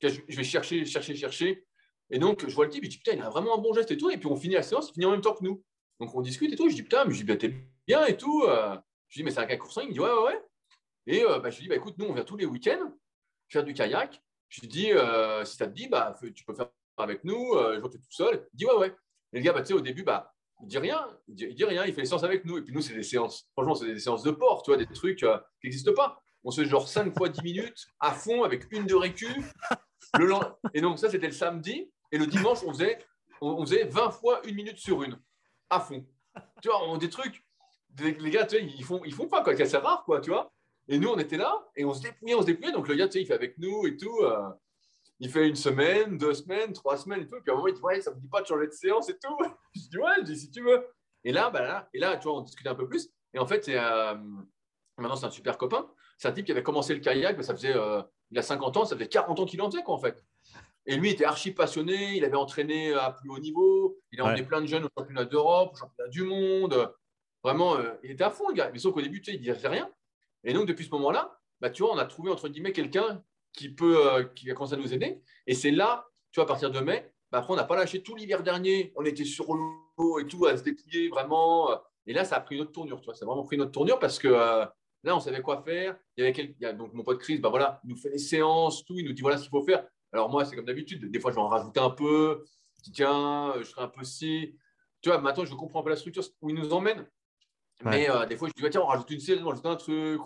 [0.00, 1.66] je vais chercher, chercher, chercher.
[2.10, 3.90] Et donc, je vois le type, je dis, putain, il a vraiment un bon geste
[3.90, 4.10] et tout.
[4.10, 5.64] Et puis, on finit la séance, il finit en même temps que nous.
[5.98, 6.68] Donc, on discute et tout.
[6.68, 7.54] Je dis, putain, mais je dis, bah, t'es
[7.86, 8.44] bien et tout.
[9.12, 10.42] Je lui dis, mais c'est un course Il me dit, ouais, ouais, ouais.
[11.06, 12.92] Et euh, bah, je lui dis, bah, écoute, nous, on vient tous les week-ends
[13.50, 14.22] faire du kayak.
[14.48, 17.52] Je lui dis, euh, si ça te dit, bah, tu peux faire avec nous.
[17.54, 18.48] Euh, je vois que tu es tout seul.
[18.54, 18.96] Il dit, ouais, ouais.
[19.34, 21.06] Et le gars, bah, tu sais, au début, bah, il dit rien.
[21.28, 21.84] Il dit, rien.
[21.84, 22.56] Il fait les séances avec nous.
[22.56, 23.50] Et puis nous, c'est des séances.
[23.52, 25.26] Franchement, c'est des séances de port, tu vois, des trucs qui
[25.64, 26.22] n'existent pas.
[26.44, 29.28] On se fait genre 5 fois 10 minutes à fond avec une de récu.
[30.18, 30.34] Le
[30.74, 31.90] Et donc, ça, c'était le samedi.
[32.10, 32.98] Et le dimanche, on faisait,
[33.40, 35.18] on faisait 20 fois une minute sur une,
[35.70, 36.06] à fond.
[36.62, 37.44] Tu vois, on, des trucs
[37.98, 40.52] les gars, tu sais, ils font, ils font pas quoi, c'est rare, quoi, tu vois.
[40.88, 42.72] Et nous, on était là et on se dépouillait, on se dépouillait.
[42.72, 44.18] Donc le gars, tu sais, il fait avec nous et tout.
[44.22, 44.48] Euh,
[45.20, 47.36] il fait une semaine, deux semaines, trois semaines et tout.
[47.36, 48.72] Et puis à un moment, il dit, ouais, ça me dit pas de changer de
[48.72, 49.38] séance et tout.
[49.74, 50.84] je dis, ouais, je dis, si tu veux.
[51.24, 53.08] Et là, bah là, et là, tu vois, on discutait un peu plus.
[53.32, 54.14] Et en fait, c'est, euh,
[54.98, 55.88] maintenant, c'est un super copain.
[56.18, 58.76] C'est un type qui avait commencé le kayak, mais ça faisait, euh, il a 50
[58.76, 60.24] ans, ça faisait 40 ans qu'il en faisait, quoi, en fait.
[60.86, 64.24] Et lui, il était archi passionné, il avait entraîné à plus haut niveau, il a
[64.24, 66.92] emmené plein de jeunes au championnat d'Europe, au championnat du monde.
[67.42, 68.70] Vraiment, euh, il était à fond, le gars.
[68.72, 69.90] Mais sauf qu'au début, tu sais, il disait rien.
[70.44, 73.22] Et donc, depuis ce moment-là, bah, tu vois, on a trouvé, entre guillemets, quelqu'un
[73.52, 75.22] qui peut, euh, qui a commencé à nous aider.
[75.46, 78.02] Et c'est là, tu vois, à partir de mai, bah, après, on n'a pas lâché
[78.02, 78.92] tout l'hiver dernier.
[78.96, 81.70] On était sur l'eau et tout, à se dépouiller vraiment.
[82.06, 83.14] Et là, ça a pris une autre tournure, tu vois.
[83.14, 84.64] Ça a vraiment pris une autre tournure parce que euh,
[85.04, 85.96] là, on savait quoi faire.
[86.16, 88.98] Il y a donc mon pote Chris, bah voilà, il nous fait des séances, tout.
[88.98, 89.86] Il nous dit voilà ce qu'il faut faire.
[90.12, 91.10] Alors, moi, c'est comme d'habitude.
[91.10, 92.44] Des fois, je vais en rajouter un peu.
[92.78, 94.54] Je dis, tiens, je serai un peu si.
[95.00, 97.06] Tu vois, maintenant, je comprends un peu la structure où il nous emmène.
[97.84, 100.20] Mais euh, des fois, je dis, tiens, on rajoute une scène, on rajoute un truc.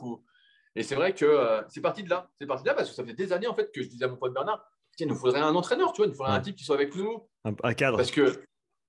[0.74, 2.28] Et c'est vrai que euh, c'est parti de là.
[2.38, 4.04] C'est parti de là parce que ça fait des années en fait que je disais
[4.04, 4.62] à mon pote Bernard,
[4.96, 6.76] tiens, il nous faudrait un entraîneur, tu vois, il nous faudrait un type qui soit
[6.76, 7.26] avec nous.
[7.44, 7.96] Un, cadre.
[7.96, 8.44] Parce que,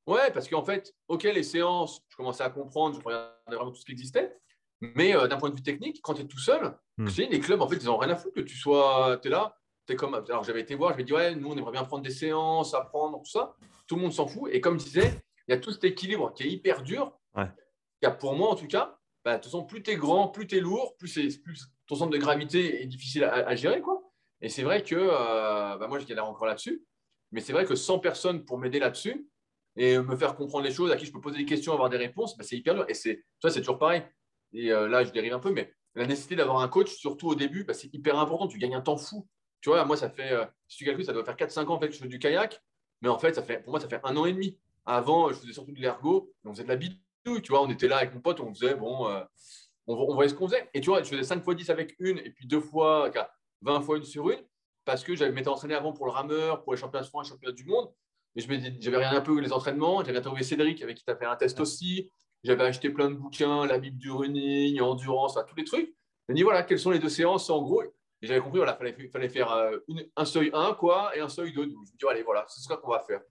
[0.05, 3.79] ouais, parce qu'en fait, ok, les séances, je commençais à comprendre, je regardais vraiment tout
[3.79, 4.37] ce qui existait.
[4.81, 7.07] Mais euh, d'un point de vue technique, quand tu es tout seul, hmm.
[7.07, 9.31] sais, les clubs, en fait, ils n'ont rien à foutre que tu sois, tu es
[9.31, 9.57] là,
[9.89, 10.13] es comme.
[10.13, 12.73] Alors, j'avais été voir, je me dit, ouais, nous, on aimerait bien prendre des séances,
[12.73, 13.55] apprendre, tout ça.
[13.87, 14.49] Tout le monde s'en fout.
[14.51, 17.17] Et comme je disais, il y a tout cet équilibre qui est hyper dur.
[17.35, 17.47] Ouais.
[18.05, 20.47] A pour moi, en tout cas, bah, de toute façon, plus tu es grand, plus
[20.47, 23.81] tu es lourd, plus, plus, ton centre de gravité est difficile à, gérer.
[23.81, 24.01] Quoi.
[24.41, 26.83] Et c'est vrai que euh, bah, moi, je galère encore là-dessus.
[27.31, 29.27] Mais c'est vrai que 100 personnes pour m'aider là-dessus
[29.75, 31.97] et me faire comprendre les choses, à qui je peux poser des questions, avoir des
[31.97, 32.85] réponses, bah, c'est hyper dur.
[32.87, 34.03] Et c'est, ça, c'est toujours pareil.
[34.53, 37.35] Et euh, là, je dérive un peu, mais la nécessité d'avoir un coach, surtout au
[37.35, 38.47] début, c'est hyper important.
[38.47, 39.27] Tu gagnes un temps fou.
[39.61, 41.79] Tu vois, moi, ça fait, euh, si tu calcules, ça doit faire 4-5 ans en
[41.79, 42.61] fait, que je fais du kayak.
[43.01, 44.57] Mais en fait, ça fait, pour moi, ça fait un an et demi.
[44.85, 46.31] Avant, je faisais surtout de l'ergo.
[46.45, 47.01] On faisait de la bite
[47.41, 49.23] tu vois, on était là avec mon pote, on faisait, bon, euh,
[49.87, 50.69] on, voyait ce qu'on faisait.
[50.73, 53.11] Et tu vois, je faisais 5 fois 10 avec une et puis deux fois,
[53.61, 54.41] 20 fois une sur une,
[54.85, 57.31] parce que j'avais m'étais entraîné avant pour le rameur, pour les championnats de France, les
[57.31, 57.89] championnats du monde.
[58.35, 58.47] Et je
[58.79, 60.03] j'avais regardé un peu les entraînements.
[60.03, 62.11] J'avais interviewé Cédric avec qui tu as fait un test aussi.
[62.43, 65.93] J'avais acheté plein de bouquins, la Bible du running, endurance, tous les trucs.
[66.27, 67.81] Je me dit voilà, quelles sont les deux séances en gros.
[68.21, 69.77] Et j'avais compris, voilà, fallait, fallait faire euh,
[70.15, 71.63] un seuil 1 quoi, et un seuil 2.
[71.63, 73.21] Je me dis, allez, voilà, c'est ça qu'on va faire.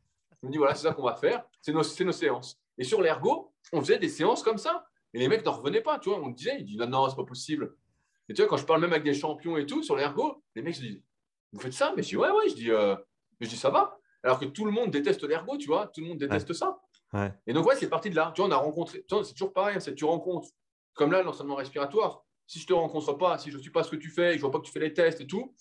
[0.42, 1.44] Je me dis, voilà, c'est ça qu'on va faire.
[1.60, 2.60] C'est nos séances.
[2.78, 4.86] Et sur l'ergo, on faisait des séances comme ça.
[5.14, 6.20] Et les mecs n'en revenaient pas, tu vois.
[6.20, 7.76] On disait, ils disent, non, non, c'est pas possible.
[8.28, 10.62] Et tu vois, quand je parle même avec des champions et tout sur l'ergo, les
[10.62, 11.02] mecs se disent,
[11.52, 11.92] vous faites ça?
[11.96, 12.48] Mais je dis, ouais, ouais.
[12.48, 12.96] Je dis, euh,
[13.40, 13.98] je dis ça va.
[14.22, 15.86] Alors que tout le monde déteste l'ergo, tu vois.
[15.88, 16.78] Tout le monde déteste ça.
[17.46, 18.32] Et donc, ouais, c'est parti de là.
[18.34, 20.48] Tu vois, on a rencontré, c'est toujours pareil, hein, c'est tu rencontres,
[20.94, 22.24] comme là, l'enseignement respiratoire.
[22.46, 24.40] Si je te rencontre pas, si je ne suis pas ce que tu fais, je
[24.40, 25.54] vois pas que tu fais les tests et tout,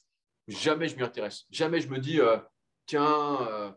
[0.48, 1.46] jamais je m'y intéresse.
[1.50, 2.38] Jamais je me dis, euh,
[2.86, 3.72] tiens, euh,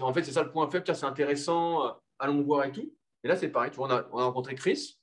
[0.00, 2.94] en fait, c'est ça le point faible, tiens, c'est intéressant, allons voir et tout.
[3.24, 4.98] Et là, c'est pareil, tu vois, on a, on a, rencontré Chris,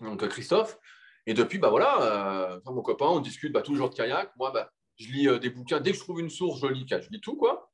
[0.00, 0.78] donc Christophe,
[1.26, 4.32] et depuis, bah voilà, mon copain, on discute bah, toujours de kayak.
[4.36, 5.80] Moi, bah, je lis des bouquins.
[5.80, 7.70] Dès que je trouve une source, je lis, je lis tout, quoi.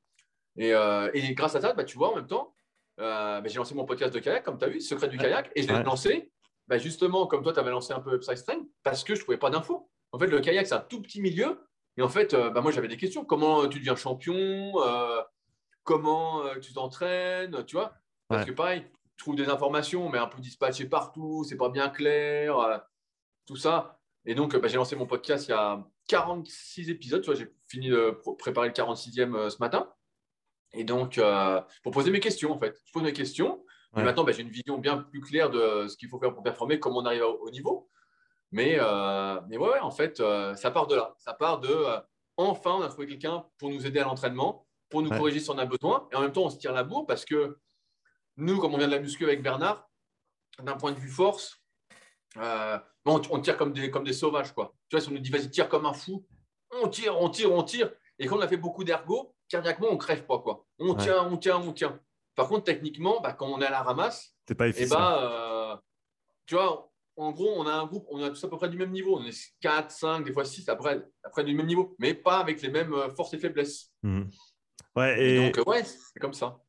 [0.57, 2.55] Et, et grâce à ça, bah, tu vois, en même temps,
[2.97, 5.61] bah, j'ai lancé mon podcast de kayak, comme tu as vu, Secret du kayak, et
[5.61, 6.31] je l'ai lancé
[6.67, 9.23] bah, justement, comme toi, tu avais lancé un peu Upside Strength, parce que je ne
[9.23, 9.89] trouvais pas d'infos.
[10.11, 11.59] En fait, le kayak, c'est un tout petit milieu.
[11.97, 13.25] Et en fait, euh, bah, moi, j'avais des questions.
[13.25, 14.73] Comment tu deviens champion?
[14.81, 15.21] Euh,
[15.83, 17.65] Comment euh, tu t'entraînes?
[17.65, 17.93] Tu vois?
[18.37, 18.85] Parce que pareil,
[19.17, 22.83] tu trouves des informations, mais un peu dispatchées partout, c'est pas bien clair,
[23.45, 23.99] tout ça.
[24.25, 27.21] Et donc, bah, j'ai lancé mon podcast il y a 46 épisodes.
[27.21, 29.91] Tu vois, j'ai fini de préparer le 46e ce matin.
[30.73, 31.21] Et donc,
[31.83, 32.75] pour poser mes questions, en fait.
[32.85, 33.63] Je pose mes questions.
[33.95, 36.43] Et maintenant, bah, j'ai une vision bien plus claire de ce qu'il faut faire pour
[36.43, 37.89] performer, comment on arrive au, niveau.
[38.51, 41.13] Mais, euh, mais ouais, en fait, euh, ça part de là.
[41.19, 41.99] Ça part de euh,
[42.37, 45.57] enfin, on a trouvé quelqu'un pour nous aider à l'entraînement, pour nous corriger si on
[45.57, 46.07] a besoin.
[46.11, 47.59] Et en même temps, on se tire la bourre parce que
[48.37, 49.89] nous, comme on vient de la muscu avec Bernard,
[50.61, 51.61] d'un point de vue force,
[53.05, 54.53] on, tire comme des, comme des sauvages.
[54.53, 54.73] Quoi.
[54.89, 56.25] Tu vois, si on nous dit vas-y, tire comme un fou,
[56.71, 57.91] on tire, on tire, on tire.
[58.19, 60.39] Et quand on a fait beaucoup d'ergo, cardiaquement, on crève pas.
[60.39, 60.65] Quoi.
[60.79, 61.99] On tient, on tient, on tient.
[62.35, 64.89] Par contre, techniquement, bah, quand on est à la ramasse, c'est pas efficace.
[64.89, 65.77] bah, euh,
[66.45, 68.77] tu vois, en gros, on a un groupe, on a tous à peu près du
[68.77, 69.17] même niveau.
[69.17, 72.61] On est 4, 5, des fois 6, après, après du même niveau, mais pas avec
[72.61, 73.91] les mêmes euh, forces et faiblesses.
[74.01, 74.23] Mmh.
[74.95, 76.59] Ouais, et, donc, ouais, c'est comme ça.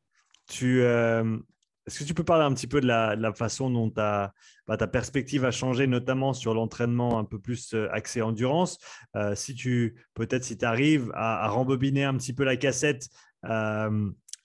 [0.46, 1.38] Tu, euh,
[1.86, 4.32] Est-ce que tu peux parler un petit peu de la, façon dont ta,
[4.66, 8.78] bah, ta perspective a changé, notamment sur l'entraînement un peu plus axé endurance?
[9.34, 13.08] Si tu, peut-être, si tu arrives à, rembobiner un petit peu la cassette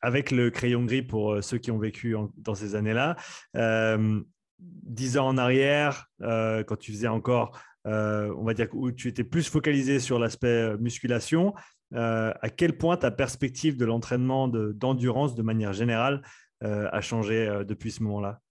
[0.02, 3.16] avec le crayon gris pour euh, ceux qui ont vécu dans ces années-là.
[3.56, 4.22] Euh,
[4.60, 9.24] dix ans en arrière, euh, quand tu faisais encore, on va dire où tu étais
[9.24, 11.56] plus focalisé sur l'aspect musculation,
[11.96, 16.22] à quel point ta perspective de l'entraînement d'endurance de, manière générale
[16.62, 18.42] a changé depuis ce moment-là?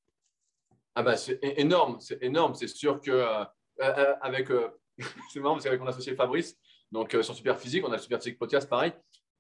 [0.94, 2.54] Ah bah, C'est énorme, c'est énorme.
[2.54, 3.24] C'est sûr que
[4.20, 4.48] avec,
[5.32, 6.56] c'est marrant parce qu'avec mon associé Fabrice,
[6.90, 8.92] donc sur Super Physique, on a le Super Physique Podcast pareil,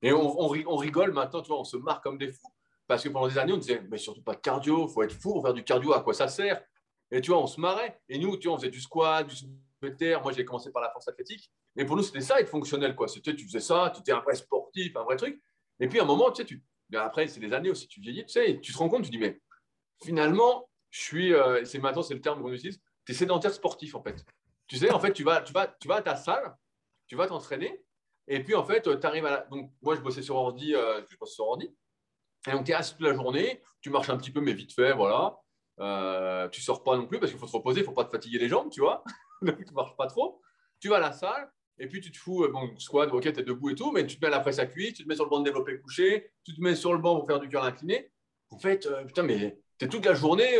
[0.02, 2.52] et on, rigole maintenant, tu vois, on se marre comme des fous.
[2.86, 5.12] Parce que pendant des années, on disait, mais surtout pas de cardio, il faut être
[5.12, 6.62] fou faire du cardio, à quoi ça sert?
[7.10, 8.00] Et tu vois, on se marrait.
[8.08, 10.22] Et nous, tu vois, on faisait du squat, du terre.
[10.22, 11.50] Moi, j'ai commencé par la force athlétique.
[11.74, 12.94] Mais pour nous, c'était ça, être fonctionnel.
[12.94, 13.08] Quoi.
[13.08, 15.42] C'était, tu faisais ça, tu étais un vrai sportif, un vrai truc.
[15.80, 16.62] Et puis, à un moment, tu sais, tu...
[16.96, 19.18] après, c'est des années aussi, tu vieillis, tu sais, tu te rends compte, tu dis,
[19.18, 19.40] mais
[20.02, 23.94] finalement, je suis, euh, c'est maintenant, c'est le terme qu'on utilise, tu es sédentaire sportif,
[23.94, 24.24] en fait.
[24.66, 26.54] Tu sais, en fait, tu vas, tu, vas, tu vas à ta salle,
[27.06, 27.82] tu vas t'entraîner,
[28.28, 31.16] et puis, en fait, tu arrives à Donc, moi, je bossais sur ordi, euh, je
[31.16, 31.74] bosse sur ordi.
[32.46, 34.72] Et donc, tu es assis toute la journée, tu marches un petit peu, mais vite
[34.74, 35.38] fait, voilà.
[35.80, 38.10] Euh, tu sors pas non plus parce qu'il faut se reposer, il faut pas te
[38.10, 39.02] fatiguer les jambes, tu vois.
[39.42, 40.42] donc, tu marches pas trop.
[40.78, 43.28] Tu vas à la salle, et puis tu te fous, euh, bon, squat, ok, tu
[43.28, 45.08] es debout et tout, mais tu te mets à la presse à cuisse, tu te
[45.08, 47.40] mets sur le banc de développé couché, tu te mets sur le banc pour faire
[47.40, 48.10] du cœur incliné.
[48.50, 50.58] En fait, euh, putain, mais tu es toute la journée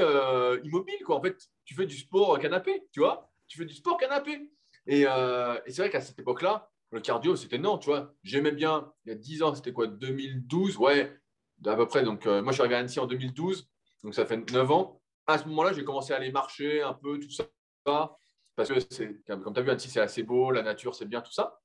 [0.63, 1.17] immobile, quoi.
[1.17, 3.31] En fait, tu fais du sport canapé, tu vois.
[3.49, 4.49] Tu fais du sport canapé.
[4.87, 5.07] Et, et
[5.67, 8.15] c'est vrai qu'à cette époque-là, le cardio, c'était non, tu vois.
[8.23, 11.13] J'aimais bien, il y a 10 ans, c'était quoi 2012 Ouais,
[11.67, 12.03] à peu près.
[12.03, 13.69] Donc, euh, moi, je suis arrivé à Annecy en 2012,
[14.05, 15.01] donc ça fait 9 ans.
[15.27, 17.47] À ce moment-là, j'ai commencé à aller marcher un peu, tout ça.
[18.59, 21.33] Parce que, comme tu as vu, Annecy, c'est assez beau, la nature, c'est bien, tout
[21.33, 21.61] ça.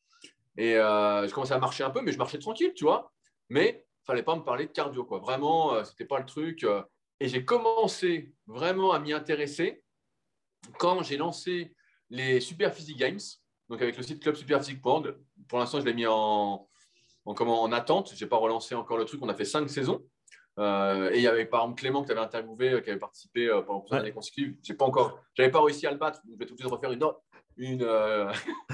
[0.55, 3.11] Et euh, je commençais à marcher un peu, mais je marchais tranquille, tu vois.
[3.49, 5.17] Mais fallait pas me parler de cardio, quoi.
[5.17, 6.65] Vraiment, euh, c'était pas le truc.
[7.19, 9.83] et j'ai commencé vraiment à m'y intéresser
[10.77, 11.75] quand j'ai lancé
[12.09, 13.19] les Super Physique Games
[13.69, 16.67] donc avec le site Club Super Physique Pour l'instant, je l'ai mis en,
[17.35, 18.13] comment, en attente.
[18.15, 19.19] Je n'ai pas relancé encore le truc.
[19.23, 20.05] On a fait cinq saisons.
[20.59, 22.99] Euh, et il y avait par exemple Clément que tu avais interviewé, euh, qui avait
[22.99, 24.55] participé euh, pendant plusieurs années consécutives.
[24.63, 26.21] Je pas encore, j'avais pas réussi à le battre.
[26.25, 27.03] Donc je vais tout de suite refaire une,
[27.57, 27.87] une,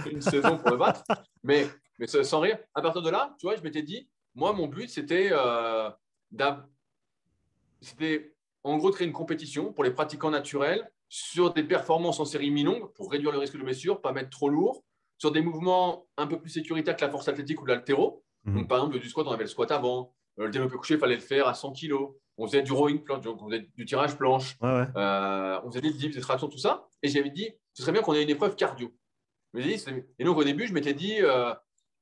[0.11, 1.03] une saison pour le battre.
[1.43, 1.67] Mais,
[1.97, 4.89] mais sans rire, à partir de là, tu vois, je m'étais dit, moi, mon but,
[4.89, 5.31] c'était
[7.81, 12.25] c'était en gros de créer une compétition pour les pratiquants naturels sur des performances en
[12.25, 14.83] série mi-longue pour réduire le risque de blessure, pas mettre trop lourd,
[15.17, 18.23] sur des mouvements un peu plus sécuritaires que la force athlétique ou l'altéro.
[18.45, 18.55] Mhm.
[18.55, 20.13] Donc, par exemple, du squat, on avait le squat avant,
[20.45, 21.93] le développé couché, il fallait le faire à 100 kg.
[22.37, 24.55] On faisait du rowing planche, on faisait du tirage planche.
[24.61, 26.87] on faisait des dips, des tractions, tout ça.
[27.03, 28.93] Et j'avais dit, ce serait bien qu'on ait une épreuve cardio.
[29.57, 31.19] Et donc, au début, je m'étais dit,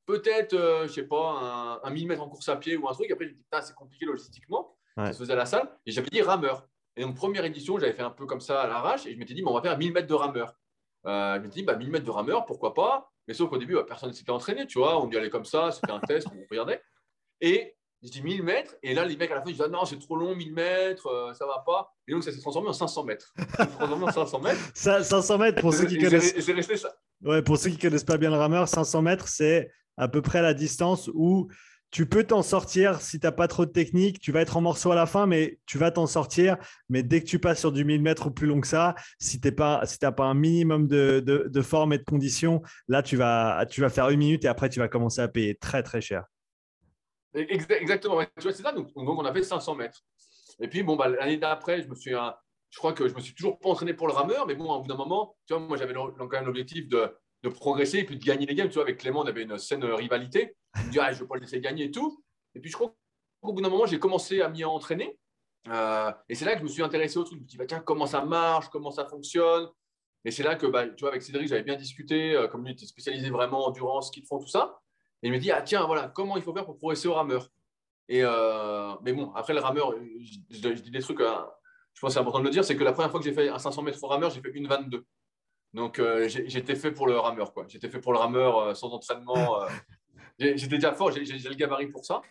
[0.05, 3.09] peut-être, je sais pas, un, un millimètre en course à pied ou un truc.
[3.09, 4.77] Après, me dit, c'est compliqué logistiquement.
[4.95, 5.69] Ça se faisait à la salle.
[5.85, 6.67] Et j'avais dit rameur.
[6.95, 9.05] Et donc, première édition, j'avais fait un peu comme ça à l'arrache.
[9.05, 10.55] Et je m'étais dit, on va faire 1000 mètres de rameur.
[11.05, 13.11] Euh, je m'étais dit, bah, 1000 mètres de rameur, pourquoi pas?
[13.27, 14.99] Mais sauf qu'au début, bah, personne ne s'était entraîné, tu vois.
[15.01, 16.81] On y allait comme ça, c'était un test, on regardait.
[17.39, 18.75] Et je dis 1000 mètres.
[18.83, 20.53] Et là, les mecs, à la fin, ils disent, ah non, c'est trop long, 1000
[20.53, 21.93] mètres, euh, ça va pas.
[22.07, 23.33] Et donc, ça s'est transformé en 500 mètres.
[23.57, 24.71] Ça s'est transformé en 500 mètres.
[24.73, 26.33] 500 mètres, pour ceux qui connaissent.
[26.39, 26.93] C'est resté ça.
[27.23, 30.41] Ouais, pour ceux qui connaissent pas bien le rameur, 500 mètres, c'est à peu près
[30.41, 31.49] la distance où
[31.89, 34.19] tu peux t'en sortir si tu n'as pas trop de technique.
[34.19, 36.57] Tu vas être en morceau à la fin, mais tu vas t'en sortir.
[36.89, 39.39] Mais dès que tu passes sur du 1000 mètres ou plus long que ça, si
[39.39, 43.65] tu n'as si pas un minimum de, de, forme et de conditions, là, tu vas,
[43.69, 46.25] tu vas faire une minute et après, tu vas commencer à payer très, très cher.
[47.37, 48.23] Exactement.
[48.23, 48.71] Tu vois, c'est ça.
[48.71, 50.01] Donc, on a fait 500 mètres.
[50.59, 52.11] Et puis, bon, bah, l'année d'après, je me suis.
[52.69, 54.81] Je crois que je me suis toujours pas entraîné pour le rameur, mais bon, au
[54.81, 57.13] bout d'un moment, tu vois, moi, j'avais quand même l'objectif de,
[57.55, 58.67] progresser et puis de gagner les games.
[58.67, 60.55] Tu vois, avec Clément, on avait une saine rivalité.
[60.75, 62.21] Il me dit, ah, je veux pas le laisser gagner et tout.
[62.55, 62.93] Et puis, je crois
[63.41, 65.17] qu'au bout d'un moment, j'ai commencé à m'y entraîner.
[65.69, 67.37] Euh, et c'est là que je me suis intéressé au truc.
[67.37, 69.69] Je me suis dit, bah, tiens, comment ça marche, comment ça fonctionne?
[70.25, 72.73] Et c'est là que, bah, tu vois, avec Cédric, j'avais bien discuté, euh, comme lui
[72.73, 74.77] était spécialisé vraiment en endurance, ski de fond, tout ça.
[75.23, 77.49] Et il me dit, ah tiens, voilà, comment il faut faire pour progresser au rameur?
[78.09, 79.93] Et euh, mais bon, après le rameur,
[80.49, 81.47] je, dis des trucs, hein.
[81.93, 83.33] je pense que c'est important de le dire, c'est que la première fois que j'ai
[83.33, 85.05] fait un 500 mètres au rameur, j'ai fait une 22.
[85.73, 87.53] Donc, euh, j'étais fait pour le rameur.
[87.53, 87.65] quoi.
[87.67, 89.61] J'étais fait pour le rameur euh, sans entraînement.
[90.39, 92.21] J'étais déjà fort, j'ai le gabarit pour ça.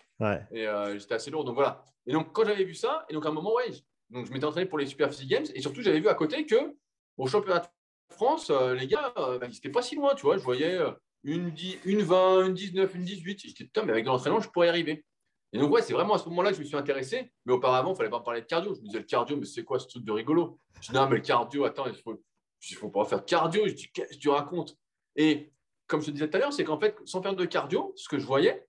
[0.53, 0.65] Et
[0.97, 1.45] j'étais assez lourd.
[1.45, 1.85] Donc, voilà.
[2.07, 3.69] Et donc, quand j'avais vu ça, et donc à un moment, ouais,
[4.11, 5.45] donc, je m'étais entraîné pour les Super Physique Games.
[5.57, 6.77] Et surtout, j'avais vu à côté que
[7.17, 7.67] au championnat de
[8.15, 10.15] France, les gars, bah, ils n'étaient pas si loin.
[10.15, 10.79] Tu vois, je voyais
[11.27, 13.41] une, 10, une 20, une 19, une 18.
[13.45, 15.05] J'étais, putain, mais avec l'entraînement, je pourrais y arriver.
[15.53, 17.33] Et donc, ouais, c'est vraiment à ce moment-là que je me suis intéressé.
[17.45, 18.75] Mais auparavant, il ne fallait pas parler de cardio.
[18.75, 20.59] Je me disais, le cardio, mais c'est quoi ce truc de rigolo?
[20.81, 22.23] Je dis, non, mais le cardio, attends, il faut,
[22.71, 23.67] il faut pas faire cardio.
[23.67, 24.77] Je dis, qu'est-ce que tu racontes?
[25.17, 25.53] Et
[25.87, 28.09] comme je te disais tout à l'heure, c'est qu'en fait, sans faire de cardio, ce
[28.09, 28.67] que je voyais,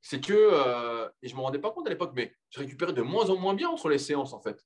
[0.00, 2.92] c'est que, euh, et je ne me rendais pas compte à l'époque, mais je récupérais
[2.92, 4.56] de moins en moins bien entre les séances, en fait.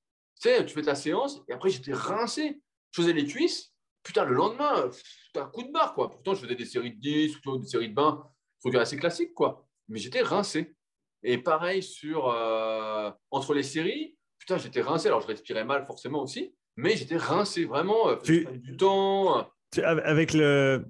[0.40, 2.61] Tu sais, tu fais ta séance, et après, j'étais rincé.
[2.90, 3.71] Je faisais les cuisses.
[4.03, 4.90] Putain, le lendemain,
[5.36, 6.11] un coup de barre, quoi.
[6.11, 8.28] Pourtant, je faisais des séries de 10, ou des séries de 20,
[8.61, 9.66] trucs assez classiques, quoi.
[9.88, 10.74] Mais j'étais rincé.
[11.22, 15.07] Et pareil sur euh, entre les séries, putain, j'étais rincé.
[15.07, 18.09] Alors, je respirais mal forcément aussi, mais j'étais rincé vraiment.
[18.09, 19.48] Euh, tu, du temps.
[19.78, 20.84] avec le.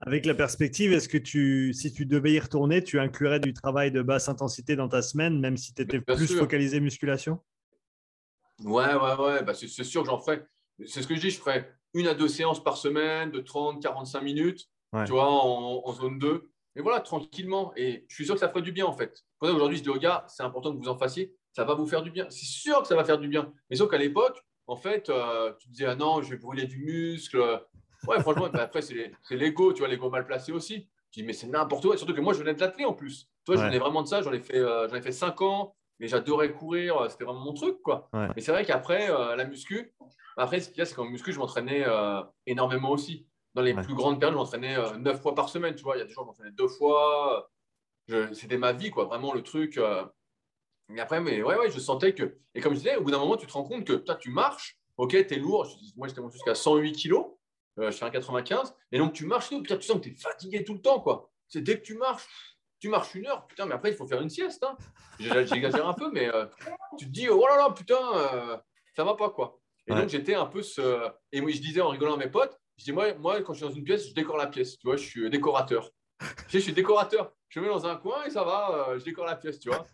[0.00, 3.90] Avec la perspective, est-ce que tu, si tu devais y retourner, tu inclurais du travail
[3.90, 7.40] de basse intensité dans ta semaine, même si tu étais plus focalisé musculation?
[8.62, 9.42] Ouais, ouais, ouais.
[9.42, 10.46] Bah, c'est sûr que j'en ferais.
[10.86, 13.82] C'est ce que je dis, je ferais une à deux séances par semaine de 30,
[13.82, 14.68] 45 minutes,
[15.04, 16.50] tu vois, en, zone 2.
[16.76, 17.72] Et voilà, tranquillement.
[17.76, 19.24] Et je suis sûr que ça ferait du bien, en fait.
[19.40, 21.34] Aujourd'hui, je dis aux gars, c'est important que vous en fassiez.
[21.52, 22.26] Ça va vous faire du bien.
[22.30, 23.52] C'est sûr que ça va faire du bien.
[23.68, 26.66] Mais sauf qu'à l'époque, en fait, euh, tu te disais, ah non, je vais brûler
[26.66, 27.40] du muscle.
[28.06, 30.86] Ouais, franchement, bah, après, c'est l'ego, tu vois, l'ego mal placé aussi.
[31.10, 31.96] Tu dis, mais c'est n'importe quoi.
[31.96, 33.28] Surtout que moi, je venais de l'athlète en plus.
[33.44, 34.22] Toi, je venais vraiment de ça.
[34.22, 36.98] J'en ai, fait, euh, ai fait 5 ans, mais j'adorais courir.
[36.98, 38.08] Euh, c'était vraiment mon truc, quoi.
[38.12, 39.94] Mais c'est vrai qu'après, la muscu,
[40.42, 41.84] après, ce qu'il y a, c'est qu'en muscu, je m'entraînais
[42.46, 43.26] énormément aussi.
[43.54, 45.96] Dans les plus grandes périodes, je m'entraînais 9 fois par semaine, tu vois.
[45.96, 47.50] Il y a des jours, je m'entraînais deux fois.
[48.32, 49.04] C'était ma vie, quoi.
[49.04, 49.78] Vraiment, le truc.
[50.88, 52.38] Mais après, mais ouais, ouais, je sentais que.
[52.54, 54.30] Et comme je disais, au bout d'un moment, tu te rends compte que toi, tu
[54.30, 55.66] marches, ok, tu es lourd.
[55.96, 57.14] Moi, j'étais monté jusqu'à 108 kg,
[57.78, 58.74] euh, je fais un 95.
[58.92, 61.30] Et donc, tu marches, putain, tu sens que tu es fatigué tout le temps, quoi.
[61.48, 62.26] C'est dès que tu marches,
[62.80, 64.64] tu marches une heure, putain, mais après, il faut faire une sieste.
[64.64, 64.76] Hein.
[65.20, 66.46] J'exagère un peu, mais euh,
[66.98, 68.56] tu te dis, oh là là, putain, euh,
[68.96, 69.57] ça va pas, quoi.
[69.88, 71.08] Et donc, j'étais un peu ce.
[71.32, 73.58] Et moi, je disais en rigolant à mes potes, je dis, moi, moi, quand je
[73.58, 75.90] suis dans une pièce, je décore la pièce, tu vois, je suis décorateur.
[76.20, 77.32] tu sais, je suis décorateur.
[77.48, 79.86] Je me mets dans un coin et ça va, je décore la pièce, tu vois.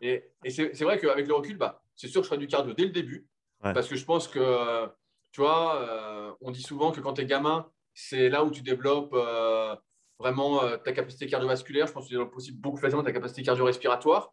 [0.00, 2.84] Et, c'est vrai qu'avec le recul, bah, c'est sûr que je ferai du cardio dès
[2.84, 3.28] le début.
[3.62, 4.88] Parce que je pense que,
[5.32, 8.62] tu vois, euh, on dit souvent que quand tu es gamin, c'est là où tu
[8.62, 9.76] développes euh,
[10.18, 11.86] vraiment euh, ta capacité cardiovasculaire.
[11.86, 14.32] Je pense que tu développes aussi beaucoup facilement ta capacité cardio-respiratoire.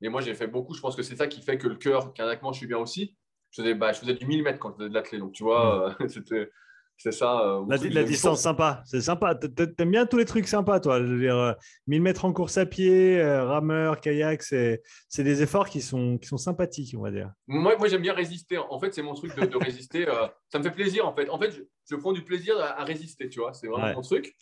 [0.00, 0.74] Et moi, j'ai fait beaucoup.
[0.74, 3.16] Je pense que c'est ça qui fait que le cœur, cardiaquement, je suis bien aussi.
[3.50, 5.20] Je faisais, bah, je faisais du millimètre quand je faisais de l'athlète.
[5.20, 6.50] Donc, tu vois, c'était
[6.98, 7.40] c'est ça.
[7.42, 9.36] Euh, la, distance sympa, c'est sympa.
[9.36, 10.98] T'aimes bien tous les trucs sympas, toi.
[10.98, 11.54] Je veux dire,
[11.86, 14.82] 1000 euh, mètres en course à pied, euh, rameur, kayak, c'est
[15.16, 17.30] des efforts qui sont, qui sont sympathiques, on va dire.
[17.46, 18.58] Moi, moi j'aime bien résister.
[18.58, 20.06] En fait, c'est mon truc de, résister.
[20.48, 21.30] ça me fait plaisir, en fait.
[21.30, 21.52] En fait,
[21.88, 23.54] je, prends du plaisir à, résister, tu vois.
[23.54, 24.34] C'est vraiment mon truc.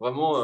[0.00, 0.42] Vraiment,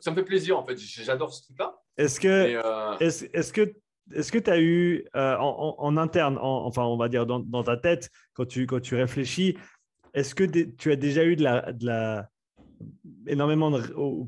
[0.00, 0.76] ça me fait plaisir, en fait.
[0.76, 1.76] J'adore ce truc-là.
[1.96, 3.74] Est-ce que, est-ce, est que
[4.14, 8.46] est-ce que tu as eu en, interne, enfin on va dire dans, ta tête, quand
[8.46, 9.56] tu, quand tu réfléchis,
[10.14, 12.28] est-ce que tu as déjà eu de la,
[13.26, 13.72] énormément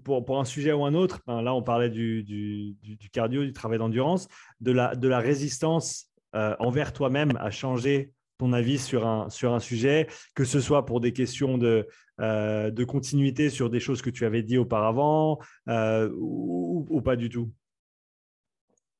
[0.04, 1.20] pour, pour, un sujet ou un autre.
[1.26, 4.28] là, on parlait du, du, cardio, du travail d'endurance,
[4.60, 9.52] de la, de la résistance euh, envers toi-même à changer ton avis sur un, sur
[9.52, 11.86] un sujet, que ce soit pour des questions de,
[12.20, 17.28] euh, de continuité sur des choses que tu avais dit auparavant euh, ou, pas du
[17.28, 17.50] tout?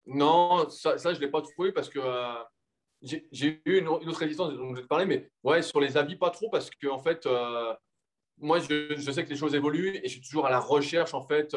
[0.07, 2.01] Non, ça, je ne l'ai pas trouvé parce que
[3.03, 6.17] j'ai eu une, autre résistance dont je vais te parler, mais ouais, sur les avis,
[6.17, 7.27] pas trop parce que en fait,
[8.39, 11.23] moi, je, sais que les choses évoluent et je suis toujours à la recherche en
[11.23, 11.55] fait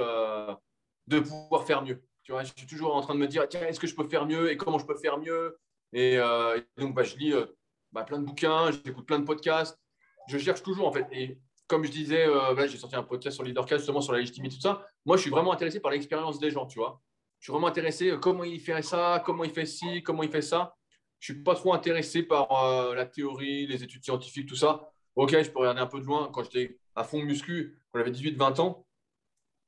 [1.08, 2.02] de pouvoir faire mieux.
[2.24, 4.08] Tu vois, je suis toujours en train de me dire, tiens, est-ce que je peux
[4.08, 5.60] faire mieux et comment je peux faire mieux?
[5.94, 7.46] Et, euh, donc, bah, je lis euh,
[7.92, 9.80] bah, plein de bouquins, j'écoute plein de podcasts.
[10.28, 11.06] Je cherche toujours, en fait.
[11.12, 14.56] Et comme je disais, euh, j'ai sorti un podcast sur LeaderCast, justement, sur la légitimité,
[14.56, 14.88] tout ça.
[15.06, 17.00] Moi, je suis vraiment intéressé par l'expérience des gens, tu vois.
[17.46, 20.76] Suis vraiment intéressé comment il fait ça, comment il fait ci, comment il fait ça.
[21.20, 22.50] Je suis pas trop intéressé par
[22.96, 24.90] la théorie, les études scientifiques, tout ça.
[25.16, 26.32] Ok, je peux regarder un peu de loin.
[26.34, 28.88] Quand j'étais à fond muscu, quand j'avais 18-20 ans,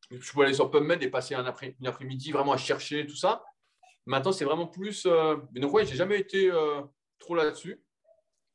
[0.09, 3.15] je pouvais aller sur PubMed et passer un après, une après-midi vraiment à chercher tout
[3.15, 3.43] ça.
[4.07, 5.05] Maintenant, c'est vraiment plus.
[5.05, 6.81] Euh, mais donc, ouais, j'ai jamais été euh,
[7.19, 7.83] trop là-dessus.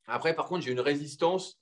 [0.08, 1.60] Après, par contre, j'ai une résistance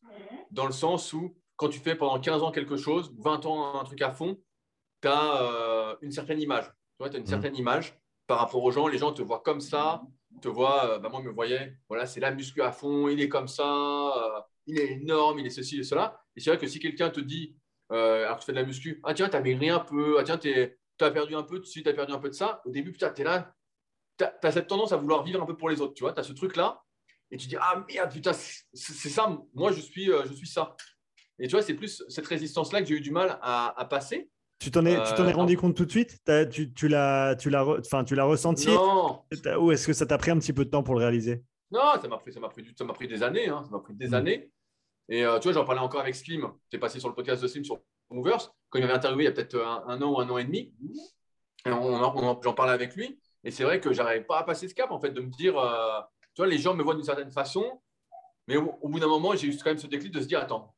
[0.50, 3.84] dans le sens où, quand tu fais pendant 15 ans quelque chose, 20 ans un
[3.84, 4.40] truc à fond,
[5.02, 6.72] tu as euh, une certaine image.
[7.00, 7.26] Tu vois, as une mmh.
[7.26, 8.86] certaine image par rapport aux gens.
[8.86, 10.02] Les gens te voient comme ça,
[10.42, 10.98] te voient.
[10.98, 14.78] bah, moi, me voyais, voilà, c'est la muscu à fond, il est comme ça, il
[14.78, 16.22] est énorme, il est ceci et cela.
[16.36, 17.56] Et c'est vrai que si quelqu'un te dit,
[17.88, 20.24] alors que tu fais de la muscu, ah tiens, tu as maigri un peu, ah
[20.24, 20.52] tiens, tu
[21.00, 22.92] as perdu un peu de ci, tu as perdu un peu de ça, au début,
[22.92, 23.54] putain, tu es là,
[24.18, 26.20] tu as, cette tendance à vouloir vivre un peu pour les autres, tu vois, tu
[26.20, 26.82] as ce truc-là,
[27.30, 30.76] et tu dis, ah merde, putain, c'est ça, moi je suis, euh, je suis ça.
[31.38, 34.30] Et tu vois, c'est plus cette résistance-là que j'ai eu du mal à, passer.
[34.60, 36.18] Tu t'en es, tu t'en es euh, rendu compte tout de suite?
[36.50, 38.68] Tu, tu l'as, tu l'as, enfin, tu l'as ressenti?
[38.68, 39.22] Non.
[39.58, 41.42] Ou est-ce que ça t'a pris un petit peu de temps pour le réaliser?
[41.70, 43.48] Non, ça m'a pris, ça m'a pris, ça m'a pris des années.
[43.48, 44.14] Hein, ça m'a pris des hmm.
[44.14, 44.52] années.
[45.08, 46.52] Et euh, tu vois, j'en parlais encore avec Slim.
[46.70, 47.80] J'ai passé sur le podcast de Slim sur
[48.10, 50.44] Movers quand il m'avait interviewé il y a peut-être un, an ou un an et
[50.44, 50.74] demi.
[51.64, 53.18] Et j'en parlais avec lui.
[53.44, 55.58] Et c'est vrai que j'arrive pas à passer ce cap, en fait, de me dire,
[55.58, 56.00] euh,
[56.34, 57.80] tu vois, les gens me voient d'une certaine façon,
[58.46, 60.74] mais au, bout d'un moment, j'ai eu quand même ce déclic de se dire, attends,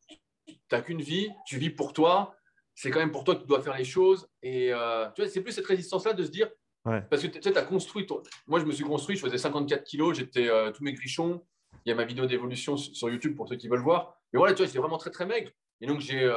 [0.47, 2.35] tu n'as qu'une vie, tu vis pour toi,
[2.83, 4.29] c'est quand même pour toi que tu dois faire les choses.
[4.43, 6.51] Et euh, tu vois, c'est plus cette résistance-là de se dire,
[6.83, 8.05] parce que tu sais, as construit,
[8.49, 11.47] moi je me suis construit, je faisais 54 kilos, j'étais euh, tous mes grichons,
[11.85, 14.17] il y a ma vidéo d'évolution sur YouTube pour ceux qui veulent voir.
[14.33, 15.53] Mais voilà, tu vois, j'étais vraiment très très maigre.
[15.81, 16.29] Et donc j'ai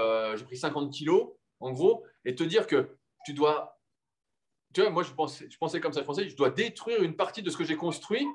[0.46, 3.80] pris 50 kilos, en gros, et te dire que tu dois
[4.76, 7.16] tu vois, moi, je pensais, je pensais comme ça, je pensais, je dois détruire une
[7.16, 8.28] partie de ce que j'ai construit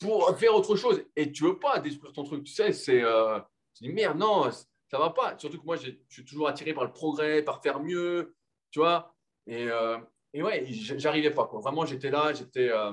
[0.00, 1.04] pour faire autre chose.
[1.14, 3.02] Et tu veux pas détruire ton truc, tu sais, c'est.
[3.02, 3.38] Euh,
[3.74, 4.48] tu dis, merde, non,
[4.90, 5.38] ça va pas.
[5.38, 8.36] Surtout que moi, je suis toujours attiré par le progrès, par faire mieux,
[8.70, 9.14] tu vois.
[9.46, 9.98] Et, euh,
[10.32, 11.60] et ouais, j'arrivais pas, quoi.
[11.60, 12.70] Vraiment, j'étais là, j'étais.
[12.70, 12.92] Euh,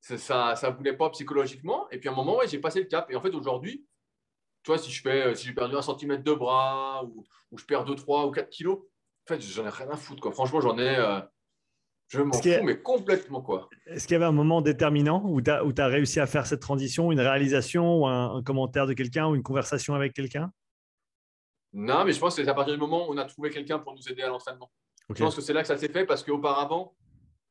[0.00, 1.88] ça ne voulait pas psychologiquement.
[1.90, 3.10] Et puis à un moment, ouais, j'ai passé le cap.
[3.10, 3.86] Et en fait, aujourd'hui,
[4.62, 7.64] tu vois, si je fais, si j'ai perdu un centimètre de bras ou, ou, je
[7.64, 10.22] perds 2, 3 ou 4 kilos, en fait, j'en ai rien à foutre.
[10.22, 10.32] Quoi.
[10.32, 11.20] Franchement, j'en ai, euh,
[12.10, 13.68] je m'en fous, mais complètement quoi.
[13.86, 17.12] Est-ce qu'il y avait un moment déterminant où tu as, réussi à faire cette transition,
[17.12, 20.52] une réalisation ou un, commentaire de quelqu'un ou une conversation avec quelqu'un?
[21.72, 23.78] Non, mais je pense que c'est à partir du moment où on a trouvé quelqu'un
[23.78, 24.70] pour nous aider à l'entraînement.
[25.14, 26.96] Je pense que c'est là que ça s'est fait parce qu'auparavant,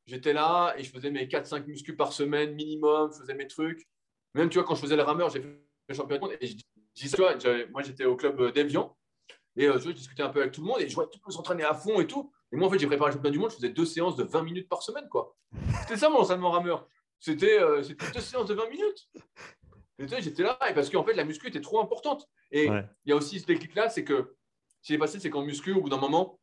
[0.05, 3.87] j'étais là et je faisais mes 4-5 muscles par semaine minimum, je faisais mes trucs.
[4.33, 6.47] Même, tu vois, quand je faisais le rameur, j'ai fait le championnat du monde et
[6.47, 6.65] je dis,
[6.95, 7.35] tu vois,
[7.71, 8.95] moi j'étais au club d'Evian
[9.55, 11.27] et euh, je discutais un peu avec tout le monde et je voyais tout le
[11.27, 12.31] monde s'entraîner à fond et tout.
[12.51, 14.23] Et moi, en fait, j'ai préparé le championnat du monde, je faisais deux séances de
[14.23, 15.35] 20 minutes par semaine, quoi.
[15.81, 16.87] C'était ça mon entraînement rameur.
[17.19, 19.09] C'était euh, deux séances de 20 minutes.
[19.99, 22.27] J'étais là, et parce qu'en fait, la muscu était trop importante.
[22.51, 24.35] Et il y a aussi ce déclic-là, c'est que
[24.81, 26.39] ce qui est passé, c'est qu'en muscu, au bout d'un moment,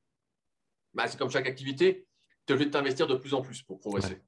[0.94, 2.06] bah, c'est comme chaque activité,
[2.46, 4.22] tu es obligé de t'investir de plus en plus pour progresser.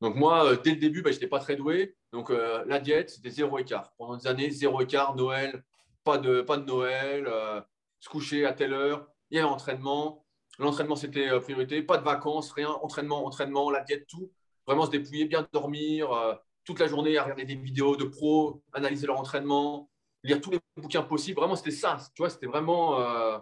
[0.00, 1.96] Donc moi, euh, dès le début, bah, je n'étais pas très doué.
[2.12, 3.94] Donc euh, la diète, c'était zéro écart.
[3.96, 5.64] Pendant des années, zéro écart, Noël,
[6.02, 7.28] pas de, pas de Noël,
[8.00, 10.24] se coucher à telle heure, il y a l'entraînement.
[10.58, 11.82] L'entraînement, c'était euh, priorité.
[11.82, 12.70] Pas de vacances, rien.
[12.70, 14.30] Entraînement, entraînement, la diète, tout.
[14.66, 16.34] Vraiment se dépouiller, bien dormir, euh,
[16.64, 19.90] toute la journée à regarder des vidéos de pros, analyser leur entraînement,
[20.22, 21.38] lire tous les bouquins possibles.
[21.40, 21.96] Vraiment, c'était ça.
[22.14, 23.00] Tu vois, c'était vraiment.
[23.00, 23.38] Euh,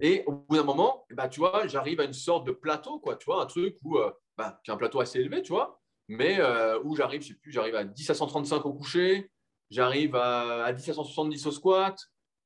[0.00, 3.16] et au bout d'un moment, bah, tu vois, j'arrive à une sorte de plateau, quoi.
[3.16, 3.98] Tu vois, un truc où
[4.36, 6.38] bah, un plateau assez élevé, tu vois, mais
[6.84, 9.30] où j'arrive, je sais plus, j'arrive à 10 à 135 au coucher,
[9.70, 11.98] j'arrive à, à, 10 à 170 au squat,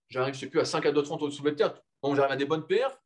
[0.09, 1.75] j'arrive, je sais plus, à 5 à 230 au soulevé de terre.
[2.05, 2.97] Donc, j'arrive à des bonnes paires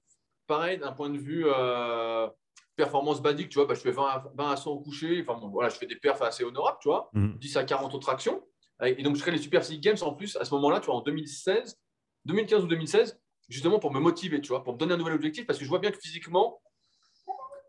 [0.47, 2.29] pareil, d'un point de vue euh,
[2.77, 5.25] performance basique, tu vois, bah, je fais 20 à, 100 au coucher.
[5.27, 7.61] Enfin, voilà, je fais des perfs assez honorables, tu vois, 10 mhm.
[7.61, 8.43] à 40 autres actions.
[8.83, 10.97] Et donc, je crée les Super League Games en plus à ce moment-là, tu vois,
[10.97, 11.81] en 2016,
[12.25, 15.47] 2015 ou 2016, justement pour me motiver, tu vois, pour me donner un nouvel objectif
[15.47, 16.61] parce que je vois bien que physiquement,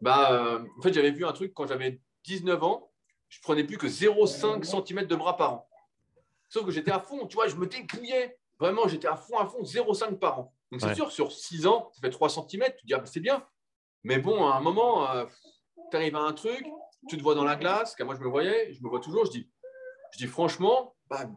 [0.01, 2.91] bah, euh, en fait, j'avais vu un truc quand j'avais 19 ans,
[3.29, 5.69] je prenais plus que 0,5 cm de bras par an.
[6.49, 8.37] Sauf que j'étais à fond, tu vois, je me dépouillais.
[8.57, 10.53] vraiment, j'étais à fond, à fond, 0,5 par an.
[10.71, 10.95] Donc, c'est Ouais.
[10.95, 13.45] sûr, sur 6 ans, ça fait 3 cm, tu te dis, ah, bah, c'est bien.
[14.05, 15.07] Mais bon, à un moment,
[15.89, 16.63] tu arrives à un truc,
[17.09, 19.25] tu te vois dans la glace, car moi, je me voyais, je me vois toujours,
[19.25, 19.49] je dis,
[20.13, 21.27] je dis franchement, bah,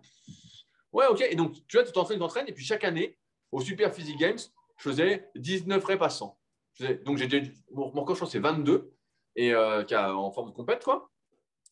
[0.92, 1.22] ouais, ok.
[1.22, 3.18] Et donc, tu vois, tu t'entraînes, tu t'entraînes, et puis chaque année,
[3.52, 4.38] au Super Physique Games,
[4.76, 6.38] je faisais 19 répassants.
[6.74, 7.28] Je faisais- donc, j'ai
[7.72, 8.92] mon mon c'est 22,
[9.34, 9.82] et, euh,
[10.14, 11.10] en forme de complète, quoi,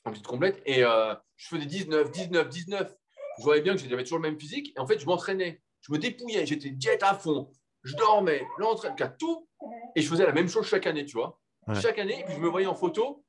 [0.07, 0.63] en petite complète.
[0.65, 2.95] Et euh, je faisais 19, 19, 19.
[3.39, 5.93] Je voyais bien que j'avais toujours le même physique, et en fait, je m'entraînais, je
[5.93, 7.53] me dépouillais, j'étais jet à fond,
[7.87, 9.49] je dormais, l'entraînement, tout,
[9.95, 11.41] et je faisais la même chose chaque année, tu vois.
[11.67, 11.81] Ouais.
[11.81, 13.25] Chaque année, et puis je me voyais en photo,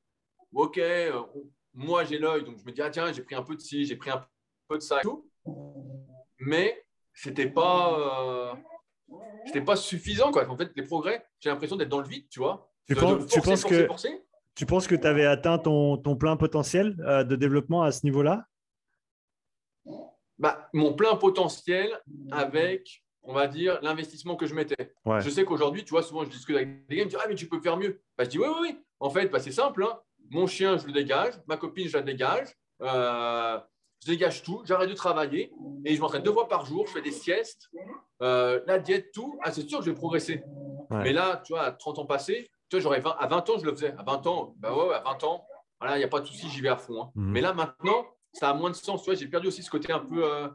[0.52, 1.22] ok, euh,
[1.74, 3.84] moi j'ai l'œil, donc je me dis, ah tiens, j'ai pris un peu de ci,
[3.84, 4.26] j'ai pris un
[4.68, 5.30] peu de ça et tout.
[6.40, 6.84] Mais
[7.14, 8.54] c'était pas, euh,
[9.46, 10.48] c'était pas suffisant, quoi.
[10.48, 12.70] En fait, les progrès, j'ai l'impression d'être dans le vide, tu vois.
[12.86, 14.24] Tu De- de penses- tu forcer, penses forcer, que- forcer.
[14.54, 18.04] Tu penses que tu avais atteint ton, ton plein potentiel euh, de développement à ce
[18.04, 18.44] niveau-là?
[20.38, 21.90] Bah, mon plein potentiel
[22.30, 24.94] avec, on va dire, l'investissement que je mettais.
[25.04, 25.20] Ouais.
[25.20, 27.26] Je sais qu'aujourd'hui, tu vois, souvent je discute avec des gars, ils me disent Ah,
[27.28, 28.00] mais tu peux faire mieux.
[28.16, 28.78] Bah, je dis Oui, oui, oui.
[29.00, 29.84] En fait, bah, c'est simple.
[29.84, 30.00] hein.
[30.30, 31.34] Mon chien, je le dégage.
[31.46, 32.48] Ma copine, je la dégage.
[32.82, 33.58] Euh,
[34.04, 34.62] je dégage tout.
[34.64, 35.52] J'arrête de travailler
[35.84, 36.86] et je m'entraîne deux fois par jour.
[36.86, 37.68] Je fais des siestes,
[38.22, 39.38] euh, la diète, tout.
[39.42, 40.42] Ah, c'est sûr que je vais progresser.
[40.90, 41.02] Ouais.
[41.02, 43.58] Mais là, tu vois, à 30 ans passés, tu vois, j'aurais 20 à 20 ans,
[43.58, 43.94] je le faisais.
[43.98, 45.46] À 20 ans, bah ouais, ouais, à 20 ans,
[45.80, 47.02] voilà, il n'y a pas de souci, j'y vais à fond.
[47.02, 47.10] hein.
[47.14, 47.30] Mhm.
[47.32, 49.02] Mais là, maintenant, ça a moins de sens.
[49.02, 50.48] Tu vois, j'ai perdu aussi ce côté un peu euh,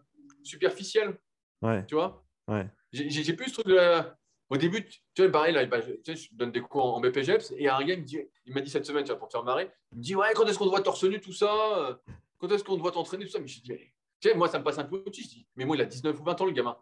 [0.44, 1.18] superficiel,
[1.62, 2.23] Ouais, tu vois?
[2.48, 2.68] Ouais.
[2.92, 4.18] J'ai plus ce truc de la-
[4.50, 7.02] Au début, tu vois, pareil, là, bah, je, tu sais, je donne des cours en
[7.02, 9.28] BPGEPS et un gars, il me dit, il m'a dit cette semaine, tu vois, pour
[9.28, 11.34] te faire marrer, il me dit, ouais, quand est-ce qu'on te voit torse nu, tout
[11.34, 11.96] ça euh,
[12.38, 14.48] Quand est-ce qu'on te voit t'entraîner, tout ça Mais je dis, mais, tu sais, moi,
[14.48, 15.24] ça me passe un peu au-dessus.
[15.24, 16.78] Je dis, mais moi, il a 19 ou 20 ans, le gamin.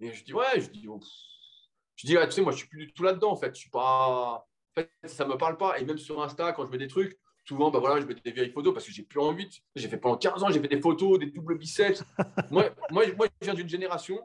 [0.00, 1.00] Et je dis, ouais, je dis, oh,
[1.94, 3.54] je dis, ouais, tu sais, moi, je suis plus du tout là-dedans, en fait.
[3.54, 4.46] Je suis pas.
[4.76, 5.78] En fait, ça me parle pas.
[5.78, 8.32] Et même sur Insta, quand je mets des trucs, souvent, bah voilà, je mets des
[8.32, 9.48] vieilles photos parce que j'ai plus envie.
[9.74, 12.04] J'ai fait pendant 15 ans, j'ai fait des photos, des doubles biceps.
[12.50, 14.20] moi, moi, moi, je viens d'une génération.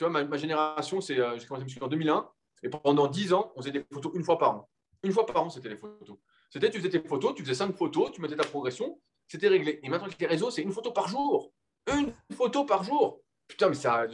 [0.00, 2.26] Tu vois, ma, génération, c'est, euh, j'ai commencé en 2001.
[2.62, 4.70] Et pendant 10 ans, on faisait des photos une fois par an.
[5.02, 6.16] Une fois par an, c'était les photos.
[6.48, 8.98] C'était, tu faisais tes photos, tu faisais 5 photos, tu mettais ta progression,
[9.28, 9.78] c'était réglé.
[9.82, 11.52] Et maintenant, avec les réseaux, c'est une photo par jour.
[11.92, 13.20] Une photo par jour.
[13.46, 14.06] Putain, mais ça,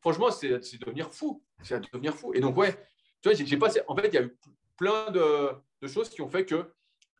[0.00, 1.44] franchement, c'est, devenir fou.
[1.62, 2.32] C'est à devenir fou.
[2.32, 2.72] Et donc, ouais,
[3.20, 3.82] tu vois, j'ai, j'ai passé.
[3.86, 4.38] En fait, il y a eu
[4.78, 5.50] plein de,
[5.82, 6.72] de choses qui ont fait que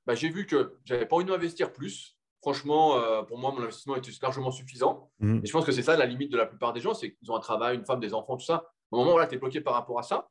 [0.07, 2.14] bah, j'ai vu que j'avais pas envie d'investir plus.
[2.45, 5.11] Franchement, euh, pour moi, mon investissement était largement suffisant.
[5.19, 5.41] Mhm.
[5.43, 7.33] Et je pense que c'est ça la limite de la plupart des gens, c'est qu'ils
[7.33, 8.67] ont un travail, une femme, des enfants, tout ça.
[8.91, 10.29] Au moment où là, tu es bloqué par rapport à ça.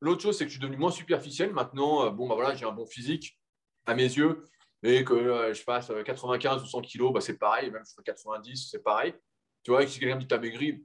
[0.00, 1.52] L'autre chose, c'est que je suis devenu moins superficiel.
[1.52, 3.38] Maintenant, euh, bon, bah voilà, j'ai un bon physique
[3.86, 4.42] à mes yeux.
[4.82, 7.70] Et que euh, je fasse euh, 95 ou 100 kilos, bah, c'est pareil.
[7.70, 9.14] Même si je fais 90, c'est pareil.
[9.62, 10.84] Tu vois, si quelqu'un me dit t'as maigri,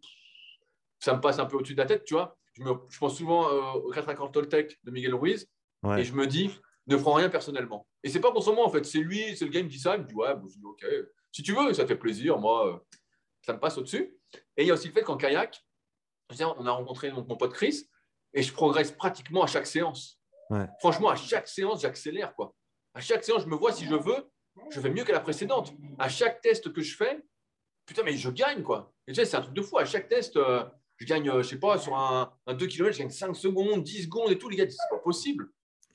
[0.99, 2.37] ça me passe un peu au-dessus de la tête, tu vois.
[2.53, 5.49] Je, me- je pense souvent euh, au 450 Toltec de Miguel Ruiz.
[5.83, 6.01] Ouais.
[6.01, 6.51] Et je me dis,
[6.87, 7.87] ne prends rien personnellement.
[8.03, 8.85] Et c'est pas pour son moi, en fait.
[8.85, 9.95] C'est lui, c'est le gars, il me dit ça.
[9.95, 10.85] Il me dit, ouais, bon, je dis, ok.
[11.31, 12.37] Si tu veux, ça fait plaisir.
[12.37, 12.77] Moi, euh,
[13.41, 14.17] ça me passe au-dessus.
[14.57, 15.61] Et il y a aussi le fait qu'en kayak,
[16.39, 17.89] on a rencontré donc, mon pote Chris
[18.33, 20.19] et je progresse pratiquement à chaque séance.
[20.49, 20.65] Ouais.
[20.79, 22.35] Franchement, à chaque séance, j'accélère.
[22.35, 22.55] quoi.
[22.93, 24.29] À chaque séance, je me vois si je veux,
[24.71, 25.73] je fais mieux que la précédente.
[25.97, 27.23] À chaque test que je fais,
[27.85, 28.63] putain, mais je gagne.
[28.63, 28.93] quoi.
[29.07, 29.77] Et tu sais, c'est un truc de fou.
[29.77, 30.63] À chaque test, euh,
[30.97, 33.83] je gagne, euh, je sais pas, sur un, un 2 km, je gagne 5 secondes,
[33.83, 34.49] 10 secondes et tout.
[34.49, 35.49] Les gars c'est pas possible.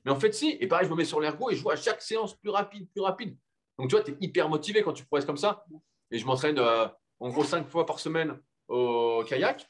[0.04, 0.56] Mais en fait, si.
[0.60, 2.88] Et pareil, je me mets sur l'ergo et je vois à chaque séance plus rapide,
[2.92, 3.36] plus rapide.
[3.78, 5.64] Donc, tu vois, tu es hyper motivé quand tu progresses comme ça.
[6.10, 6.86] Et je m'entraîne euh,
[7.20, 8.38] en gros 5 fois par semaine
[8.68, 9.66] au kayak.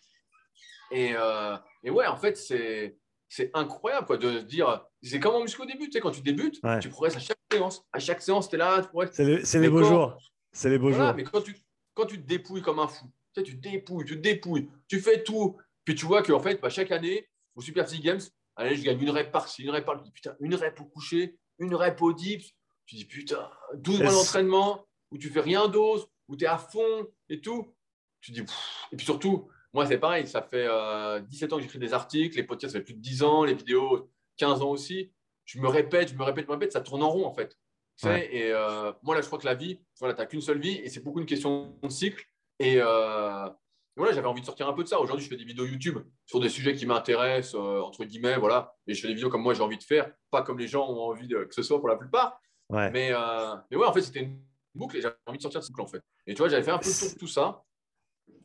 [0.91, 2.97] Et, euh, et ouais, en fait, c'est
[3.29, 4.85] c'est incroyable quoi, de se dire.
[5.03, 5.87] C'est comme en muscu au début.
[5.87, 6.79] Tu sais, quand tu débutes, Ouais.
[6.79, 7.85] tu progresses à chaque séance.
[7.93, 9.13] À chaque séance, tu es là, tu progresses.
[9.15, 10.19] C'est le- les beaux quand- jours.
[10.53, 11.17] C'est les beaux Voilà, jours.
[11.17, 11.57] mais quand tu,
[11.95, 14.69] quand tu te dépouilles comme un fou, tu, sais, tu te dépouilles, tu te dépouilles,
[14.87, 18.21] tu fais tout, puis tu vois qu'en fait, bah, chaque année, au Super Games,
[18.57, 20.03] allez, je gagne une rep par-ci, une rep par-là.
[20.13, 22.55] Putain, une rep au coucher, une rep au dips.
[22.87, 26.59] Tu dis, putain, 12 mois d'entraînement où tu fais rien d'autre, où tu es à
[26.59, 27.75] fond et tout.
[28.21, 28.89] Tu dis, pff.
[28.93, 32.37] et puis surtout, moi, c'est pareil, ça fait euh, 17 ans que j'écris des articles,
[32.37, 35.13] les podcasts, ça fait plus de 10 ans, les vidéos, 15 ans aussi.
[35.45, 37.59] Je me répète, je me répète, je me répète, ça tourne en rond en fait.
[37.97, 38.29] Tu sais.
[38.33, 40.77] Et euh, moi, là, je crois que la vie, voilà, tu n'as qu'une seule vie
[40.77, 42.25] et c'est beaucoup une question de cycle.
[42.59, 43.49] Et euh,
[43.97, 45.01] voilà, j'avais envie de sortir un peu de ça.
[45.01, 48.75] Aujourd'hui, je fais des vidéos YouTube sur des sujets qui m'intéressent, euh, entre guillemets, voilà.
[48.87, 50.89] Et je fais des vidéos comme moi, j'ai envie de faire, pas comme les gens
[50.89, 52.41] ont envie de, que ce soit pour la plupart.
[52.71, 52.91] Ouais.
[52.91, 54.41] Mais, euh, mais ouais, en fait, c'était une
[54.75, 56.03] boucle et j'avais envie de sortir de ce boucle, en fait.
[56.27, 57.63] Et tu vois, j'avais fait un peu le tour de tout ça.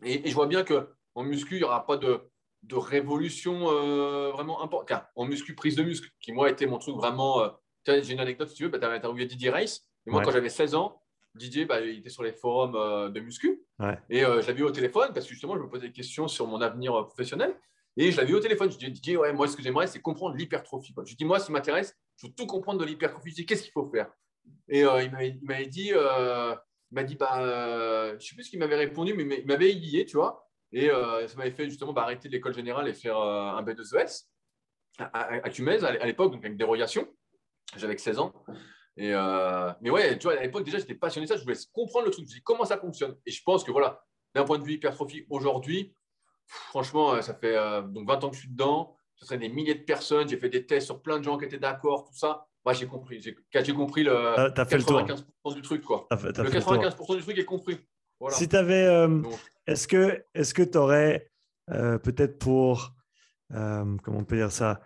[0.03, 2.21] Et, et je vois bien qu'en muscu, il n'y aura pas de,
[2.63, 5.03] de révolution euh, vraiment importante.
[5.15, 7.41] En muscu, prise de muscle, qui moi était mon truc vraiment.
[7.41, 7.49] euh,
[7.87, 9.87] J'ai une anecdote si tu veux, bah, tu avais interviewé Didier Race.
[10.05, 10.25] Et moi, Ouais.
[10.25, 11.01] quand j'avais 16 ans,
[11.39, 13.63] Didier, bah, il était sur les forums euh, de muscu.
[13.79, 13.97] Ouais.
[14.09, 16.27] Et euh, je l'avais eu au téléphone parce que justement, je me posais des questions
[16.27, 17.55] sur mon avenir euh, professionnel.
[17.97, 18.71] Et je l'avais eu au téléphone.
[18.71, 20.93] Je dis, Didier, ouais, moi, ce que j'aimerais, c'est comprendre l'hypertrophie.
[21.05, 23.31] Je dis, moi, ce qui m'intéresse, je veux tout comprendre de l'hypertrophie.
[23.31, 24.11] Je dis, qu'est-ce qu'il faut faire?
[24.67, 25.11] Et euh, il
[25.41, 26.57] m'avait dit, il
[26.91, 27.39] m'a dit, bah,
[28.11, 30.47] je ne sais plus ce qu'il m'avait répondu, mais il m'avait aiguillé, tu vois.
[30.71, 34.25] Et ça m'avait fait justement bah, arrêter l'école générale et faire un B2ES
[34.99, 37.07] à, à, à l'époque, donc avec dérogation.
[37.75, 38.33] J'avais 16 ans.
[38.99, 41.37] Et euh, mais ouais, tu vois, à l'époque, déjà, j'étais passionné de ça.
[41.37, 42.25] Je voulais comprendre le truc.
[42.25, 43.15] Je me dis comment ça fonctionne?
[43.25, 44.03] Et je pense que voilà,
[44.35, 45.95] d'un point de vue hypertrophie, aujourd'hui,
[46.45, 48.95] franchement, ça fait donc 20 ans que je suis dedans.
[49.15, 50.27] Ce serait des milliers de personnes.
[50.27, 52.45] J'ai fait des tests sur plein de gens qui étaient d'accord, tout ça.
[52.65, 53.21] Moi, j'ai compris.
[53.21, 55.83] J'ai compris le 95% du truc.
[55.83, 56.07] Quoi.
[56.11, 57.79] le 95% du truc est compris.
[58.29, 58.85] Si tu avais.
[58.85, 59.21] Euh,
[59.65, 61.31] est-ce que tu aurais
[61.71, 62.93] euh, peut-être pour.
[63.53, 64.81] Euh, comment on peut dire ça?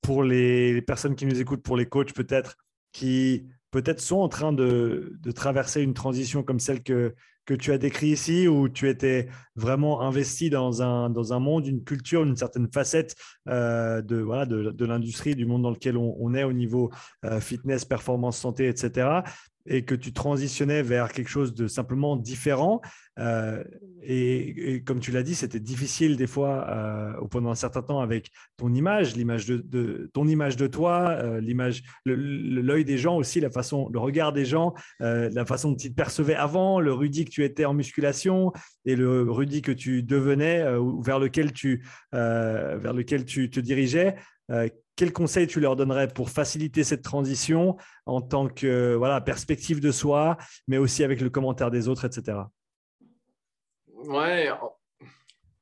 [0.00, 2.56] Pour les, personnes qui nous écoutent, pour les coachs peut-être,
[2.94, 7.14] qui peut-être sont en train de, de, traverser une transition comme celle que,
[7.44, 9.26] que tu as décrit ici, où tu étais
[9.56, 13.16] vraiment investi dans un, dans un monde, une culture, une certaine facette
[13.46, 16.90] de, voilà, de, de l'industrie, du monde dans lequel on, est au niveau
[17.40, 19.22] fitness, performance, santé, etc
[19.66, 22.80] et que tu transitionnais vers quelque chose de simplement différent.
[23.18, 23.62] Euh,
[24.02, 28.30] et, comme tu l'as dit, c'était difficile des fois euh, pendant un certain temps avec
[28.56, 33.50] ton image, l'image de, ton image de toi, euh, l'image, l'œil des gens aussi, la
[33.50, 37.30] façon, le regard des gens, la façon dont ils te percevaient avant, le Rudy que
[37.30, 38.52] tu étais en musculation
[38.84, 40.64] et le Rudy que tu devenais,
[41.02, 44.16] vers lequel tu, vers lequel tu te dirigeais
[44.96, 47.76] quel conseil tu leur donnerais pour faciliter cette transition
[48.06, 50.36] en tant que voilà, perspective de soi,
[50.68, 52.38] mais aussi avec le commentaire des autres, etc.
[53.88, 54.50] Ouais,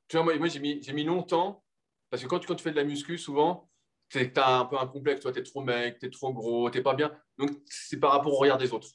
[0.07, 1.63] tu vois, moi, j'ai mis, mis, longtemps,
[2.09, 3.69] parce que quand tu, quand tu fais de la muscu, souvent,
[4.09, 6.83] tu as un peu un complexe, tu es trop mec, tu es trop gros, tu
[6.83, 7.11] pas bien.
[7.37, 8.89] Donc, c'est par rapport au regard des autres.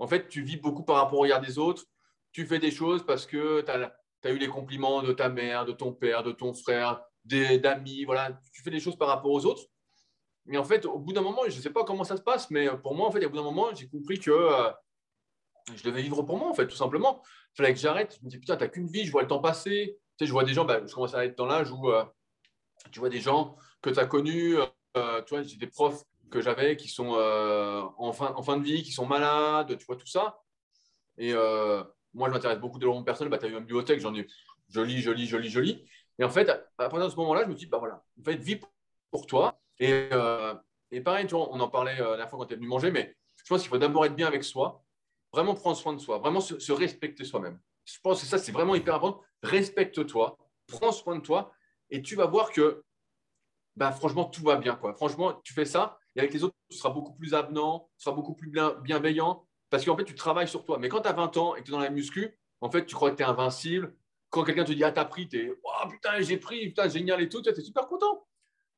[0.00, 1.84] En fait, tu vis beaucoup par rapport au regard des autres.
[2.32, 5.64] Tu fais des choses parce que tu as, as, eu les compliments de ta mère,
[5.64, 8.04] de ton père, de ton frère, d'amis.
[8.04, 9.62] Voilà, tu fais des choses par rapport aux autres.
[10.46, 12.50] Mais en fait, au bout d'un moment, je ne sais pas comment ça se passe,
[12.50, 14.70] mais pour moi, en fait, au bout d'un moment, j'ai compris que euh,
[15.74, 17.22] je devais vivre pour moi, en fait, tout simplement.
[17.54, 18.18] Il fallait que j'arrête.
[18.20, 19.98] Je me dis, putain, tu n'as qu'une vie, je vois le temps passer.
[20.18, 22.04] Tu sais, je vois des gens, bah, je commence à être dans l'âge où euh,
[22.92, 24.56] tu vois des gens que tu as connus.
[24.96, 28.64] Euh, tu vois, j'ai des profs que j'avais qui sont en, fin, en fin de
[28.64, 30.40] vie, qui sont malades, tu vois, tout ça.
[31.16, 33.30] Et moi, je m'intéresse beaucoup de mon personnel.
[33.30, 34.26] Bah, tu as eu une bibliothèque, j'en ai
[34.68, 35.84] joli, joli, joli, joli.
[36.18, 38.36] Et en fait, à partir de ce moment-là, je me dis, bah voilà, en fait,
[38.36, 38.60] vie
[39.10, 39.58] pour toi.
[39.78, 40.54] Et, euh,
[40.90, 42.90] et pareil, tu vois, on en parlait euh, la fois quand tu es venu manger,
[42.90, 44.84] mais je pense qu'il faut d'abord être bien avec soi,
[45.32, 47.58] vraiment prendre soin de soi, vraiment se, respecter soi-même.
[47.84, 49.22] Je pense que ça, c'est vraiment hyper important.
[49.42, 51.52] Respecte-toi, prends soin de toi,
[51.90, 52.84] et tu vas voir que,
[53.76, 54.76] bah, franchement, tout va bien.
[54.76, 54.94] Quoi.
[54.94, 58.14] Franchement, tu fais ça, et avec les autres, tu seras beaucoup plus avenant, tu seras
[58.14, 58.50] beaucoup plus
[58.82, 60.78] bienveillant, parce qu'en fait, tu travailles sur toi.
[60.78, 62.86] Mais quand tu as 20 ans et que tu es dans la muscu, en fait,
[62.86, 63.94] tu crois que tu es invincible.
[64.30, 67.20] Quand quelqu'un te dit, ah, t'as pris, tu es, oh, putain, j'ai pris, putain, génial
[67.20, 68.26] et tout, tu es super content.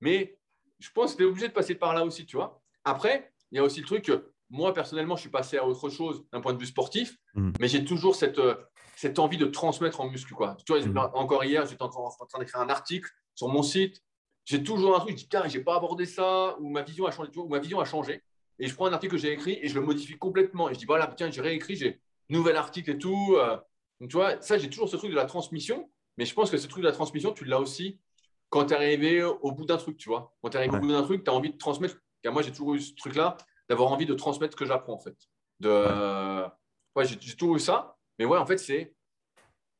[0.00, 0.38] Mais
[0.78, 2.60] je pense que tu es obligé de passer par là aussi, tu vois.
[2.84, 5.88] Après, il y a aussi le truc que moi, personnellement, je suis passé à autre
[5.90, 7.52] chose d'un point de vue sportif, mm.
[7.60, 8.54] mais j'ai toujours cette, euh,
[8.96, 10.34] cette envie de transmettre en muscu.
[10.34, 10.56] Quoi.
[10.64, 11.10] Tu vois, mm.
[11.14, 14.02] encore hier, j'étais encore en train d'écrire un article sur mon site.
[14.44, 17.10] J'ai toujours un truc, je dis, putain, j'ai pas abordé ça, ou ma vision a
[17.10, 18.22] changé, ou ma vision a changé.
[18.58, 20.70] Et je prends un article que j'ai écrit et je le modifie complètement.
[20.70, 23.34] Et je dis, voilà, tiens, j'ai réécrit, j'ai nouvel article et tout.
[23.36, 23.56] Euh.
[24.00, 25.90] Donc, tu vois, ça, j'ai toujours ce truc de la transmission.
[26.16, 27.98] Mais je pense que ce truc de la transmission, tu l'as aussi
[28.50, 30.34] quand tu es arrivé au bout d'un truc, tu vois.
[30.42, 31.96] Quand tu es arrivé au bout d'un truc, tu as envie de transmettre.
[32.22, 33.36] Car moi, j'ai toujours eu ce truc-là,
[33.68, 35.16] d'avoir envie de transmettre ce que j'apprends, en fait.
[35.60, 36.44] De...
[36.94, 37.96] Ouais, j'ai toujours eu ça.
[38.18, 38.94] Mais ouais, en fait, c'est.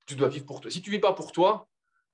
[0.07, 0.71] Tu dois vivre pour toi.
[0.71, 1.69] Si tu ne vis pas pour toi,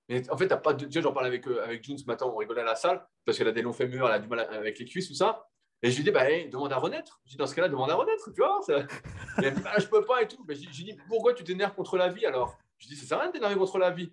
[0.09, 0.87] mais en fait, tu pas de.
[0.87, 3.39] Tu j'en parlais avec, euh, avec June ce matin, on rigolait à la salle, parce
[3.39, 5.47] qu'elle a des longs fémurs, elle a du mal avec les cuisses, tout ça.
[5.83, 7.21] Et je lui dis, bah, demande à renaître.
[7.25, 8.61] Je dis, dans ce cas-là, demande à renaître, tu vois.
[8.63, 8.81] Ça...
[8.81, 10.45] Et elle dit, bah, je peux pas et tout.
[10.47, 12.57] Mais je lui dis, pourquoi tu t'énerves contre la vie alors?
[12.79, 14.13] Je dis, ça sert à rien de t'énerver contre la vie.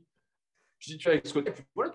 [0.80, 1.92] Dis, tu as avec ce côté, voilà,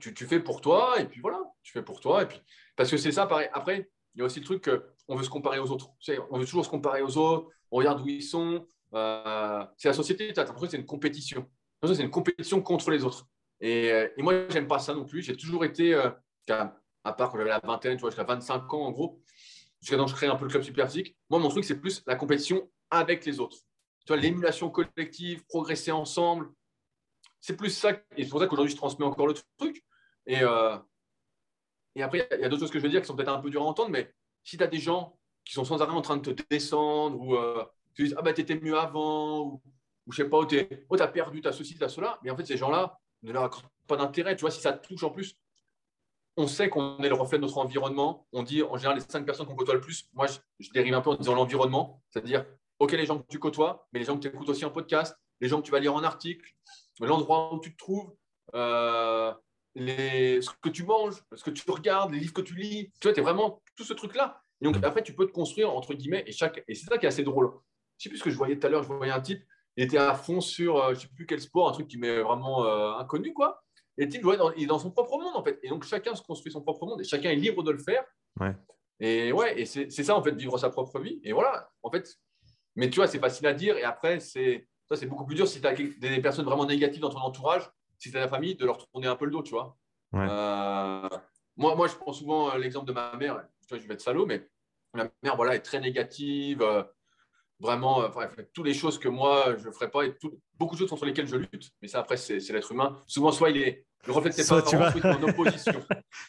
[0.00, 2.22] tu, tu, fais pour toi, et puis voilà, tu fais pour toi.
[2.22, 2.40] Et puis,
[2.74, 3.48] parce que c'est ça, pareil.
[3.52, 4.68] Après, il y a aussi le truc
[5.06, 5.90] qu'on veut se comparer aux autres.
[6.30, 8.66] on veut toujours se comparer aux autres, on regarde où ils sont.
[8.94, 11.48] Euh, c'est la société, tu as l'impression que c'est une compétition.
[11.84, 13.26] C'est une compétition contre les autres.
[13.60, 15.22] Et, et moi, j'aime pas ça non plus.
[15.22, 16.10] J'ai toujours été, euh,
[16.48, 19.20] à, part quand j'avais la vingtaine, tu vois, jusqu'à 25 ans en gros,
[19.80, 21.16] jusqu'à quand je crée un peu le club super physique.
[21.30, 23.58] Moi, mon truc, c'est plus la compétition avec les autres.
[24.04, 26.48] Tu vois, l'émulation collective, progresser ensemble,
[27.40, 27.92] c'est plus ça.
[28.16, 29.84] Et c'est pour ça qu'aujourd'hui, je transmets encore le truc.
[30.26, 30.76] Et, euh,
[31.94, 33.40] et après, il y a d'autres choses que je veux dire qui sont peut-être un
[33.40, 34.12] peu dures à entendre, mais
[34.44, 37.36] si tu as des gens qui sont sans arrêt en train de te descendre, ou
[37.36, 37.64] euh,
[37.94, 39.62] tu dis, ah bah, t'étais mieux avant, ou,
[40.06, 42.30] ou je sais pas, tu oh, as perdu, tu as ceci, tu as cela, mais
[42.30, 44.36] en fait, ces gens-là ne leur accordent pas d'intérêt.
[44.36, 45.36] Tu vois, si ça touche en plus,
[46.36, 48.26] on sait qu'on est le reflet de notre environnement.
[48.32, 50.08] On dit en général les cinq personnes qu'on côtoie le plus.
[50.12, 50.26] Moi,
[50.58, 52.44] je dérive un peu en disant l'environnement, c'est-à-dire,
[52.78, 55.16] OK, les gens que tu côtoies, mais les gens que tu écoutes aussi en podcast,
[55.40, 56.54] les gens que tu vas lire en article,
[57.00, 58.14] l'endroit où tu te trouves,
[58.54, 59.32] euh,
[59.74, 62.92] les, ce que tu manges, ce que tu regardes, les livres que tu lis.
[63.00, 64.40] Tu vois, tu es vraiment tout ce truc-là.
[64.60, 67.04] Et donc, après, tu peux te construire, entre guillemets, et, chaque, et c'est ça qui
[67.04, 67.52] est assez drôle.
[67.98, 69.42] Je sais plus ce que je voyais tout à l'heure, je voyais un type
[69.76, 72.22] il était à fond sur, je ne sais plus quel sport, un truc qui m'est
[72.22, 72.64] vraiment
[72.98, 73.62] inconnu, quoi.
[73.98, 75.58] Et il est dans son propre monde, en fait.
[75.62, 78.04] Et donc, chacun se construit son propre monde et chacun est libre de le faire.
[78.40, 78.54] Ouais.
[79.00, 81.20] Et ouais, et c'est ça, en fait, vivre sa propre vie.
[81.22, 82.14] Et voilà, en fait.
[82.74, 83.76] Mais tu vois, c'est facile à dire.
[83.76, 87.00] Et après, c'est ça, c'est beaucoup plus dur si tu as des personnes vraiment négatives
[87.00, 87.68] dans ton entourage,
[87.98, 89.76] si tu as la famille, de leur tourner un peu le dos, tu vois.
[90.14, 91.08] Euh,
[91.56, 93.44] moi, moi, je prends souvent euh, l'exemple de ma mère.
[93.68, 94.48] Tu je vais être salaud, mais
[94.94, 96.62] ma mère, voilà, est très négative.
[96.62, 96.84] Euh,
[97.58, 100.04] vraiment, enfin, toutes les choses que moi, je ne ferais pas.
[100.04, 100.14] Et
[100.54, 101.70] beaucoup de choses contre lesquelles je lutte.
[101.82, 103.02] Mais ça, après, c'est l'être humain.
[103.06, 105.84] Souvent, soit il est le reflet de tes parents, soit il est en opposition.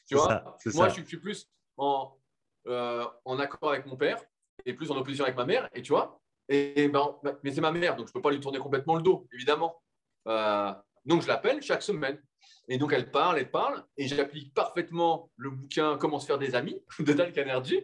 [0.07, 0.57] tu vois?
[0.73, 2.17] Moi, je suis plus en,
[2.65, 4.19] en accord avec mon père
[4.65, 5.69] et plus en opposition avec ma mère.
[5.73, 6.19] Et tu vois,
[6.49, 9.01] et, ben, mais c'est ma mère, donc je ne peux pas lui tourner complètement le
[9.01, 9.81] dos, évidemment.
[10.27, 10.73] Euh,
[11.05, 12.21] donc je l'appelle chaque semaine.
[12.69, 16.55] Et donc elle parle, elle parle, et j'applique parfaitement le bouquin Comment se faire des
[16.55, 17.81] amis de Dan Canergy,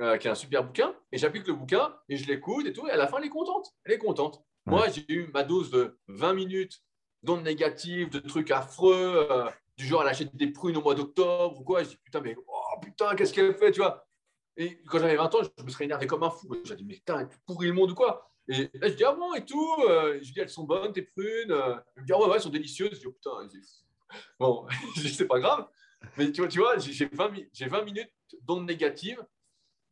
[0.00, 0.94] euh, qui est un super bouquin.
[1.10, 3.30] Et j'applique le bouquin, et je l'écoute et tout, et à la fin, elle est
[3.30, 3.68] contente.
[3.84, 4.42] Elle est contente.
[4.66, 6.82] Moi, j'ai eu ma dose de 20 minutes
[7.22, 11.60] d'ondes négatives, de trucs affreux, euh, du genre elle achète des prunes au mois d'octobre
[11.60, 11.82] ou quoi.
[11.82, 14.06] Je dis putain, mais oh, putain, qu'est-ce qu'elle fait, tu vois?
[14.56, 16.48] Et quand j'avais 20 ans, je me serais énervé comme un fou.
[16.64, 18.30] J'ai dit, mais putain, tu pourris le monde ou quoi?
[18.48, 19.74] Et là, je dis, ah bon, et tout.
[19.88, 21.52] Euh, je dis, elles sont bonnes, tes prunes.
[21.52, 21.76] Euh.
[21.96, 22.94] Il me dit, ah ouais, ouais, elles sont délicieuses.
[22.94, 23.30] Je dis, oh, putain,
[24.38, 25.66] bon, c'est pas grave.
[26.18, 27.32] Mais tu vois, tu vois j'ai 20,
[27.68, 29.24] 20 minutes d'ondes négatives.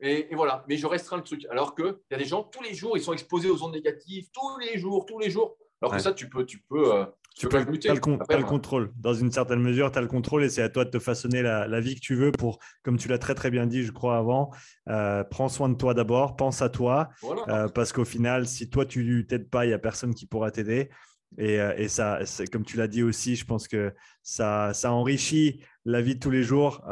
[0.03, 1.47] Et, voilà, mais je restreins le truc.
[1.51, 4.29] Alors qu'il y a des gens, tous les jours, ils sont exposés aux ondes négatives,
[4.33, 5.57] tous les jours, tous les jours.
[5.83, 7.07] Alors que ça, tu peux, tu peux, euh,
[7.37, 8.93] tu peux, as le, le contrôle.
[8.97, 11.43] Dans une certaine mesure, tu as le contrôle et c'est à toi de te façonner
[11.43, 14.19] la, vie que tu veux pour, comme tu l'as très très bien dit, je crois,
[14.19, 14.51] avant,
[14.89, 17.09] euh, prends soin de toi d'abord, pense à toi,
[17.49, 20.51] euh, parce qu'au final, si toi, tu t'aides pas, il n'y a personne qui pourra
[20.51, 20.91] t'aider.
[21.39, 22.19] Et, euh, et, ça,
[22.51, 26.31] comme tu l'as dit aussi, je pense que ça, ça enrichit la vie de tous
[26.31, 26.83] les jours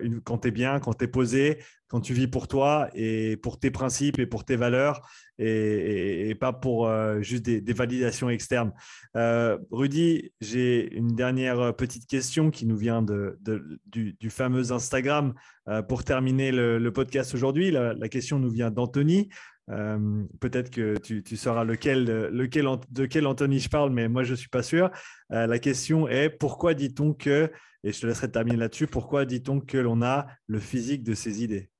[0.00, 3.36] une, quand tu es bien, quand tu es posé, quand tu vis pour toi et
[3.36, 5.06] pour tes principes et pour tes valeurs
[5.40, 8.72] et, pas pour euh, juste des, validations externes.
[9.16, 13.38] Euh, Rudy, j'ai une dernière petite question qui nous vient de,
[13.86, 15.34] du, fameux Instagram
[15.68, 17.70] euh, pour terminer le, podcast aujourd'hui.
[17.70, 19.28] La, question nous vient d'Anthony.
[19.68, 24.32] Peut-être que tu, tu, sauras lequel, lequel, de quel Anthony je parle, mais moi je
[24.32, 24.90] ne suis pas sûr.
[25.30, 27.50] la question est pourquoi dit-on que,
[27.84, 31.44] et je te laisserai terminer là-dessus, pourquoi dit-on que l'on a le physique de ses
[31.44, 31.70] idées?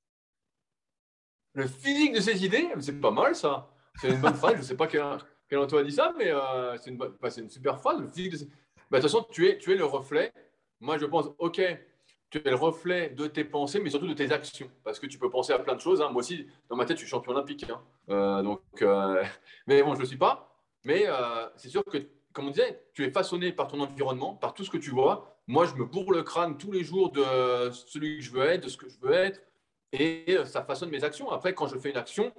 [1.55, 3.71] Le physique de ses idées, c'est pas mal ça.
[4.01, 4.57] C'est une bonne phrase.
[4.57, 5.03] Je sais pas quel,
[5.49, 8.01] quel Antoine a dit ça, mais euh, c'est une, bah, une, super phrase.
[8.01, 8.39] Le physique de,
[8.91, 10.33] bah, de toute façon, tu es, tu es le reflet.
[10.81, 11.61] Moi, je pense, OK,
[12.31, 14.71] tu es le reflet de tes pensées, mais surtout de tes actions.
[14.85, 16.01] Parce que tu peux penser à plein de choses.
[16.01, 16.11] Hein.
[16.11, 17.69] Moi aussi, dans ma tête, je suis champion olympique.
[17.69, 17.83] Hein.
[18.11, 19.23] Euh, donc, euh,
[19.67, 20.57] mais bon, je ne le suis pas.
[20.85, 21.05] Mais
[21.57, 21.99] c'est sûr que,
[22.33, 25.37] comme on disait, tu es façonné par ton environnement, par tout ce que tu vois.
[25.47, 28.65] Moi, je me bourre le crâne tous les jours de celui que je veux être,
[28.65, 29.43] de ce que je veux être
[29.93, 31.31] et euh, ça façonne mes actions.
[31.31, 32.33] Après, quand je fais une action,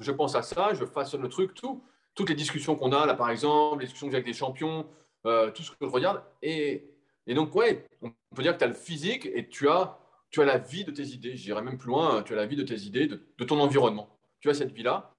[0.00, 1.82] je pense à ça, je façonne le truc, tout.
[2.14, 4.86] Toutes les discussions qu'on a, là par exemple, les discussions que j'ai avec des champions,
[5.26, 6.22] euh, tout ce que je regarde.
[6.42, 6.88] Et,
[7.26, 9.98] et donc, ouais, on peut dire que tu as le physique et tu as,
[10.30, 11.36] tu as la vie de tes idées.
[11.36, 14.08] J'irai même plus loin, tu as la vie de tes idées, de, ton environnement.
[14.40, 15.12] Tu as cette vie-là.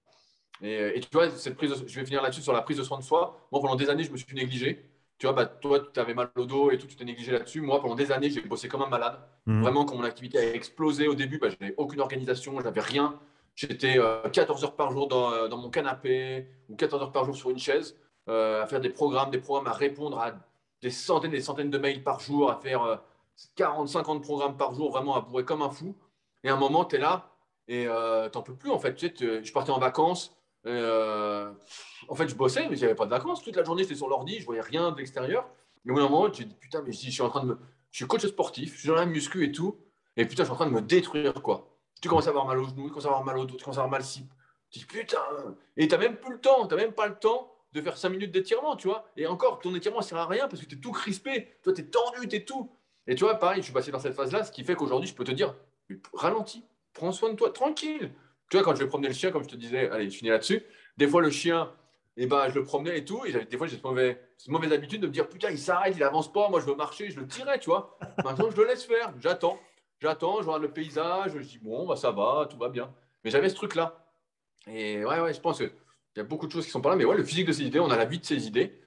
[0.64, 3.04] Et, tu vois, cette prise je vais finir là-dessus sur la prise de soin de
[3.04, 3.48] soi.
[3.52, 6.30] Moi, pendant des années, je me suis négligé tu vois, bah, toi, tu avais mal
[6.36, 7.62] au dos et tout, tu t'es négligé là-dessus.
[7.62, 9.20] Moi, pendant des années, j'ai bossé comme un malade.
[9.48, 9.62] Mhm.
[9.62, 13.20] Vraiment, quand mon activité a explosé au début, bah, je n'avais aucune organisation, j'avais rien.
[13.56, 13.98] J'étais
[14.32, 17.50] 14 euh, heures par jour dans, dans, mon canapé ou 14 heures par jour sur
[17.50, 17.98] une chaise
[18.30, 20.34] euh, à faire des programmes, des programmes, à répondre à
[20.84, 23.02] des centaines et des centaines de mails par jour, à faire
[23.56, 25.96] 40, euh, 50 programmes par jour, vraiment à bourrer comme un fou.
[26.44, 27.32] Et à un moment, tu es là
[27.68, 28.94] et tu n'en peux plus en fait.
[28.94, 30.37] Tu sais, je partais en vacances,
[30.68, 31.52] euh,
[32.08, 33.42] en fait, je bossais, mais j'avais pas de vacances.
[33.44, 35.48] Toute la journée, j'étais sur l'ordi, je voyais rien de l'extérieur.
[35.86, 37.58] Et au bout d'un moment, j'ai dit putain, mais je, suis en train de me.
[37.92, 39.78] Je suis coach sportif, je suis dans la muscu et tout.
[40.16, 41.70] Et putain, je suis en train de me détruire, quoi.
[42.02, 43.64] Tu commences à avoir mal aux genoux, tu commences à avoir mal au dos, tu
[43.64, 44.28] commences à avoir mal si.
[44.70, 45.18] Tu dis putain.
[45.78, 48.32] Et t'as même plus le temps, t'as même pas le temps de faire 5 minutes
[48.32, 49.08] d'étirement, tu vois.
[49.16, 51.58] Et encore, ton étirement, sert à rien parce que tu es tout crispé.
[51.64, 52.72] Toi, tu es tendu, tu es tout.
[53.08, 55.16] Et tu vois, pareil, je suis passé dans cette phase-là, ce qui fait qu'aujourd'hui, je
[55.16, 55.56] peux te dire
[56.14, 58.12] ralentis, prends soin de toi, tranquille.
[58.50, 60.30] Tu vois, quand je vais promener le chien, comme je te disais, allez, je finis
[60.30, 60.64] là-dessus.
[60.98, 61.72] Des fois, le chien,
[62.18, 63.26] eh ben, je le promenais et tout.
[63.26, 64.18] Et des fois, j'ai cette mauvaise,
[64.48, 66.50] mauvaise habitude de me dire Putain, il s'arrête, il avance pas.
[66.50, 67.98] Moi, je veux marcher, je le tirais, tu vois.
[68.24, 69.14] Maintenant, je le laisse faire.
[69.20, 69.60] J'attends.
[70.00, 71.34] J'attends, je regarde le paysage.
[71.38, 72.94] Je dis Bon, bah, ça va, tout va bien.
[73.24, 74.06] Mais j'avais ce truc-là.
[74.68, 75.72] Et ouais, ouais, je pense qu'il
[76.16, 76.96] y a beaucoup de choses qui sont pas là.
[76.96, 78.82] Mais ouais, le physique de ses idées, on a la vie de ses idées.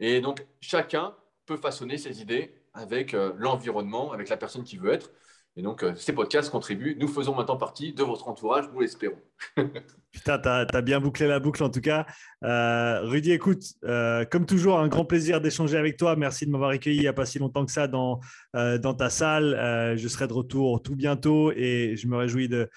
[0.00, 1.16] Et donc, chacun
[1.46, 5.10] peut façonner ses idées avec euh, l'environnement, avec la personne qui veut être.
[5.56, 6.96] Et donc, euh, ces podcasts contribuent.
[6.98, 9.18] Nous faisons maintenant partie de votre entourage, nous l'espérons.
[10.12, 12.06] Putain, tu as, bien bouclé la boucle en tout cas.
[12.42, 16.16] Euh, Rudy, écoute, euh, comme toujours, un grand plaisir d'échanger avec toi.
[16.16, 18.20] Merci de m'avoir accueilli il n'y a pas si longtemps que ça dans,
[18.54, 19.96] dans ta salle.
[19.96, 22.68] je serai de retour tout bientôt et je me réjouis de,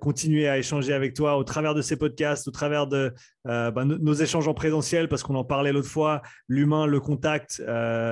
[0.00, 3.12] continuer à échanger avec toi au travers de ces podcasts, au travers de
[3.44, 6.22] bah, nos échanges en présentiel, parce qu'on en parlait l'autre fois.
[6.48, 7.62] L'humain, le contact,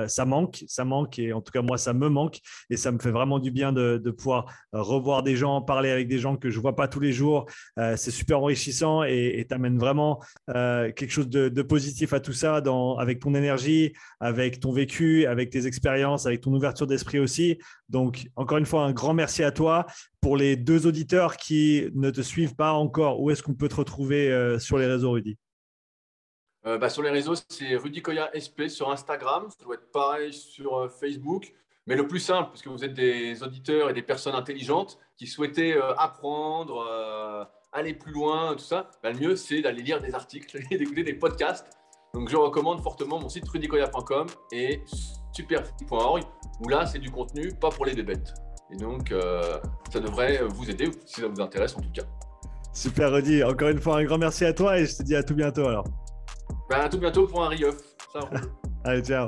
[0.07, 2.39] ça manque, ça manque, et en tout cas moi, ça me manque,
[2.69, 6.19] et ça me fait vraiment du bien de, pouvoir revoir des gens, parler avec des
[6.19, 7.45] gens que je vois pas tous les jours.
[7.77, 12.61] C'est super enrichissant et t'amène vraiment quelque chose de, positif à tout ça,
[12.97, 17.57] avec ton énergie, avec ton vécu, avec tes expériences, avec ton ouverture d'esprit aussi.
[17.89, 19.85] Donc, encore une fois, un grand merci à toi.
[20.21, 23.75] Pour les deux auditeurs qui ne te suivent pas encore, où est-ce qu'on peut te
[23.75, 25.35] retrouver euh, sur les réseaux, Rudy?
[26.67, 29.47] Euh, bah, Sur les réseaux, c'est Rudy Koya SP sur Instagram.
[29.49, 31.51] Ça doit être pareil sur euh, Facebook.
[31.87, 35.25] Mais le plus simple, parce que vous êtes des auditeurs et des personnes intelligentes qui
[35.25, 40.59] souhaitaient apprendre, aller plus loin, tout ça, bah, le mieux, c'est d'aller lire des articles
[40.71, 41.67] et d'écouter des podcasts.
[42.13, 44.83] Donc, je recommande fortement mon site rudykoya.com et
[45.33, 46.21] superfit.org
[46.59, 48.31] où là, c'est du contenu pas pour les bébêtes.
[48.71, 49.59] Et donc, euh,
[49.91, 52.03] ça devrait vous aider si ça vous intéresse en tout cas.
[52.73, 53.43] Super, Rudy.
[53.43, 55.67] Encore une fois, un grand merci à toi et je te dis à tout bientôt
[55.67, 55.85] alors.
[56.69, 57.75] Ben, à tout bientôt pour un re
[58.83, 59.27] Allez, ciao.